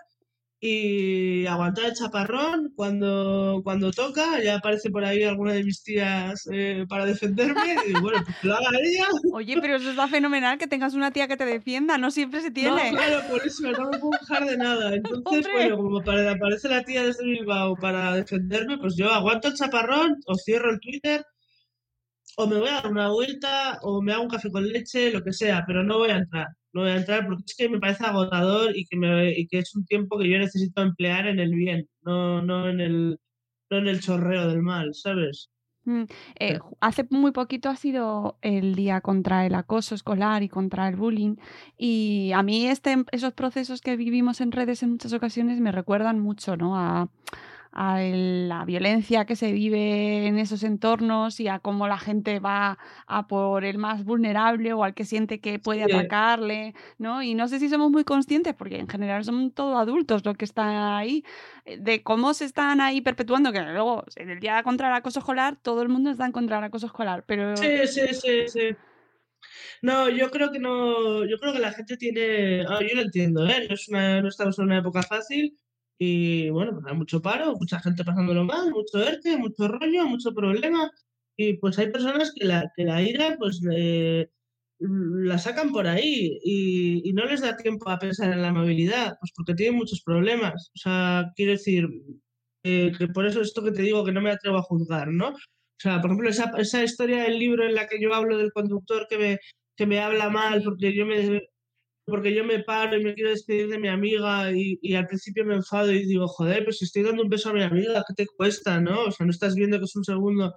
y 0.65 1.45
aguantar 1.47 1.87
el 1.87 1.93
chaparrón 1.95 2.73
cuando, 2.77 3.61
cuando 3.65 3.91
toca. 3.91 4.41
Ya 4.41 4.57
aparece 4.59 4.91
por 4.91 5.05
ahí 5.05 5.25
alguna 5.25 5.55
de 5.55 5.65
mis 5.65 5.83
tías 5.83 6.47
eh, 6.53 6.87
para 6.89 7.05
defenderme 7.05 7.75
y 7.89 7.93
bueno, 7.95 8.23
pues 8.25 8.37
lo 8.45 8.55
haga 8.55 8.69
ella. 8.81 9.07
Oye, 9.35 9.59
pero 9.61 9.75
eso 9.77 9.91
está 9.91 10.07
fenomenal 10.07 10.59
que 10.59 10.69
tengas 10.69 10.95
una 10.95 11.11
tía 11.11 11.27
que 11.27 11.37
te 11.37 11.45
defienda, 11.47 11.99
no 11.99 12.13
siempre 12.13 12.41
se 12.43 12.49
No, 12.49 12.55
tiene. 12.55 12.91
claro, 12.91 13.23
por 13.29 13.45
eso 13.45 13.73
no 13.73 13.91
me 13.91 13.99
puedo 13.99 14.13
dejar 14.21 14.47
de 14.47 14.57
nada. 14.57 14.95
Entonces, 14.95 15.47
Hombre. 15.47 15.53
bueno, 15.53 15.77
como 15.79 16.01
para, 16.05 16.31
aparece 16.31 16.69
la 16.69 16.85
tía 16.85 17.03
desde 17.03 17.25
Bilbao 17.25 17.75
para 17.75 18.15
defenderme, 18.15 18.79
pues 18.79 18.95
yo 18.97 19.11
aguanto 19.13 19.49
el 19.49 19.55
chaparrón, 19.55 20.17
o 20.27 20.37
cierro 20.37 20.71
el 20.71 20.79
Twitter, 20.79 21.25
o 22.37 22.47
me 22.47 22.59
voy 22.59 22.69
a 22.69 22.75
dar 22.75 22.87
una 22.89 23.09
vuelta, 23.11 23.79
o 23.83 24.01
me 24.03 24.13
hago 24.13 24.23
un 24.25 24.29
café 24.31 24.51
con 24.51 24.67
leche, 24.69 25.11
lo 25.13 25.23
que 25.23 25.33
sea, 25.33 25.65
pero 25.67 25.83
no 25.83 25.99
voy 25.99 26.11
a 26.11 26.17
entrar. 26.19 26.47
No 26.73 26.83
voy 26.83 26.91
a 26.91 26.97
entrar 26.97 27.27
porque 27.27 27.43
es 27.47 27.55
que 27.57 27.69
me 27.69 27.79
parece 27.81 28.05
agotador 28.05 28.77
y 28.77 28.85
que, 28.87 28.97
me, 28.97 29.31
y 29.39 29.47
que 29.47 29.59
es 29.59 29.75
un 29.75 29.85
tiempo 29.85 30.19
que 30.19 30.29
yo 30.29 30.39
necesito 30.39 30.83
emplear 30.83 31.27
en 31.27 31.39
el 31.41 31.55
bien, 31.55 31.89
no, 32.03 32.41
no, 32.43 32.69
en, 32.69 32.81
el, 32.81 33.19
no 33.71 33.79
en 33.79 33.89
el 33.89 34.01
chorreo 34.01 34.49
del 34.49 34.63
mal, 34.63 34.95
¿sabes? 34.95 35.51
Mm, 35.85 36.05
eh, 36.39 36.59
ju- 36.61 36.77
hace 36.81 37.05
muy 37.11 37.33
poquito 37.33 37.69
ha 37.69 37.75
sido 37.77 38.39
el 38.41 38.77
día 38.77 39.01
contra 39.01 39.45
el 39.47 39.55
acoso 39.57 39.97
escolar 39.97 40.45
y 40.45 40.49
contra 40.49 40.89
el 40.89 40.95
bullying 40.95 41.35
y 41.77 42.31
a 42.37 42.43
mí 42.45 42.69
este, 42.69 43.05
esos 43.11 43.33
procesos 43.33 43.81
que 43.81 43.97
vivimos 43.97 44.41
en 44.41 44.53
redes 44.53 44.85
en 44.85 44.91
muchas 44.93 45.13
ocasiones 45.13 45.59
me 45.61 45.73
recuerdan 45.73 46.21
mucho 46.21 46.57
¿no? 46.57 46.79
a, 46.79 47.09
a 47.73 48.01
la 48.01 48.65
violencia 48.65 49.25
que 49.25 49.35
se 49.37 49.51
vive 49.53 50.27
en 50.27 50.39
esos 50.39 50.63
entornos 50.63 51.41
y 51.41 51.49
a 51.49 51.59
cómo 51.59 51.89
la 51.89 51.99
gente 51.99 52.39
va 52.39 52.79
a 53.07 53.27
por 53.27 53.65
el 53.65 53.79
más 53.79 54.05
vulnerable 54.05 54.73
o 54.75 54.85
al 54.85 54.95
que 54.95 55.05
siente 55.05 55.41
que 55.41 55.59
puede 55.59 55.85
Sí. 55.85 55.93
atacarle, 55.93 56.75
¿no? 56.99 57.23
Y 57.23 57.35
no 57.35 57.49
sé 57.49 57.59
si 57.59 57.69
somos 57.69 57.91
muy 57.91 58.05
conscientes, 58.05 58.55
porque 58.55 58.79
en 58.79 58.89
general 58.89 59.25
son 59.25 59.51
todos 59.51 59.77
adultos 59.79 60.25
los 60.25 60.37
que 60.37 60.45
están 60.45 60.69
ahí, 60.77 61.25
eh, 61.65 61.79
de 61.81 62.03
cómo 62.03 62.35
se 62.35 62.45
están 62.45 62.81
ahí 62.81 63.01
perpetuando, 63.01 63.53
que 63.53 63.63
luego 63.63 64.05
en 64.17 64.31
el 64.31 64.41
día 64.41 64.63
contra 64.63 64.89
el 64.89 64.95
acoso 64.95 65.21
escolar 65.21 65.57
todo 65.63 65.83
el 65.83 65.89
mundo 65.89 66.11
está 66.11 66.27
en 66.27 66.33
contra 66.33 66.57
del 66.57 66.65
acoso 66.67 66.87
escolar, 66.87 67.25
pero 67.27 67.57
Sí, 67.57 67.87
sí, 67.87 68.01
sí, 68.13 68.49
sí. 68.49 68.77
No, 69.83 70.09
yo 70.09 70.31
creo 70.31 70.53
que 70.53 70.59
no, 70.61 71.25
yo 71.27 71.39
creo 71.39 71.53
que 71.53 71.59
la 71.59 71.73
gente 71.73 71.97
tiene, 71.97 72.65
ah, 72.69 72.79
yo 72.81 72.95
lo 72.95 73.03
entiendo, 73.03 73.47
¿eh? 73.47 73.67
No 73.69 73.75
es 73.75 73.89
una, 73.89 74.21
no 74.23 74.29
estamos 74.29 74.59
en 74.59 74.67
una 74.67 74.79
época 74.79 75.03
fácil 75.03 75.59
y 76.05 76.51
bueno, 76.51 76.73
pues 76.75 76.87
hay 76.87 76.97
mucho 76.97 77.21
paro, 77.23 77.55
mucha 77.57 77.81
gente 77.81 78.05
pasándolo 78.05 78.45
mal, 78.45 78.71
mucho 78.73 78.99
ERTE, 79.03 79.37
mucho 79.39 79.69
rollo, 79.69 80.07
mucho 80.07 80.33
problema 80.35 80.91
y 81.37 81.55
pues 81.59 81.79
hay 81.79 81.91
personas 81.91 82.33
que 82.35 82.45
la, 82.47 82.71
que 82.77 82.85
la 82.85 83.03
ira 83.03 83.37
pues 83.39 83.61
le- 83.63 84.31
la 84.79 85.39
sacan 85.39 85.71
por 85.73 85.87
ahí 85.87 86.39
y, 86.45 87.09
y 87.09 87.13
no 87.13 87.25
les 87.27 87.41
da 87.43 87.57
tiempo 87.57 87.89
a 87.91 87.99
pensar 87.99 88.33
en 88.33 88.43
la 88.43 88.49
amabilidad, 88.49 89.17
pues 89.21 89.33
porque 89.37 89.55
tienen 89.55 89.77
muchos 89.79 90.03
problemas. 90.03 90.71
O 90.75 90.79
sea, 90.79 91.31
quiero 91.37 91.53
decir, 91.53 91.87
eh, 92.65 92.93
que 92.99 93.09
por 93.09 93.27
eso 93.27 93.41
esto 93.43 93.63
que 93.65 93.73
te 93.73 93.83
digo 93.83 94.05
que 94.05 94.13
no 94.13 94.21
me 94.21 94.31
atrevo 94.31 94.59
a 94.59 94.63
juzgar, 94.63 95.09
¿no? 95.09 95.29
O 95.31 95.37
sea, 95.79 96.01
por 96.01 96.11
ejemplo, 96.11 96.31
esa, 96.31 96.53
esa 96.59 96.83
historia 96.85 97.25
del 97.25 97.39
libro 97.39 97.65
en 97.67 97.75
la 97.75 97.87
que 97.89 98.01
yo 98.01 98.15
hablo 98.15 98.39
del 98.39 98.53
conductor 98.53 99.07
que 99.09 99.19
me, 99.19 99.39
que 99.77 99.87
me 99.87 100.01
habla 100.01 100.31
mal 100.31 100.63
porque 100.63 100.95
yo 100.95 101.07
me, 101.07 101.43
porque 102.05 102.35
yo 102.35 102.45
me 102.45 102.63
paro 102.65 102.99
y 102.99 103.05
me 103.05 103.15
quiero 103.15 103.31
despedir 103.31 103.69
de 103.69 103.79
mi 103.79 103.89
amiga 103.89 104.51
y, 104.53 104.79
y 104.83 104.95
al 104.95 105.07
principio 105.07 105.45
me 105.45 105.55
enfado 105.57 105.93
y 105.93 106.05
digo, 106.07 106.27
joder, 106.29 106.65
pues 106.65 106.83
estoy 106.83 107.03
dando 107.03 107.23
un 107.23 107.29
beso 107.29 107.51
a 107.51 107.53
mi 107.55 107.63
amiga, 107.63 108.05
¿qué 108.07 108.15
te 108.15 108.27
cuesta, 108.27 108.81
no? 108.81 109.05
O 109.05 109.11
sea, 109.11 109.27
no 109.27 109.31
estás 109.33 109.55
viendo 109.55 109.79
que 109.79 109.85
es 109.85 109.97
un 109.97 110.05
segundo. 110.05 110.55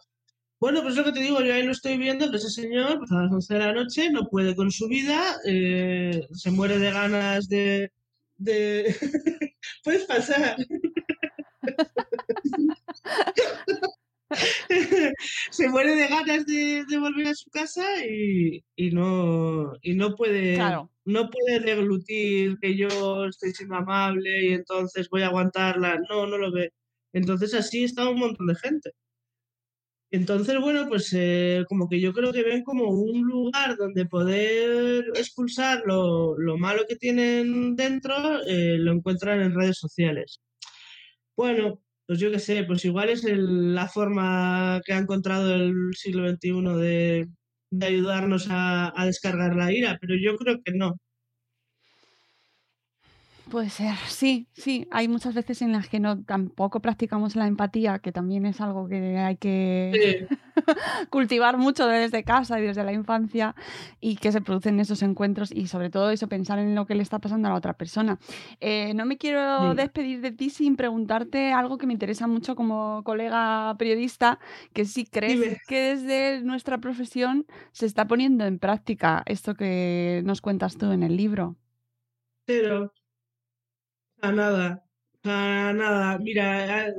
Bueno, 0.59 0.81
pues 0.81 0.95
lo 0.95 1.03
que 1.03 1.11
te 1.11 1.19
digo, 1.19 1.41
yo 1.41 1.53
ahí 1.53 1.63
lo 1.63 1.71
estoy 1.71 1.97
viendo, 1.97 2.31
que 2.31 2.37
ese 2.37 2.49
señor, 2.49 2.97
pues 2.99 3.11
a 3.11 3.23
las 3.23 3.31
11 3.31 3.53
de 3.53 3.59
la 3.59 3.73
noche, 3.73 4.09
no 4.09 4.27
puede 4.29 4.55
con 4.55 4.71
su 4.71 4.87
vida, 4.87 5.37
eh, 5.45 6.21
se 6.33 6.51
muere 6.51 6.79
de 6.79 6.91
ganas 6.91 7.47
de... 7.49 7.91
de... 8.37 8.95
Puedes 9.83 10.05
pasar. 10.05 10.55
se 15.51 15.69
muere 15.69 15.95
de 15.95 16.07
ganas 16.07 16.45
de, 16.45 16.83
de 16.87 16.97
volver 16.99 17.27
a 17.27 17.35
su 17.35 17.49
casa 17.51 17.83
y, 18.05 18.63
y 18.75 18.91
no 18.91 19.73
y 19.81 19.93
no 19.95 20.15
puede 20.15 20.55
Claro. 20.55 20.91
no 21.05 21.29
puede 21.29 21.59
deglutir 21.59 22.57
que 22.61 22.75
yo 22.77 23.25
estoy 23.27 23.51
siendo 23.53 23.75
amable 23.75 24.45
y 24.47 24.53
entonces 24.53 25.09
voy 25.09 25.21
a 25.23 25.27
aguantarla. 25.27 25.99
No 26.09 26.25
no 26.27 26.37
lo 26.37 26.51
ve. 26.51 26.71
Entonces 27.13 27.53
así 27.53 27.83
está 27.83 28.09
un 28.09 28.19
montón 28.19 28.47
de 28.47 28.55
gente. 28.55 28.91
Entonces 30.11 30.59
bueno 30.61 30.87
pues 30.87 31.11
eh, 31.13 31.63
como 31.67 31.89
que 31.89 31.99
yo 31.99 32.13
creo 32.13 32.31
que 32.31 32.43
ven 32.43 32.63
como 32.63 32.89
un 32.89 33.21
lugar 33.23 33.75
donde 33.77 34.05
poder 34.05 35.05
expulsar 35.15 35.83
lo, 35.85 36.37
lo 36.37 36.57
malo 36.57 36.83
que 36.87 36.95
tienen 36.95 37.75
dentro 37.75 38.13
eh, 38.47 38.77
lo 38.79 38.91
encuentran 38.93 39.41
en 39.41 39.53
redes 39.55 39.77
sociales. 39.79 40.41
Bueno, 41.37 41.81
pues 42.07 42.19
yo 42.19 42.31
qué 42.31 42.39
sé, 42.39 42.63
pues 42.65 42.85
igual 42.85 43.09
es 43.09 43.23
el- 43.25 43.73
la 43.75 43.87
forma 43.87 44.81
que 44.85 44.93
ha 44.93 44.97
encontrado 44.99 45.53
el 45.55 45.73
siglo 45.95 46.23
XXI 46.23 46.77
de, 46.77 47.27
ayudarnos 47.81 48.47
a 48.49 49.05
descargar 49.05 49.55
la 49.55 49.71
ira, 49.73 49.97
pero 50.01 50.15
yo 50.15 50.37
creo 50.37 50.61
que 50.63 50.71
no. 50.73 50.97
Puede 53.49 53.69
ser, 53.69 53.95
sí, 54.07 54.47
sí. 54.53 54.87
Hay 54.89 55.07
muchas 55.07 55.35
veces 55.35 55.61
en 55.61 55.71
las 55.71 55.87
que 55.87 55.99
no 55.99 56.23
tampoco 56.23 56.79
practicamos 56.81 57.35
la 57.35 57.45
empatía, 57.45 57.99
que 57.99 58.11
también 58.11 58.45
es 58.47 58.59
algo 58.59 58.87
que 58.87 59.19
hay 59.19 59.37
que 59.37 60.27
cultivar 61.11 61.55
mucho 61.57 61.85
desde 61.87 62.23
casa 62.23 62.59
y 62.59 62.63
desde 62.63 62.83
la 62.83 62.91
infancia 62.91 63.55
y 64.01 64.15
que 64.15 64.31
se 64.31 64.41
producen 64.41 64.79
esos 64.79 65.03
encuentros 65.03 65.51
y 65.51 65.67
sobre 65.67 65.91
todo 65.91 66.09
eso, 66.09 66.27
pensar 66.27 66.57
en 66.57 66.73
lo 66.73 66.87
que 66.87 66.95
le 66.95 67.03
está 67.03 67.19
pasando 67.19 67.47
a 67.47 67.51
la 67.51 67.57
otra 67.57 67.73
persona. 67.73 68.17
Eh, 68.61 68.93
no 68.95 69.05
me 69.05 69.17
quiero 69.17 69.71
Sí. 69.71 69.77
despedir 69.77 70.21
de 70.21 70.31
ti 70.31 70.49
sin 70.49 70.75
preguntarte 70.75 71.53
algo 71.53 71.77
que 71.77 71.85
me 71.85 71.93
interesa 71.93 72.25
mucho 72.25 72.55
como 72.55 73.03
colega 73.03 73.75
periodista, 73.77 74.39
que 74.73 74.85
si 74.85 75.05
crees 75.05 75.39
Dime. 75.39 75.61
que 75.67 75.95
desde 75.95 76.41
nuestra 76.41 76.79
profesión 76.79 77.45
se 77.73 77.85
está 77.85 78.07
poniendo 78.07 78.45
en 78.45 78.57
práctica 78.57 79.21
esto 79.27 79.53
que 79.53 80.23
nos 80.25 80.41
cuentas 80.41 80.77
tú 80.77 80.91
en 80.91 81.03
el 81.03 81.15
libro. 81.15 81.57
Pero, 82.47 82.91
a 84.21 84.31
nada, 84.31 84.83
a 85.23 85.73
nada. 85.73 86.17
Mira, 86.19 86.87
eh, 86.87 86.93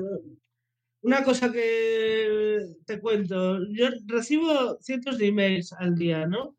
una 1.02 1.22
cosa 1.24 1.52
que 1.52 2.66
te 2.84 3.00
cuento, 3.00 3.58
yo 3.70 3.86
recibo 4.06 4.78
cientos 4.80 5.18
de 5.18 5.28
emails 5.28 5.72
al 5.72 5.94
día, 5.94 6.26
¿no? 6.26 6.56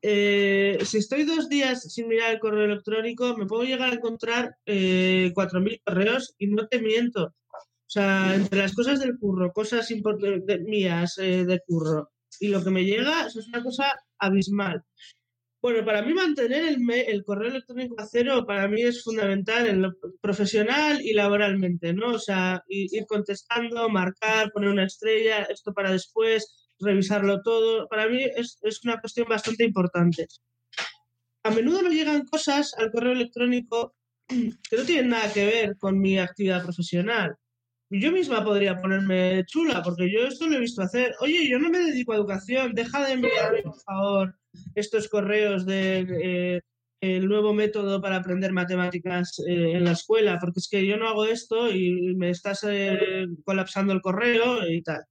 Eh, 0.00 0.78
si 0.84 0.98
estoy 0.98 1.24
dos 1.24 1.48
días 1.48 1.92
sin 1.92 2.06
mirar 2.08 2.32
el 2.32 2.38
correo 2.38 2.66
electrónico, 2.66 3.36
me 3.36 3.46
puedo 3.46 3.64
llegar 3.64 3.90
a 3.90 3.94
encontrar 3.96 4.56
eh, 4.66 5.32
4.000 5.34 5.80
correos 5.84 6.34
y 6.38 6.46
no 6.46 6.68
te 6.68 6.80
miento. 6.80 7.34
O 7.54 7.90
sea, 7.90 8.34
entre 8.34 8.58
las 8.58 8.74
cosas 8.74 9.00
del 9.00 9.18
curro, 9.18 9.52
cosas 9.52 9.88
mías 10.66 11.18
eh, 11.18 11.44
de 11.44 11.60
curro 11.66 12.10
y 12.38 12.48
lo 12.48 12.62
que 12.62 12.70
me 12.70 12.84
llega, 12.84 13.26
eso 13.26 13.40
es 13.40 13.48
una 13.48 13.62
cosa 13.62 13.94
abismal. 14.18 14.84
Bueno, 15.60 15.84
para 15.84 16.02
mí 16.02 16.14
mantener 16.14 16.64
el, 16.64 17.24
correo 17.24 17.50
electrónico 17.50 17.96
a 17.98 18.06
cero 18.06 18.44
para 18.46 18.68
mí 18.68 18.82
es 18.82 19.02
fundamental 19.02 19.66
en 19.66 19.82
lo 19.82 19.92
profesional 20.20 21.00
y 21.02 21.12
laboralmente, 21.14 21.92
¿no? 21.92 22.12
O 22.12 22.18
sea, 22.20 22.62
ir 22.68 23.04
contestando, 23.06 23.88
marcar, 23.88 24.52
poner 24.52 24.70
una 24.70 24.84
estrella, 24.84 25.42
esto 25.44 25.72
para 25.74 25.90
después, 25.90 26.70
revisarlo 26.78 27.42
todo. 27.42 27.88
Para 27.88 28.08
mí 28.08 28.22
es, 28.22 28.58
es 28.62 28.84
una 28.84 29.00
cuestión 29.00 29.26
bastante 29.28 29.64
importante. 29.64 30.28
A 31.42 31.50
menudo 31.50 31.82
me 31.82 31.90
llegan 31.90 32.24
cosas 32.24 32.74
al 32.78 32.92
correo 32.92 33.12
electrónico 33.12 33.96
que 34.28 34.76
no 34.76 34.84
tienen 34.84 35.08
nada 35.08 35.32
que 35.32 35.46
ver 35.46 35.76
con 35.76 35.98
mi 35.98 36.18
actividad 36.18 36.62
profesional. 36.62 37.36
Yo 37.90 38.12
misma 38.12 38.44
podría 38.44 38.80
ponerme 38.80 39.44
chula, 39.46 39.82
porque 39.82 40.10
yo 40.12 40.26
esto 40.26 40.46
lo 40.46 40.56
he 40.56 40.60
visto 40.60 40.82
hacer. 40.82 41.14
Oye, 41.20 41.48
yo 41.48 41.58
no 41.58 41.70
me 41.70 41.78
dedico 41.78 42.12
a 42.12 42.16
educación, 42.16 42.74
deja 42.74 43.06
de 43.06 43.12
enviarme, 43.14 43.62
por 43.62 43.80
favor, 43.80 44.34
estos 44.74 45.08
correos 45.08 45.64
de 45.64 46.06
eh, 46.22 46.60
el 47.00 47.28
nuevo 47.28 47.54
método 47.54 48.00
para 48.02 48.16
aprender 48.16 48.52
matemáticas 48.52 49.38
eh, 49.46 49.72
en 49.72 49.84
la 49.84 49.92
escuela, 49.92 50.38
porque 50.40 50.60
es 50.60 50.68
que 50.68 50.86
yo 50.86 50.98
no 50.98 51.08
hago 51.08 51.24
esto 51.24 51.70
y 51.70 52.14
me 52.16 52.30
estás 52.30 52.64
eh, 52.68 53.26
colapsando 53.44 53.92
el 53.94 54.02
correo 54.02 54.68
y 54.68 54.82
tal. 54.82 55.02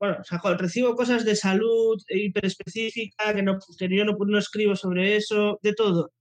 Bueno, 0.00 0.16
o 0.20 0.24
sea, 0.24 0.40
recibo 0.56 0.96
cosas 0.96 1.24
de 1.24 1.36
salud 1.36 1.96
hiperespecífica, 2.08 3.32
que, 3.34 3.42
no, 3.42 3.58
que 3.78 3.88
yo 3.88 4.04
no 4.04 4.38
escribo 4.38 4.74
sobre 4.74 5.16
eso, 5.16 5.60
de 5.62 5.74
todo. 5.74 6.12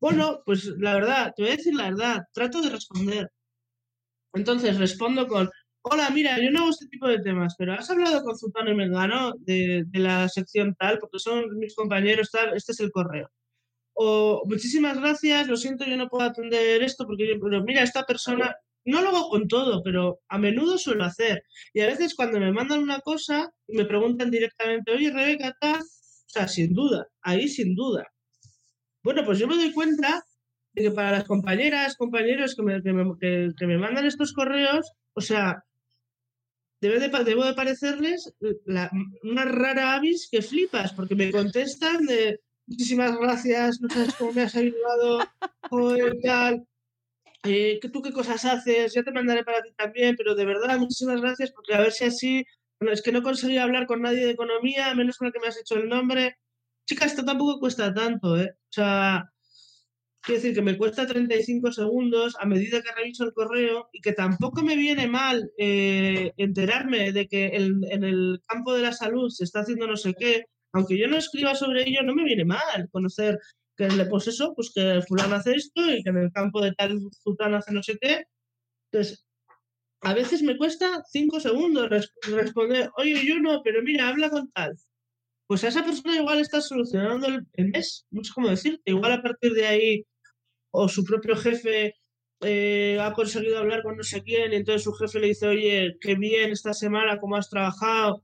Bueno, 0.00 0.42
pues 0.46 0.66
la 0.78 0.94
verdad, 0.94 1.32
te 1.36 1.42
voy 1.42 1.52
a 1.52 1.56
decir 1.56 1.74
la 1.74 1.90
verdad, 1.90 2.22
trato 2.32 2.62
de 2.62 2.70
responder. 2.70 3.30
Entonces 4.36 4.78
respondo 4.78 5.26
con, 5.26 5.48
hola, 5.80 6.10
mira, 6.10 6.38
yo 6.38 6.50
no 6.50 6.60
hago 6.60 6.70
este 6.70 6.86
tipo 6.88 7.08
de 7.08 7.20
temas, 7.20 7.54
pero 7.56 7.72
has 7.72 7.88
hablado 7.90 8.22
con 8.22 8.36
Zutano 8.36 8.70
y 8.70 8.74
Mengano 8.74 9.32
de, 9.38 9.86
la 9.94 10.28
sección 10.28 10.76
tal, 10.78 10.98
porque 10.98 11.18
son 11.18 11.56
mis 11.58 11.74
compañeros 11.74 12.30
tal, 12.30 12.54
este 12.54 12.72
es 12.72 12.80
el 12.80 12.90
correo. 12.90 13.30
O 13.94 14.42
muchísimas 14.46 14.98
gracias, 15.00 15.48
lo 15.48 15.56
siento, 15.56 15.86
yo 15.86 15.96
no 15.96 16.08
puedo 16.08 16.28
atender 16.28 16.82
esto, 16.82 17.06
porque 17.06 17.38
pero 17.42 17.64
mira, 17.64 17.82
esta 17.82 18.04
persona, 18.04 18.54
no 18.84 19.00
lo 19.00 19.08
hago 19.08 19.30
con 19.30 19.48
todo, 19.48 19.82
pero 19.82 20.20
a 20.28 20.38
menudo 20.38 20.76
suelo 20.76 21.04
hacer. 21.04 21.42
Y 21.72 21.80
a 21.80 21.86
veces 21.86 22.14
cuando 22.14 22.38
me 22.38 22.52
mandan 22.52 22.82
una 22.82 23.00
cosa 23.00 23.50
me 23.68 23.86
preguntan 23.86 24.30
directamente, 24.30 24.92
oye, 24.92 25.10
Rebeca, 25.10 25.56
tal, 25.58 25.80
o 25.80 26.28
sea, 26.28 26.46
sin 26.46 26.74
duda, 26.74 27.08
ahí 27.22 27.48
sin 27.48 27.74
duda. 27.74 28.04
Bueno, 29.02 29.24
pues 29.24 29.38
yo 29.38 29.48
me 29.48 29.56
doy 29.56 29.72
cuenta 29.72 30.22
que 30.82 30.90
para 30.90 31.12
las 31.12 31.24
compañeras, 31.24 31.96
compañeros 31.96 32.54
que 32.54 32.62
me, 32.62 32.82
que 32.82 32.92
me, 32.92 33.18
que, 33.18 33.66
me 33.66 33.78
mandan 33.78 34.04
estos 34.04 34.32
correos, 34.32 34.92
o 35.14 35.20
sea, 35.20 35.64
debe 36.80 36.98
de, 36.98 37.08
debo 37.24 37.44
de 37.44 37.54
parecerles 37.54 38.34
una 39.22 39.44
rara 39.44 39.94
avis 39.94 40.28
que 40.30 40.42
flipas, 40.42 40.92
porque 40.92 41.14
me 41.14 41.30
contestan 41.30 42.04
de 42.04 42.40
muchísimas 42.66 43.16
gracias, 43.16 43.80
no 43.80 43.88
sabes 43.88 44.14
cómo 44.14 44.32
me 44.32 44.42
has 44.42 44.54
ayudado, 44.54 45.20
o 45.70 45.94
tal. 46.22 46.66
Eh, 47.44 47.78
¿Tú 47.80 48.02
qué 48.02 48.12
cosas 48.12 48.44
haces? 48.44 48.92
Ya 48.92 49.02
te 49.02 49.12
mandaré 49.12 49.44
para 49.44 49.62
ti 49.62 49.70
también, 49.76 50.16
pero 50.16 50.34
de 50.34 50.44
verdad, 50.44 50.78
muchísimas 50.78 51.20
gracias, 51.20 51.52
porque 51.52 51.74
a 51.74 51.80
ver 51.80 51.92
si 51.92 52.04
así. 52.04 52.44
Bueno, 52.78 52.92
es 52.92 53.00
que 53.00 53.12
no 53.12 53.22
conseguí 53.22 53.56
hablar 53.56 53.86
con 53.86 54.02
nadie 54.02 54.26
de 54.26 54.32
economía, 54.32 54.94
menos 54.94 55.16
con 55.16 55.28
el 55.28 55.32
que 55.32 55.40
me 55.40 55.46
has 55.46 55.58
hecho 55.58 55.76
el 55.76 55.88
nombre. 55.88 56.36
Chica, 56.86 57.06
esto 57.06 57.24
tampoco 57.24 57.60
cuesta 57.60 57.94
tanto, 57.94 58.38
¿eh? 58.38 58.50
O 58.52 58.72
sea, 58.72 59.32
quiero 60.26 60.40
decir 60.40 60.54
que 60.54 60.62
me 60.62 60.76
cuesta 60.76 61.06
35 61.06 61.70
segundos 61.70 62.36
a 62.40 62.46
medida 62.46 62.82
que 62.82 62.92
reviso 62.92 63.24
el 63.24 63.32
correo 63.32 63.88
y 63.92 64.00
que 64.00 64.12
tampoco 64.12 64.62
me 64.62 64.74
viene 64.74 65.06
mal 65.06 65.50
eh, 65.56 66.32
enterarme 66.36 67.12
de 67.12 67.28
que 67.28 67.46
en 67.54 68.04
el 68.04 68.40
campo 68.46 68.74
de 68.74 68.82
la 68.82 68.92
salud 68.92 69.30
se 69.30 69.44
está 69.44 69.60
haciendo 69.60 69.86
no 69.86 69.96
sé 69.96 70.14
qué, 70.18 70.46
aunque 70.72 70.98
yo 70.98 71.06
no 71.06 71.16
escriba 71.16 71.54
sobre 71.54 71.88
ello, 71.88 72.02
no 72.02 72.14
me 72.14 72.24
viene 72.24 72.44
mal 72.44 72.88
conocer 72.90 73.38
que, 73.76 73.88
pues 74.10 74.26
eso, 74.26 74.52
pues 74.54 74.72
que 74.74 75.00
fulano 75.06 75.36
hace 75.36 75.54
esto 75.54 75.80
y 75.90 76.02
que 76.02 76.10
en 76.10 76.16
el 76.18 76.32
campo 76.32 76.60
de 76.60 76.72
tal 76.72 76.98
fulano 77.22 77.58
hace 77.58 77.72
no 77.72 77.82
sé 77.82 77.96
qué. 78.00 78.24
Entonces, 78.90 79.24
a 80.00 80.14
veces 80.14 80.42
me 80.42 80.56
cuesta 80.56 81.02
cinco 81.10 81.40
segundos 81.40 81.88
responder, 82.28 82.90
oye, 82.96 83.24
yo 83.24 83.38
no, 83.38 83.62
pero 83.62 83.82
mira, 83.82 84.08
habla 84.08 84.30
con 84.30 84.50
tal. 84.50 84.76
Pues 85.46 85.62
a 85.62 85.68
esa 85.68 85.84
persona 85.84 86.16
igual 86.16 86.40
está 86.40 86.60
solucionando 86.60 87.28
el, 87.28 87.70
mes, 87.70 88.06
no 88.10 88.24
sé 88.24 88.32
cómo 88.34 88.48
decirte, 88.48 88.90
igual 88.90 89.12
a 89.12 89.22
partir 89.22 89.52
de 89.52 89.66
ahí, 89.66 90.04
o 90.78 90.88
su 90.88 91.04
propio 91.04 91.36
jefe 91.36 91.94
eh, 92.42 92.98
ha 93.00 93.14
conseguido 93.14 93.58
hablar 93.58 93.82
con 93.82 93.96
no 93.96 94.02
sé 94.02 94.22
quién, 94.22 94.52
y 94.52 94.56
entonces 94.56 94.82
su 94.82 94.92
jefe 94.92 95.20
le 95.20 95.28
dice, 95.28 95.46
oye, 95.46 95.96
qué 96.02 96.16
bien 96.16 96.50
esta 96.50 96.74
semana, 96.74 97.18
cómo 97.18 97.36
has 97.36 97.48
trabajado. 97.48 98.22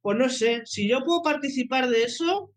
Pues 0.00 0.16
no 0.16 0.28
sé, 0.28 0.62
si 0.64 0.88
yo 0.88 1.04
puedo 1.04 1.22
participar 1.22 1.88
de 1.88 2.04
eso, 2.04 2.52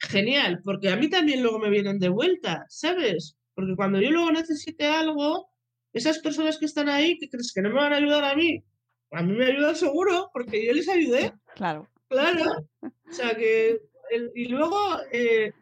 genial, 0.00 0.60
porque 0.64 0.88
a 0.88 0.96
mí 0.96 1.10
también 1.10 1.42
luego 1.42 1.58
me 1.58 1.68
vienen 1.68 1.98
de 1.98 2.08
vuelta, 2.08 2.64
¿sabes? 2.70 3.36
Porque 3.54 3.76
cuando 3.76 4.00
yo 4.00 4.10
luego 4.10 4.32
necesite 4.32 4.86
algo, 4.86 5.50
esas 5.92 6.18
personas 6.20 6.56
que 6.56 6.64
están 6.64 6.88
ahí, 6.88 7.18
que 7.18 7.28
crees 7.28 7.52
que 7.54 7.60
no 7.60 7.68
me 7.68 7.76
van 7.76 7.92
a 7.92 7.96
ayudar 7.96 8.24
a 8.24 8.34
mí, 8.34 8.64
a 9.12 9.22
mí 9.22 9.34
me 9.34 9.44
ayudan 9.44 9.76
seguro, 9.76 10.30
porque 10.32 10.64
yo 10.66 10.72
les 10.72 10.88
ayudé. 10.88 11.34
Claro. 11.54 11.86
Claro. 12.08 12.44
O 12.82 13.12
sea 13.12 13.34
que, 13.34 13.78
y 14.34 14.46
luego 14.46 14.78
eh, 15.12 15.52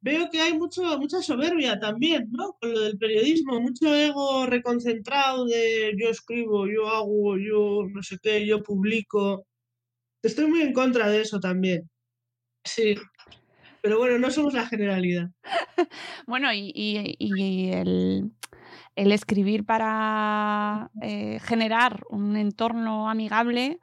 veo 0.00 0.30
que 0.30 0.40
hay 0.40 0.56
mucho, 0.56 0.82
mucha 0.98 1.22
soberbia 1.22 1.78
también, 1.78 2.28
¿no? 2.30 2.56
Con 2.60 2.72
lo 2.72 2.80
del 2.80 2.98
periodismo, 2.98 3.60
mucho 3.60 3.94
ego 3.94 4.46
reconcentrado 4.46 5.44
de 5.44 5.94
yo 5.98 6.08
escribo, 6.08 6.66
yo 6.66 6.88
hago, 6.88 7.36
yo 7.36 7.86
no 7.92 8.02
sé 8.02 8.18
qué, 8.22 8.46
yo 8.46 8.62
publico. 8.62 9.46
Estoy 10.22 10.46
muy 10.46 10.62
en 10.62 10.72
contra 10.72 11.08
de 11.08 11.22
eso 11.22 11.40
también. 11.40 11.88
Sí. 12.64 12.94
Pero 13.82 13.98
bueno, 13.98 14.18
no 14.18 14.30
somos 14.30 14.52
la 14.52 14.66
generalidad. 14.66 15.30
bueno, 16.26 16.52
y, 16.52 16.96
el, 17.72 18.32
escribir 18.94 19.64
para 19.64 20.90
eh, 21.02 21.38
generar 21.40 22.04
un 22.10 22.36
entorno 22.36 23.08
amigable 23.08 23.80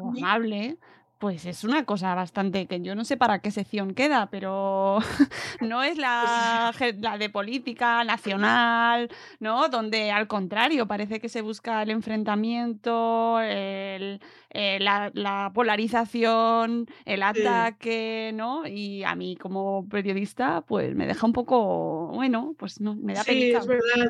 o 0.00 0.10
amable 0.16 0.78
pues 1.20 1.44
es 1.44 1.64
una 1.64 1.84
cosa 1.84 2.14
bastante 2.14 2.66
que 2.66 2.80
yo 2.80 2.94
no 2.94 3.04
sé 3.04 3.18
para 3.18 3.40
qué 3.40 3.50
sección 3.50 3.92
queda, 3.92 4.30
pero 4.30 5.00
no 5.60 5.82
es 5.82 5.98
la, 5.98 6.72
la, 6.98 7.18
de 7.18 7.28
política 7.28 8.02
nacional, 8.04 9.10
¿no? 9.38 9.68
Donde 9.68 10.10
al 10.10 10.26
contrario 10.26 10.88
parece 10.88 11.20
que 11.20 11.28
se 11.28 11.42
busca 11.42 11.82
el 11.82 11.90
enfrentamiento, 11.90 13.38
el, 13.38 14.22
eh, 14.48 14.78
la, 14.80 15.52
polarización, 15.54 16.86
el 17.04 17.22
ataque, 17.22 18.30
¿no? 18.32 18.66
Y 18.66 19.04
a 19.04 19.14
mí 19.14 19.36
como 19.36 19.86
periodista, 19.90 20.62
pues 20.62 20.94
me 20.94 21.06
deja 21.06 21.26
un 21.26 21.34
poco, 21.34 22.06
bueno, 22.14 22.54
pues 22.58 22.80
no, 22.80 22.96
me 22.96 23.12
da 23.12 23.24
Sí, 23.24 23.52
es 23.52 23.66
verdad. 23.66 24.08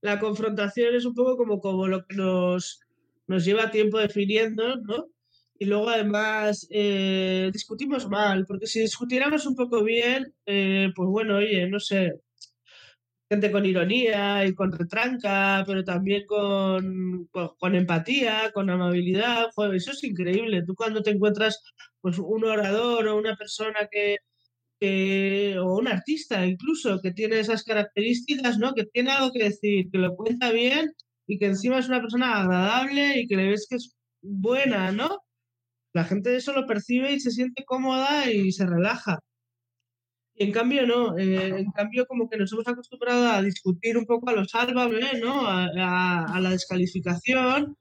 La 0.00 0.20
confrontación 0.20 0.94
es 0.94 1.06
un 1.06 1.14
poco 1.14 1.36
como, 1.36 1.58
como 1.58 1.88
lo 1.88 2.06
que 2.06 2.14
nos, 2.14 2.82
nos 3.26 3.44
lleva 3.44 3.72
tiempo 3.72 3.98
definiendo, 3.98 4.76
¿no? 4.76 5.08
Y 5.58 5.64
luego 5.66 5.88
además 5.88 6.66
eh, 6.70 7.50
discutimos 7.52 8.08
mal, 8.08 8.44
porque 8.46 8.66
si 8.66 8.80
discutiéramos 8.80 9.46
un 9.46 9.56
poco 9.56 9.82
bien, 9.82 10.34
eh, 10.46 10.90
pues 10.94 11.08
bueno, 11.08 11.36
oye, 11.36 11.68
no 11.68 11.80
sé, 11.80 12.20
gente 13.28 13.50
con 13.50 13.66
ironía 13.66 14.46
y 14.46 14.54
con 14.54 14.72
retranca, 14.72 15.64
pero 15.66 15.84
también 15.84 16.24
con, 16.26 17.28
con, 17.58 17.74
empatía, 17.74 18.50
con 18.52 18.70
amabilidad, 18.70 19.50
joder, 19.54 19.74
eso 19.74 19.92
es 19.92 20.04
increíble. 20.04 20.62
Tú 20.64 20.74
cuando 20.74 21.02
te 21.02 21.10
encuentras 21.10 21.62
pues 22.00 22.18
un 22.18 22.44
orador 22.44 23.08
o 23.08 23.16
una 23.16 23.36
persona 23.36 23.88
que, 23.90 24.18
que, 24.80 25.56
o 25.58 25.76
un 25.78 25.88
artista 25.88 26.46
incluso 26.46 27.00
que 27.02 27.12
tiene 27.12 27.40
esas 27.40 27.64
características, 27.64 28.58
¿no? 28.58 28.74
Que 28.74 28.84
tiene 28.86 29.10
algo 29.10 29.32
que 29.32 29.44
decir, 29.44 29.90
que 29.90 29.98
lo 29.98 30.14
cuenta 30.16 30.52
bien 30.52 30.92
y 31.26 31.38
que 31.38 31.46
encima 31.46 31.78
es 31.78 31.88
una 31.88 32.00
persona 32.00 32.40
agradable 32.40 33.20
y 33.20 33.26
que 33.26 33.36
le 33.36 33.48
ves 33.50 33.66
que 33.68 33.76
es 33.76 33.96
buena, 34.22 34.92
¿no? 34.92 35.25
La 35.96 36.04
gente 36.04 36.36
eso 36.36 36.52
lo 36.52 36.66
percibe 36.66 37.10
y 37.14 37.20
se 37.20 37.30
siente 37.30 37.64
cómoda 37.64 38.30
y 38.30 38.52
se 38.52 38.66
relaja. 38.66 39.18
Y 40.34 40.44
en 40.44 40.52
cambio 40.52 40.86
no, 40.86 41.16
eh, 41.16 41.58
en 41.58 41.70
cambio 41.72 42.04
como 42.04 42.28
que 42.28 42.36
nos 42.36 42.52
hemos 42.52 42.68
acostumbrado 42.68 43.28
a 43.30 43.40
discutir 43.40 43.96
un 43.96 44.04
poco 44.04 44.28
a 44.28 44.34
lo 44.34 44.44
sálvame, 44.44 45.18
¿no? 45.18 45.46
A, 45.46 46.38
la 46.38 46.50
descalificación. 46.50 47.76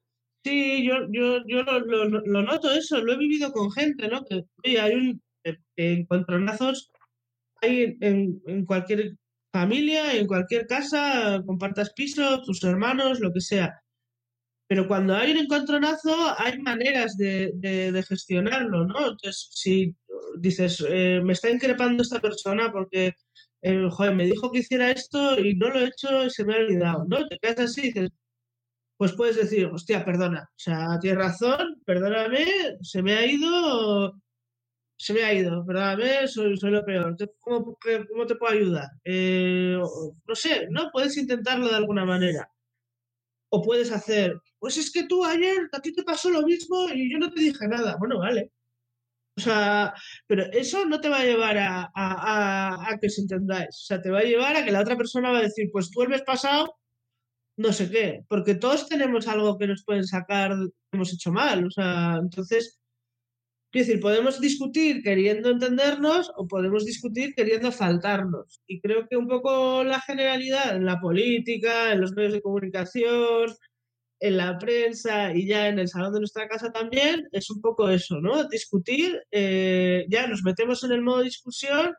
Sí, 0.45 0.85
yo, 0.87 0.95
yo, 1.11 1.39
yo 1.45 1.63
lo, 1.63 2.41
noto 2.41 2.71
eso, 2.71 3.01
lo 3.01 3.11
he 3.11 3.17
vivido 3.17 3.51
con 3.51 3.69
gente, 3.69 4.07
¿no? 4.07 4.23
Que 4.23 4.45
hay 4.79 4.93
un 4.93 5.21
eh, 5.43 5.57
encontronazos 5.75 6.91
hay 7.61 7.97
en, 7.99 8.41
en 8.47 8.65
cualquier 8.65 9.17
familia, 9.51 10.15
en 10.15 10.27
cualquier 10.27 10.67
casa, 10.67 11.43
compartas 11.45 11.91
piso, 11.93 12.41
tus 12.43 12.63
hermanos, 12.63 13.19
lo 13.19 13.33
que 13.33 13.41
sea. 13.41 13.73
Pero 14.67 14.87
cuando 14.87 15.15
hay 15.15 15.31
un 15.31 15.37
encontronazo, 15.39 16.15
hay 16.37 16.59
maneras 16.59 17.17
de, 17.17 17.51
de, 17.55 18.03
gestionarlo, 18.03 18.85
¿no? 18.85 18.97
Entonces, 19.11 19.49
si 19.51 19.95
dices, 20.39 20.83
eh, 20.89 21.21
me 21.23 21.33
está 21.33 21.49
increpando 21.51 22.01
esta 22.03 22.19
persona 22.19 22.71
porque, 22.71 23.13
eh, 23.61 23.87
joder, 23.91 24.15
me 24.15 24.25
dijo 24.25 24.51
que 24.51 24.59
hiciera 24.59 24.91
esto 24.91 25.39
y 25.39 25.55
no 25.55 25.69
lo 25.69 25.79
he 25.79 25.85
hecho 25.87 26.25
y 26.25 26.29
se 26.31 26.45
me 26.45 26.55
ha 26.55 26.57
olvidado, 26.57 27.05
¿no? 27.07 27.27
Te 27.27 27.37
quedas 27.39 27.59
así 27.59 27.81
y 27.81 27.83
dices, 27.91 28.09
pues 28.97 29.13
puedes 29.13 29.35
decir, 29.37 29.67
hostia, 29.67 30.05
perdona, 30.05 30.43
o 30.49 30.59
sea, 30.59 30.99
tienes 30.99 31.19
razón, 31.19 31.81
perdóname, 31.85 32.45
se 32.81 33.03
me 33.03 33.13
ha 33.15 33.25
ido, 33.25 34.13
se 34.97 35.13
me 35.13 35.23
ha 35.23 35.33
ido, 35.33 35.65
perdóname, 35.65 36.27
soy, 36.27 36.57
soy 36.57 36.71
lo 36.71 36.85
peor, 36.85 37.15
¿Cómo, 37.39 37.77
¿cómo, 38.09 38.25
te 38.27 38.35
puedo 38.35 38.53
ayudar? 38.53 38.89
Eh, 39.03 39.77
no 40.27 40.35
sé, 40.35 40.67
¿no? 40.71 40.91
Puedes 40.91 41.17
intentarlo 41.17 41.67
de 41.69 41.75
alguna 41.75 42.05
manera. 42.05 42.49
O 43.55 43.61
puedes 43.61 43.91
hacer, 43.91 44.29
pues 44.59 44.77
es 44.77 44.91
que 44.91 45.03
tú 45.07 45.23
ayer 45.23 45.69
a 45.71 45.79
ti 45.79 45.93
te 45.93 46.03
pasó 46.03 46.29
lo 46.29 46.41
mismo 46.41 46.89
y 46.93 47.11
yo 47.11 47.17
no 47.19 47.31
te 47.31 47.39
dije 47.39 47.67
nada. 47.67 47.95
Bueno, 47.97 48.19
vale. 48.19 48.51
O 49.37 49.41
sea, 49.41 49.93
pero 50.27 50.43
eso 50.51 50.85
no 50.85 50.99
te 51.01 51.09
va 51.09 51.19
a 51.19 51.25
llevar 51.25 51.57
a, 51.57 51.89
a, 51.95 52.97
que 52.99 53.07
os 53.07 53.19
entendáis. 53.19 53.69
O 53.83 53.85
sea, 53.87 54.01
te 54.01 54.09
va 54.09 54.19
a 54.19 54.23
llevar 54.23 54.55
a 54.55 54.63
que 54.65 54.71
la 54.71 54.81
otra 54.81 54.97
persona 54.97 55.31
va 55.31 55.39
a 55.39 55.47
decir, 55.49 55.69
pues 55.71 55.89
tú 55.91 56.01
el 56.03 56.09
mes 56.09 56.23
pasado, 56.23 56.75
no 57.57 57.71
sé 57.73 57.89
qué, 57.89 58.25
porque 58.29 58.55
todos 58.55 58.87
tenemos 58.89 59.27
algo 59.27 59.57
que 59.57 59.67
nos 59.67 59.83
pueden 59.85 60.05
sacar 60.05 60.53
hemos 60.91 61.13
hecho 61.13 61.31
mal. 61.31 61.65
O 61.65 61.71
sea, 61.71 62.17
entonces, 62.21 62.79
quiero 63.75 63.87
decir, 63.87 64.01
podemos 64.01 64.39
discutir 64.39 65.03
queriendo 65.03 65.49
entendernos 65.49 66.31
o 66.37 66.47
podemos 66.47 66.85
discutir 66.85 67.35
queriendo 67.35 67.73
faltarnos. 67.73 68.61
Y 68.67 68.79
creo 68.79 69.05
que 69.09 69.17
un 69.17 69.27
poco 69.27 69.83
la 69.83 69.99
generalidad 69.99 70.77
en 70.77 70.85
la 70.85 71.01
política, 71.01 71.91
en 71.91 71.99
los 71.99 72.13
medios 72.13 72.31
de 72.31 72.41
comunicación, 72.41 73.53
en 74.21 74.37
la 74.37 74.57
prensa 74.59 75.33
y 75.33 75.45
ya 75.45 75.67
en 75.67 75.79
el 75.79 75.89
salón 75.89 76.13
de 76.13 76.19
nuestra 76.19 76.47
casa 76.47 76.71
también, 76.71 77.27
es 77.33 77.49
un 77.49 77.59
poco 77.59 77.89
eso, 77.89 78.21
¿no? 78.21 78.47
Discutir, 78.47 79.21
eh, 79.29 80.05
ya 80.09 80.25
nos 80.27 80.41
metemos 80.43 80.81
en 80.85 80.93
el 80.93 81.01
modo 81.01 81.21
discusión, 81.21 81.93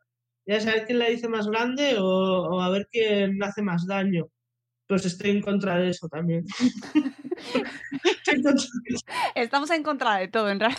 ya 0.46 0.60
saber 0.62 0.86
quién 0.86 0.98
la 0.98 1.10
dice 1.10 1.28
más 1.28 1.46
grande 1.46 1.96
o, 1.98 2.58
a 2.58 2.70
ver 2.70 2.88
quién 2.90 3.42
hace 3.42 3.60
más 3.60 3.86
daño. 3.86 4.30
Pues 4.86 5.04
estoy 5.04 5.30
en 5.30 5.42
contra 5.42 5.78
de 5.78 5.90
eso 5.90 6.08
también. 6.08 6.44
Estamos 9.34 9.70
en 9.70 9.82
contra 9.82 10.16
de 10.16 10.28
todo, 10.28 10.50
en 10.50 10.60
realidad. 10.60 10.78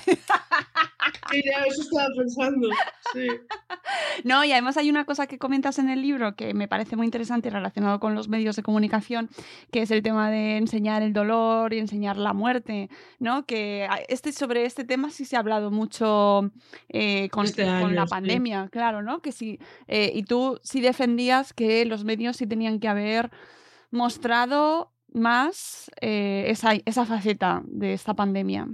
Sí, 1.29 1.41
ya, 1.45 1.63
eso 1.65 1.81
estaba 1.81 2.07
pensando. 2.15 2.69
Sí. 3.13 3.27
No, 4.23 4.43
y 4.43 4.51
además 4.51 4.77
hay 4.77 4.89
una 4.89 5.05
cosa 5.05 5.27
que 5.27 5.37
comentas 5.37 5.79
en 5.79 5.89
el 5.89 6.01
libro 6.01 6.35
que 6.35 6.53
me 6.53 6.67
parece 6.67 6.95
muy 6.95 7.05
interesante 7.05 7.49
relacionado 7.49 7.99
con 7.99 8.15
los 8.15 8.27
medios 8.27 8.55
de 8.55 8.63
comunicación, 8.63 9.29
que 9.71 9.81
es 9.81 9.91
el 9.91 10.03
tema 10.03 10.29
de 10.29 10.57
enseñar 10.57 11.03
el 11.03 11.13
dolor 11.13 11.73
y 11.73 11.79
enseñar 11.79 12.17
la 12.17 12.33
muerte, 12.33 12.89
¿no? 13.19 13.45
Que 13.45 13.87
este, 14.09 14.31
sobre 14.31 14.65
este 14.65 14.83
tema 14.83 15.09
sí 15.09 15.25
se 15.25 15.35
ha 15.35 15.39
hablado 15.39 15.71
mucho 15.71 16.51
eh, 16.89 17.29
con, 17.29 17.45
Este 17.45 17.63
con 17.63 17.95
la 17.95 18.05
sí. 18.05 18.09
pandemia, 18.09 18.69
claro, 18.71 19.01
¿no? 19.01 19.21
Que 19.21 19.31
sí, 19.31 19.59
eh, 19.87 20.11
y 20.13 20.23
tú 20.23 20.59
sí 20.63 20.81
defendías 20.81 21.53
que 21.53 21.85
los 21.85 22.03
medios 22.03 22.37
sí 22.37 22.47
tenían 22.47 22.79
que 22.79 22.87
haber 22.87 23.31
mostrado 23.91 24.93
más 25.13 25.89
eh, 26.01 26.45
esa, 26.47 26.73
esa 26.85 27.05
faceta 27.05 27.63
de 27.65 27.93
esta 27.93 28.13
pandemia. 28.13 28.67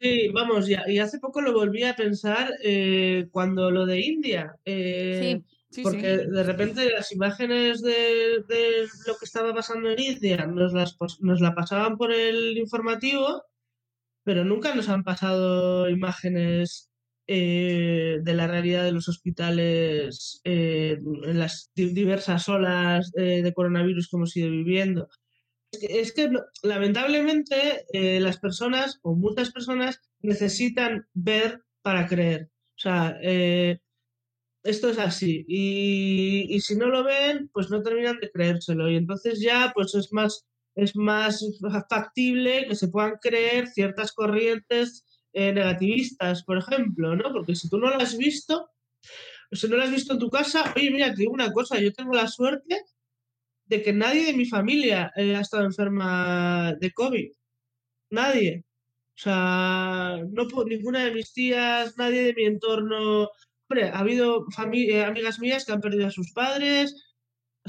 Sí, 0.00 0.28
vamos, 0.28 0.68
y, 0.68 0.74
y 0.88 0.98
hace 0.98 1.18
poco 1.20 1.40
lo 1.40 1.52
volví 1.52 1.84
a 1.84 1.94
pensar 1.94 2.50
eh, 2.64 3.28
cuando 3.30 3.70
lo 3.70 3.86
de 3.86 4.00
India. 4.00 4.56
eh, 4.64 5.42
Sí, 5.70 5.76
sí, 5.76 5.82
porque 5.82 6.18
sí. 6.18 6.26
de 6.30 6.42
repente 6.42 6.90
las 6.90 7.12
imágenes 7.12 7.82
de, 7.82 8.42
de 8.48 8.88
lo 9.06 9.16
que 9.16 9.24
estaba 9.24 9.54
pasando 9.54 9.90
en 9.90 10.00
India 10.00 10.46
nos 10.46 10.72
las 10.72 10.96
nos 11.20 11.40
la 11.40 11.54
pasaban 11.54 11.96
por 11.96 12.12
el 12.12 12.58
informativo, 12.58 13.44
pero 14.24 14.44
nunca 14.44 14.74
nos 14.74 14.88
han 14.88 15.04
pasado 15.04 15.88
imágenes 15.88 16.91
eh, 17.26 18.18
de 18.22 18.34
la 18.34 18.46
realidad 18.46 18.84
de 18.84 18.92
los 18.92 19.08
hospitales 19.08 20.40
eh, 20.44 20.98
en 21.24 21.38
las 21.38 21.70
di- 21.74 21.92
diversas 21.92 22.48
olas 22.48 23.12
eh, 23.16 23.42
de 23.42 23.52
coronavirus 23.54 24.08
que 24.08 24.16
hemos 24.16 24.36
ido 24.36 24.50
viviendo. 24.50 25.08
Es 25.72 25.80
que, 25.80 26.00
es 26.00 26.12
que, 26.12 26.30
lamentablemente 26.62 27.86
las 28.20 28.38
personas 28.38 28.98
o 29.02 29.14
muchas 29.14 29.52
personas 29.52 30.00
necesitan 30.20 31.06
ver 31.14 31.62
para 31.82 32.06
creer. 32.06 32.50
O 32.76 32.80
sea, 32.82 33.18
esto 34.62 34.90
es 34.90 34.98
así. 34.98 35.44
Y, 35.48 36.46
y 36.54 36.60
si 36.60 36.76
no 36.76 36.86
lo 36.88 37.04
ven, 37.04 37.48
pues 37.52 37.70
no 37.70 37.82
terminan 37.82 38.18
de 38.20 38.30
creérselo. 38.30 38.90
Y 38.90 38.96
entonces 38.96 39.40
ya 39.40 39.72
pues 39.74 39.94
es 39.94 40.12
más, 40.12 40.46
es 40.74 40.94
más 40.96 41.44
factible 41.90 42.66
que 42.68 42.76
se 42.76 42.88
puedan 42.88 43.14
creer 43.20 43.68
ciertas 43.68 44.12
corrientes 44.12 45.04
eh, 45.32 45.52
negativistas, 45.52 46.44
por 46.44 46.58
ejemplo, 46.58 47.16
¿no? 47.16 47.32
Porque 47.32 47.56
si 47.56 47.68
tú 47.68 47.78
no 47.78 47.90
lo 47.90 47.96
has 47.96 48.16
visto, 48.16 48.70
si 49.50 49.68
no 49.68 49.76
lo 49.76 49.82
has 49.82 49.90
visto 49.90 50.12
en 50.14 50.18
tu 50.18 50.30
casa, 50.30 50.72
oye, 50.76 50.90
mira, 50.90 51.10
te 51.10 51.22
digo 51.22 51.32
una 51.32 51.52
cosa, 51.52 51.80
yo 51.80 51.92
tengo 51.92 52.14
la 52.14 52.28
suerte 52.28 52.82
de 53.66 53.82
que 53.82 53.92
nadie 53.92 54.26
de 54.26 54.34
mi 54.34 54.46
familia 54.46 55.12
eh, 55.16 55.36
ha 55.36 55.40
estado 55.40 55.64
enferma 55.64 56.74
de 56.80 56.92
COVID. 56.92 57.32
Nadie. 58.10 58.64
O 59.16 59.20
sea, 59.22 60.18
no 60.30 60.46
ninguna 60.64 61.04
de 61.04 61.12
mis 61.12 61.32
tías, 61.32 61.96
nadie 61.96 62.22
de 62.24 62.34
mi 62.34 62.44
entorno. 62.44 63.30
Hombre, 63.68 63.88
ha 63.90 63.98
habido 63.98 64.46
eh, 64.72 65.04
amigas 65.04 65.38
mías 65.40 65.64
que 65.64 65.72
han 65.72 65.80
perdido 65.80 66.06
a 66.06 66.10
sus 66.10 66.32
padres. 66.32 66.94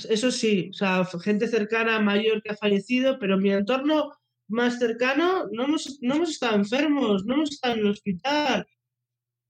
Eso 0.09 0.31
sí, 0.31 0.69
o 0.71 0.73
sea, 0.73 1.05
gente 1.21 1.47
cercana, 1.47 1.99
mayor 1.99 2.41
que 2.41 2.51
ha 2.51 2.57
fallecido, 2.57 3.19
pero 3.19 3.37
mi 3.37 3.51
entorno 3.51 4.11
más 4.47 4.79
cercano 4.79 5.47
no 5.51 5.63
hemos, 5.65 5.99
no 6.01 6.15
hemos 6.15 6.29
estado 6.31 6.55
enfermos, 6.55 7.25
no 7.25 7.35
hemos 7.35 7.51
estado 7.51 7.75
en 7.75 7.79
el 7.81 7.87
hospital. 7.87 8.67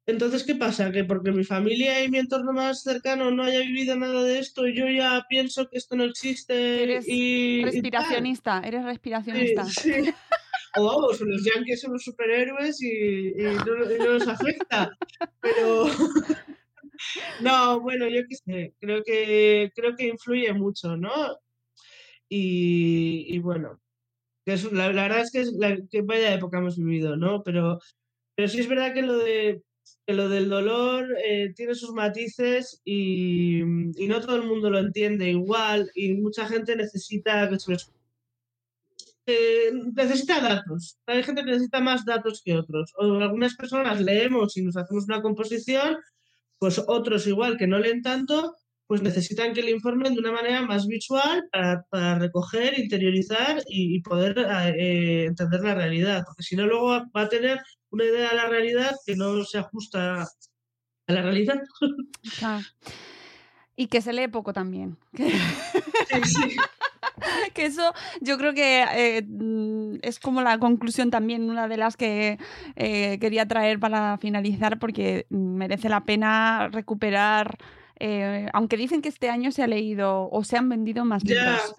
Entonces, 0.06 0.44
¿qué 0.44 0.56
pasa? 0.56 0.92
Que 0.92 1.06
porque 1.06 1.32
mi 1.32 1.46
familia 1.46 2.04
y 2.04 2.10
mi 2.10 2.18
entorno 2.20 2.52
más 2.52 2.84
cercano 2.84 3.32
no 3.32 3.44
haya 3.44 3.60
vivido 3.60 3.96
nada 3.96 4.24
de 4.24 4.40
esto, 4.40 4.68
yo 4.68 4.88
ya 4.90 5.26
pienso 5.30 5.70
que 5.70 5.78
esto 5.78 5.96
no 5.96 6.04
existe 6.04 6.84
Eres 6.84 7.08
y, 7.08 7.60
y 7.60 7.62
tal. 7.62 7.72
respiracionista, 7.72 8.60
eres 8.66 8.82
Sí, 8.82 8.86
respiracionista. 8.88 9.66
sí. 9.66 9.92
O 10.76 10.86
vamos, 10.86 11.22
los 11.22 11.46
yankees 11.46 11.82
son 11.82 11.94
los 11.94 12.04
superhéroes 12.04 12.82
y, 12.82 12.88
y 13.30 13.44
no, 13.44 13.92
y 13.94 14.00
no 14.00 14.14
nos 14.14 14.28
afecta. 14.28 14.92
Pero 15.40 15.86
no, 17.42 17.80
bueno, 17.80 18.08
yo 18.10 18.22
qué 18.28 18.36
sé, 18.36 18.74
creo 18.80 19.04
que 19.04 19.72
creo 19.76 19.96
que 19.96 20.08
influye 20.08 20.52
mucho, 20.54 20.98
¿no? 20.98 21.38
Y, 22.28 23.28
y 23.36 23.40
bueno, 23.40 23.80
que 24.46 24.54
es, 24.54 24.72
la, 24.72 24.88
verdad 24.88 25.22
es 25.22 25.32
que, 25.32 25.42
es 25.42 25.54
la, 25.54 25.78
que 25.90 26.02
vaya 26.02 26.34
época 26.34 26.58
hemos 26.60 26.78
vivido, 26.78 27.16
¿no? 27.18 27.44
Pero, 27.44 27.80
pero 28.36 28.48
sí 28.48 28.60
es 28.60 28.68
verdad 28.68 28.94
que 28.94 29.02
lo 29.02 29.18
de 29.18 29.62
que 30.06 30.14
lo 30.14 30.30
del 30.30 30.50
dolor 30.50 31.16
eh, 31.24 31.54
tiene 31.56 31.76
sus 31.76 31.94
matices 31.94 32.82
y, 32.84 33.62
y 33.62 34.08
no 34.08 34.22
todo 34.22 34.36
el 34.36 34.44
mundo 34.48 34.70
lo 34.70 34.80
entiende 34.80 35.30
igual 35.30 35.90
y 35.96 36.14
mucha 36.16 36.48
gente 36.48 36.76
necesita 36.76 37.50
que 37.50 37.58
eh, 39.26 39.72
necesita 39.96 40.42
datos. 40.42 40.98
Hay 41.06 41.24
gente 41.24 41.44
que 41.44 41.52
necesita 41.52 41.80
más 41.80 42.06
datos 42.06 42.42
que 42.44 42.56
otros. 42.58 42.94
O 42.98 43.20
algunas 43.20 43.56
personas 43.56 44.02
leemos 44.02 44.58
y 44.58 44.64
nos 44.64 44.76
hacemos 44.76 45.06
una 45.06 45.22
composición, 45.22 45.98
pues 46.60 46.82
otros 46.88 47.28
igual 47.28 47.58
que 47.58 47.68
no 47.68 47.80
leen 47.80 48.02
tanto, 48.02 48.56
pues 48.88 49.02
necesitan 49.02 49.54
que 49.54 49.64
le 49.64 49.72
informen 49.72 50.14
de 50.14 50.20
una 50.20 50.32
manera 50.32 50.62
más 50.62 50.88
visual 50.88 51.48
para, 51.52 51.84
para 51.90 52.20
recoger, 52.20 52.78
interiorizar 52.78 53.64
y, 53.68 53.96
y 53.96 54.02
poder 54.02 54.38
eh, 54.78 55.26
entender 55.26 55.62
la 55.62 55.76
realidad. 55.76 56.24
Porque 56.26 56.44
si 56.44 56.56
no, 56.56 56.66
luego 56.66 56.90
va 57.16 57.22
a 57.22 57.30
tener 57.30 57.60
una 57.90 58.06
idea 58.06 58.30
de 58.30 58.36
la 58.36 58.48
realidad 58.48 58.96
que 59.06 59.16
no 59.16 59.44
se 59.46 59.60
ajusta 59.60 60.24
a 60.24 61.14
la 61.14 61.22
realidad. 61.22 61.62
Y 63.76 63.88
que 63.88 64.02
se 64.02 64.14
lee 64.14 64.28
poco 64.28 64.54
también. 64.54 64.98
Sí, 66.10 66.22
sí. 66.26 66.58
que 67.54 67.66
eso 67.66 67.94
yo 68.22 68.38
creo 68.38 68.54
que 68.54 68.84
eh, 68.84 69.24
mm, 69.24 69.96
es 70.02 70.20
como 70.20 70.42
la 70.42 70.60
conclusión 70.60 71.10
también, 71.10 71.50
una 71.50 71.68
de 71.68 71.78
las 71.78 71.98
que 71.98 72.38
eh, 72.76 73.18
quería 73.20 73.48
traer 73.48 73.80
para 73.80 74.18
finalizar, 74.18 74.80
porque 74.80 75.26
merece 75.30 75.90
la 75.90 76.04
pena 76.04 76.70
recuperar, 76.72 77.58
eh, 78.06 78.48
aunque 78.54 78.76
dicen 78.78 79.02
que 79.02 79.10
este 79.10 79.30
año 79.30 79.52
se 79.52 79.64
ha 79.64 79.68
leído 79.68 80.30
o 80.30 80.44
se 80.44 80.58
han 80.58 80.68
vendido 80.68 81.06
más 81.06 81.24
libros. 81.24 81.76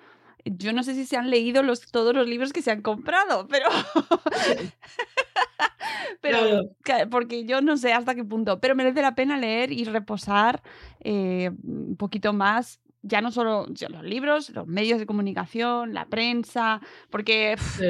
Yo 0.46 0.72
no 0.72 0.82
sé 0.82 0.94
si 0.94 1.04
se 1.06 1.16
han 1.16 1.28
leído 1.30 1.62
los, 1.62 1.80
todos 1.90 2.14
los 2.14 2.26
libros 2.28 2.52
que 2.52 2.62
se 2.62 2.70
han 2.70 2.82
comprado, 2.82 3.46
pero... 3.48 3.66
pero 6.20 6.38
Claro. 6.38 6.62
que- 6.84 7.06
porque 7.06 7.44
yo 7.44 7.60
no 7.60 7.76
sé 7.76 7.92
hasta 7.92 8.14
qué 8.14 8.24
punto, 8.24 8.60
pero 8.60 8.74
merece 8.74 9.02
la 9.02 9.14
pena 9.14 9.36
leer 9.38 9.72
y 9.72 9.84
reposar 9.84 10.62
eh, 11.00 11.50
un 11.62 11.96
poquito 11.96 12.32
más, 12.32 12.80
ya 13.02 13.20
no 13.20 13.30
solo 13.30 13.66
los 13.90 14.02
libros, 14.04 14.50
los 14.50 14.66
medios 14.66 14.98
de 14.98 15.06
comunicación, 15.06 15.92
la 15.94 16.06
prensa, 16.06 16.80
porque 17.10 17.56
Sí. 17.58 17.84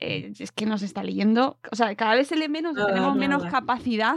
eh, 0.00 0.32
es 0.38 0.52
que 0.52 0.66
nos 0.66 0.82
está 0.82 1.02
leyendo, 1.02 1.58
o 1.70 1.76
sea, 1.76 1.94
cada 1.94 2.14
vez 2.14 2.28
se 2.28 2.36
lee 2.36 2.48
menos, 2.48 2.74
tenemos 2.74 3.16
menos 3.16 3.44
nada. 3.44 3.50
capacidad 3.50 4.16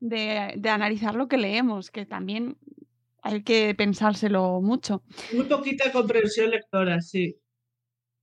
de, 0.00 0.54
de 0.56 0.68
analizar 0.70 1.14
lo 1.14 1.28
que 1.28 1.36
leemos, 1.38 1.90
que 1.90 2.04
también 2.06 2.56
hay 3.24 3.42
que 3.42 3.74
pensárselo 3.74 4.60
mucho. 4.60 5.02
Muy 5.32 5.46
poquita 5.46 5.90
comprensión 5.90 6.50
lectora, 6.50 7.00
sí. 7.00 7.34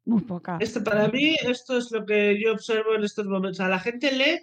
Muy 0.06 0.22
poca. 0.22 0.58
Esto, 0.60 0.84
para 0.84 1.08
mí, 1.10 1.36
esto 1.44 1.78
es 1.78 1.92
lo 1.92 2.06
que 2.06 2.40
yo 2.42 2.54
observo 2.54 2.96
en 2.96 3.04
estos 3.04 3.26
momentos. 3.26 3.60
O 3.60 3.64
sea, 3.64 3.68
la 3.68 3.80
gente 3.80 4.12
lee, 4.12 4.40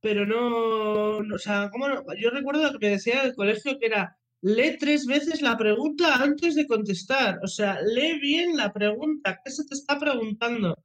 pero 0.00 0.26
no, 0.26 1.22
no- 1.22 1.34
o 1.36 1.38
sea, 1.38 1.70
¿cómo 1.72 1.88
no? 1.88 2.02
Yo 2.20 2.30
recuerdo 2.30 2.64
lo 2.72 2.78
que 2.78 2.86
me 2.86 2.92
decía 2.92 3.22
del 3.22 3.34
colegio 3.34 3.78
que 3.78 3.86
era, 3.86 4.16
lee 4.42 4.76
tres 4.78 5.06
veces 5.06 5.40
la 5.42 5.56
pregunta 5.56 6.16
antes 6.16 6.54
de 6.56 6.66
contestar. 6.66 7.38
O 7.42 7.46
sea, 7.48 7.78
lee 7.82 8.18
bien 8.20 8.56
la 8.56 8.72
pregunta. 8.72 9.38
¿Qué 9.44 9.50
se 9.50 9.64
te 9.64 9.74
está 9.74 9.98
preguntando? 9.98 10.76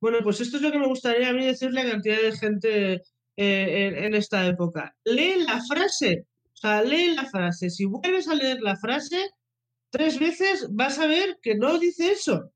Bueno, 0.00 0.18
pues 0.22 0.40
esto 0.40 0.56
es 0.58 0.62
lo 0.62 0.70
que 0.70 0.78
me 0.78 0.86
gustaría 0.88 1.30
a 1.30 1.32
mí 1.32 1.44
decirle 1.46 1.80
a 1.80 1.90
cantidad 1.90 2.20
de 2.20 2.32
gente 2.36 2.92
eh, 2.94 3.02
en, 3.96 4.04
en 4.04 4.14
esta 4.14 4.46
época. 4.46 4.94
Lee 5.04 5.44
la 5.46 5.60
frase. 5.66 6.26
O 6.56 6.58
sea, 6.58 6.82
lee 6.82 7.14
la 7.14 7.26
frase. 7.26 7.70
Si 7.70 7.84
vuelves 7.84 8.28
a 8.28 8.34
leer 8.34 8.60
la 8.62 8.76
frase 8.76 9.30
tres 9.90 10.18
veces, 10.18 10.68
vas 10.70 10.98
a 10.98 11.06
ver 11.06 11.38
que 11.42 11.54
no 11.54 11.78
dice 11.78 12.12
eso. 12.12 12.50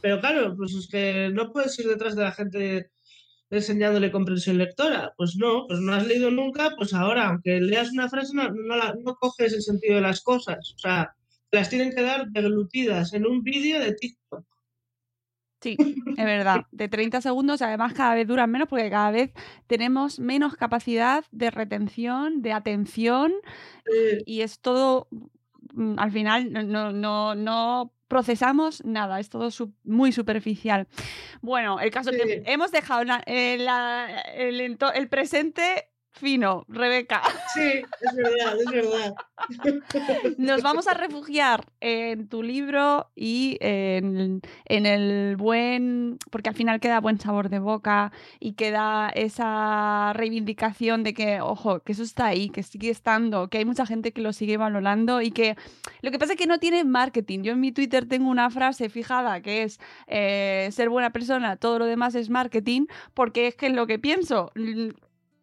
Pero 0.00 0.20
claro, 0.20 0.56
pues 0.56 0.72
es 0.74 0.88
que 0.88 1.30
no 1.32 1.52
puedes 1.52 1.78
ir 1.78 1.86
detrás 1.86 2.16
de 2.16 2.22
la 2.24 2.32
gente 2.32 2.90
enseñándole 3.50 4.10
comprensión 4.10 4.58
lectora. 4.58 5.12
Pues 5.16 5.36
no, 5.36 5.66
pues 5.68 5.78
no 5.80 5.92
has 5.94 6.06
leído 6.06 6.30
nunca, 6.30 6.70
pues 6.76 6.94
ahora, 6.94 7.28
aunque 7.28 7.60
leas 7.60 7.92
una 7.92 8.08
frase, 8.08 8.32
no, 8.34 8.48
la- 8.76 8.94
no 9.04 9.14
coges 9.16 9.52
el 9.52 9.62
sentido 9.62 9.96
de 9.96 10.00
las 10.00 10.22
cosas. 10.22 10.72
O 10.74 10.78
sea, 10.78 11.14
las 11.50 11.68
tienen 11.68 11.94
que 11.94 12.02
dar 12.02 12.28
deglutidas 12.30 13.12
en 13.12 13.26
un 13.26 13.42
vídeo 13.42 13.78
de 13.78 13.92
TikTok. 13.94 14.44
Sí, 15.62 15.76
es 15.78 16.24
verdad. 16.24 16.66
De 16.72 16.88
30 16.88 17.20
segundos, 17.20 17.62
además 17.62 17.92
cada 17.94 18.14
vez 18.16 18.26
duran 18.26 18.50
menos 18.50 18.68
porque 18.68 18.90
cada 18.90 19.12
vez 19.12 19.30
tenemos 19.68 20.18
menos 20.18 20.56
capacidad 20.56 21.24
de 21.30 21.50
retención, 21.52 22.42
de 22.42 22.52
atención 22.52 23.32
y 24.26 24.40
es 24.40 24.58
todo, 24.60 25.06
mm, 25.74 25.98
al 25.98 26.10
final 26.10 26.52
no, 26.52 26.62
no, 26.64 26.92
no, 26.92 27.34
no 27.36 27.92
procesamos 28.08 28.84
nada, 28.84 29.20
es 29.20 29.30
todo 29.30 29.50
su- 29.50 29.72
muy 29.84 30.12
superficial. 30.12 30.86
Bueno, 31.40 31.80
el 31.80 31.90
caso 31.90 32.10
es 32.10 32.16
que 32.16 32.42
hemos 32.52 32.70
dejado 32.72 33.04
la- 33.04 33.22
eh, 33.26 33.56
la- 33.58 34.20
el, 34.34 34.60
ento- 34.60 34.92
el 34.94 35.08
presente 35.08 35.91
fino, 36.12 36.64
Rebeca. 36.68 37.22
Sí, 37.54 37.82
es 38.00 38.14
verdad, 38.14 38.56
es 38.60 38.70
verdad. 38.70 39.14
Nos 40.38 40.62
vamos 40.62 40.86
a 40.86 40.94
refugiar 40.94 41.64
en 41.80 42.28
tu 42.28 42.42
libro 42.42 43.10
y 43.16 43.56
en, 43.60 44.40
en, 44.66 44.86
el 44.86 45.36
buen, 45.36 46.18
porque 46.30 46.50
al 46.50 46.54
final 46.54 46.80
queda 46.80 47.00
buen 47.00 47.18
sabor 47.18 47.48
de 47.48 47.58
boca 47.58 48.12
y 48.38 48.52
queda 48.52 49.10
esa 49.14 50.12
reivindicación 50.14 51.02
de 51.02 51.14
que, 51.14 51.40
ojo, 51.40 51.80
que 51.80 51.92
eso 51.92 52.02
está 52.02 52.26
ahí, 52.26 52.50
que 52.50 52.62
sigue 52.62 52.90
estando, 52.90 53.48
que 53.48 53.58
hay 53.58 53.64
mucha 53.64 53.86
gente 53.86 54.12
que 54.12 54.20
lo 54.20 54.32
sigue 54.32 54.56
valorando 54.56 55.22
y 55.22 55.30
que 55.30 55.56
lo 56.02 56.10
que 56.10 56.18
pasa 56.18 56.34
es 56.34 56.38
que 56.38 56.46
no 56.46 56.58
tiene 56.58 56.84
marketing. 56.84 57.42
Yo 57.42 57.52
en 57.52 57.60
mi 57.60 57.72
Twitter 57.72 58.06
tengo 58.06 58.28
una 58.28 58.50
frase 58.50 58.88
fijada 58.90 59.40
que 59.40 59.62
es 59.62 59.80
eh, 60.06 60.68
ser 60.72 60.88
buena 60.88 61.10
persona, 61.10 61.56
todo 61.56 61.78
lo 61.78 61.86
demás 61.86 62.14
es 62.14 62.30
marketing, 62.30 62.86
porque 63.14 63.46
es 63.46 63.56
que 63.56 63.66
es 63.66 63.72
lo 63.72 63.86
que 63.86 63.98
pienso 63.98 64.52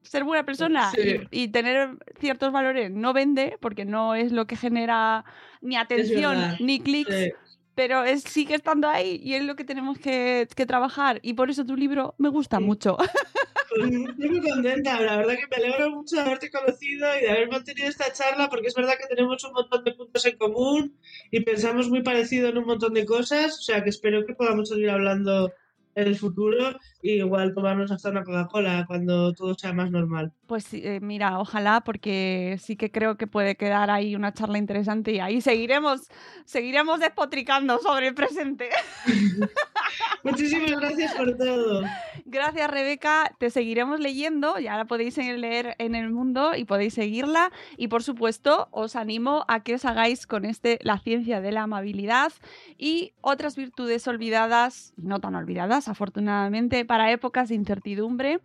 ser 0.10 0.24
buena 0.24 0.44
persona 0.44 0.92
y, 1.30 1.50
tener 1.50 1.90
ciertos 2.20 2.52
valores 2.52 2.90
no 2.90 3.14
vende 3.14 3.58
porque 3.62 3.86
no 3.86 4.16
es 4.16 4.32
lo 4.32 4.48
que 4.48 4.56
genera 4.56 5.24
ni 5.62 5.78
atención 5.78 6.56
ni 6.60 6.80
clics. 6.80 7.30
Pero 7.76 8.04
es, 8.04 8.24
sigue 8.24 8.56
estando 8.56 8.90
ahí 8.90 9.22
y 9.24 9.36
es 9.36 9.44
lo 9.44 9.56
que 9.56 9.64
tenemos 9.64 10.00
que, 10.00 10.48
trabajar. 10.68 11.20
Y 11.22 11.36
por 11.36 11.52
eso 11.52 11.64
tu 11.64 11.76
libro 11.76 12.16
me 12.18 12.30
gusta 12.30 12.60
mucho. 12.60 12.98
Pues 13.70 13.92
estoy 13.92 14.30
muy 14.30 14.42
contenta, 14.42 15.00
la 15.00 15.18
verdad 15.18 15.36
que 15.36 15.46
me 15.48 15.64
alegro 15.64 15.92
mucho 15.92 16.16
de 16.16 16.24
haberte 16.24 16.50
conocido 16.50 17.08
y 17.16 17.22
de 17.22 17.30
haber 17.30 17.52
mantenido 17.52 17.88
esta 17.88 18.12
charla 18.12 18.50
porque 18.50 18.66
es 18.66 18.74
verdad 18.74 18.96
que 19.00 19.06
tenemos 19.16 19.44
un 19.44 19.54
montón 19.54 19.84
de 19.84 19.94
puntos 19.94 20.26
en 20.26 20.38
común 20.40 20.98
y 21.30 21.42
pensamos 21.42 21.88
muy 21.88 22.02
parecido 22.02 22.50
en 22.50 22.58
un 22.58 22.66
montón 22.66 22.96
de 22.96 23.06
cosas, 23.06 23.60
o 23.60 23.62
sea 23.62 23.84
que 23.84 23.92
espero 23.92 24.26
que 24.26 24.34
podamos 24.34 24.70
seguir 24.70 24.90
hablando 24.90 25.54
el 25.96 26.16
futuro 26.18 26.78
y 27.02 27.14
igual 27.14 27.54
tomarnos 27.54 27.92
hasta 27.92 28.10
una 28.10 28.24
Coca-Cola 28.24 28.86
cuando 28.88 29.34
todo 29.34 29.56
sea 29.56 29.74
más 29.74 29.92
normal. 29.92 30.34
Pues 30.50 30.74
eh, 30.74 30.98
mira, 31.00 31.38
ojalá, 31.38 31.82
porque 31.82 32.58
sí 32.60 32.76
que 32.76 32.92
creo 32.92 33.18
que 33.18 33.28
puede 33.28 33.56
quedar 33.56 33.92
ahí 33.92 34.16
una 34.16 34.34
charla 34.34 34.58
interesante 34.58 35.12
y 35.12 35.20
ahí 35.20 35.42
seguiremos, 35.42 36.10
seguiremos 36.44 37.00
despotricando 37.00 37.78
sobre 37.78 38.08
el 38.08 38.16
presente. 38.16 38.68
Muchísimas 40.24 40.72
gracias 40.72 41.14
por 41.14 41.38
todo. 41.38 41.84
Gracias, 42.26 42.72
Rebeca. 42.72 43.32
Te 43.38 43.52
seguiremos 43.52 44.00
leyendo, 44.00 44.58
ya 44.58 44.76
la 44.76 44.86
podéis 44.86 45.18
leer 45.18 45.76
en 45.78 45.94
el 45.94 46.10
mundo 46.10 46.56
y 46.56 46.66
podéis 46.66 46.96
seguirla. 46.96 47.52
Y 47.78 47.88
por 47.88 48.02
supuesto, 48.02 48.70
os 48.72 48.96
animo 48.96 49.46
a 49.48 49.62
que 49.62 49.76
os 49.76 49.86
hagáis 49.86 50.26
con 50.26 50.46
este 50.46 50.80
La 50.82 50.98
ciencia 50.98 51.42
de 51.42 51.52
la 51.52 51.62
amabilidad 51.62 52.32
y 52.76 53.14
otras 53.22 53.56
virtudes 53.56 54.08
olvidadas, 54.08 54.94
no 54.98 55.20
tan 55.20 55.36
olvidadas, 55.36 55.88
afortunadamente, 55.90 56.86
para 56.86 57.12
épocas 57.12 57.50
de 57.50 57.56
incertidumbre 57.56 58.40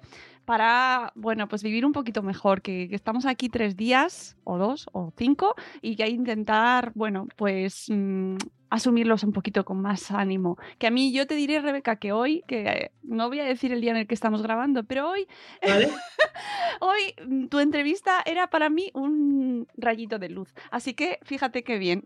para, 0.44 1.12
bueno, 1.14 1.48
pues 1.48 1.62
vivir 1.62 1.84
un 1.84 1.92
poquito 1.92 2.22
mejor, 2.22 2.62
que, 2.62 2.88
estamos 2.92 3.26
aquí 3.26 3.48
tres 3.48 3.76
días 3.76 4.36
o 4.44 4.58
dos 4.58 4.86
o 4.92 5.12
cinco 5.16 5.54
y 5.82 5.96
que 5.96 6.04
hay 6.04 6.12
intentar, 6.12 6.92
bueno, 6.94 7.28
pues 7.36 7.86
mm, 7.88 8.36
asumirlos 8.74 9.22
un 9.22 9.32
poquito 9.32 9.64
con 9.64 9.80
más 9.80 10.10
ánimo. 10.10 10.58
Que 10.78 10.88
a 10.88 10.90
mí 10.90 11.12
yo 11.12 11.26
te 11.26 11.36
diré, 11.36 11.60
Rebeca, 11.60 11.96
que 11.96 12.12
hoy, 12.12 12.42
que 12.48 12.62
eh, 12.62 12.90
no 13.02 13.28
voy 13.28 13.38
a 13.40 13.44
decir 13.44 13.72
el 13.72 13.80
día 13.80 13.92
en 13.92 13.98
el 13.98 14.06
que 14.08 14.14
estamos 14.14 14.42
grabando, 14.42 14.82
pero 14.82 15.08
hoy, 15.08 15.28
hoy 16.80 17.14
mm, 17.24 17.46
tu 17.46 17.60
entrevista 17.60 18.22
era 18.26 18.48
para 18.48 18.68
mí 18.70 18.90
un 18.94 19.68
rayito 19.76 20.18
de 20.18 20.28
luz. 20.28 20.52
Así 20.72 20.94
que 20.94 21.18
fíjate 21.22 21.62
qué 21.62 21.78
bien. 21.78 22.02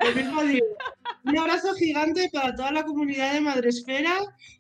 Un 1.25 1.39
abrazo 1.39 1.75
gigante 1.75 2.29
para 2.33 2.55
toda 2.55 2.71
la 2.71 2.85
comunidad 2.85 3.33
de 3.33 3.41
Madresfera 3.41 4.15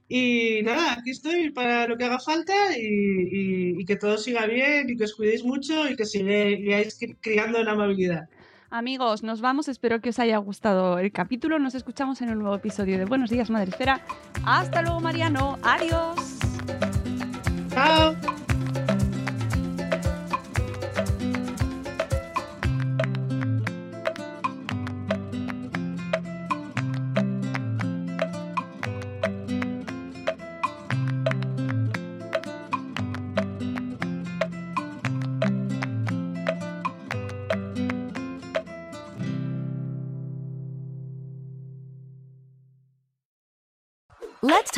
y 0.09 0.63
nada, 0.63 0.95
aquí 0.95 1.11
estoy 1.11 1.51
para 1.51 1.87
lo 1.87 1.99
que 1.99 2.05
haga 2.05 2.19
falta 2.19 2.55
y, 2.77 3.85
que 3.85 3.97
todo 3.97 4.19
siga 4.19 4.47
bien 4.47 4.89
y 4.89 4.97
que 4.97 5.05
os 5.05 5.15
cuidéis 5.15 5.45
mucho 5.45 5.89
y 5.89 5.97
que 5.97 6.05
sigáis 6.05 6.99
criando 7.21 7.59
en 7.59 7.69
amabilidad. 7.69 8.29
Amigos, 8.71 9.23
nos 9.23 9.41
vamos. 9.41 9.69
Espero 9.69 10.01
que 10.01 10.11
os 10.11 10.19
haya 10.19 10.37
gustado 10.39 10.99
el 10.99 11.11
capítulo. 11.11 11.59
Nos 11.59 11.75
escuchamos 11.75 12.21
en 12.21 12.31
un 12.31 12.41
nuevo 12.41 12.55
episodio 12.55 12.99
de 12.99 13.07
Buenos 13.07 13.31
Días, 13.31 13.51
Madre 13.51 13.71
Esfera. 13.71 14.01
Hasta 14.45 14.83
luego, 14.83 15.01
Mariano. 15.01 15.59
Adiós. 15.63 16.39
Chao. 17.71 18.15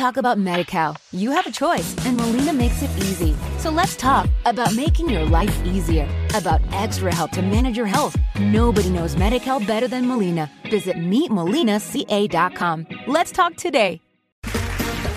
Talk 0.01 0.17
about 0.17 0.39
MediCal. 0.39 0.97
You 1.11 1.29
have 1.29 1.45
a 1.45 1.51
choice, 1.51 1.95
and 2.07 2.17
Molina 2.17 2.53
makes 2.53 2.81
it 2.81 2.89
easy. 2.97 3.35
So 3.59 3.69
let's 3.69 3.95
talk 3.95 4.27
about 4.45 4.73
making 4.73 5.11
your 5.11 5.23
life 5.25 5.55
easier, 5.63 6.09
about 6.33 6.59
extra 6.73 7.13
help 7.13 7.29
to 7.31 7.43
manage 7.43 7.77
your 7.77 7.85
health. 7.85 8.17
Nobody 8.39 8.89
knows 8.89 9.15
MediCal 9.15 9.67
better 9.67 9.87
than 9.87 10.07
Molina. 10.07 10.49
Visit 10.71 10.95
meetmolinaca.com. 10.95 12.87
Let's 13.05 13.31
talk 13.31 13.55
today. 13.55 14.01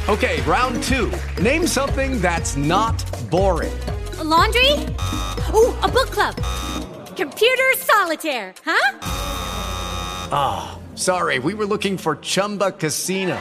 Okay, 0.06 0.42
round 0.42 0.82
two. 0.82 1.10
Name 1.40 1.66
something 1.66 2.20
that's 2.20 2.54
not 2.58 3.02
boring. 3.30 3.72
A 4.18 4.24
laundry? 4.24 4.70
Ooh, 5.54 5.72
a 5.80 5.88
book 5.88 6.10
club. 6.10 6.34
Computer 7.16 7.72
solitaire, 7.78 8.52
huh? 8.62 8.98
Ah, 10.30 10.76
oh, 10.76 10.94
sorry, 10.94 11.38
we 11.38 11.54
were 11.54 11.64
looking 11.64 11.96
for 11.96 12.16
Chumba 12.16 12.72
Casino. 12.72 13.40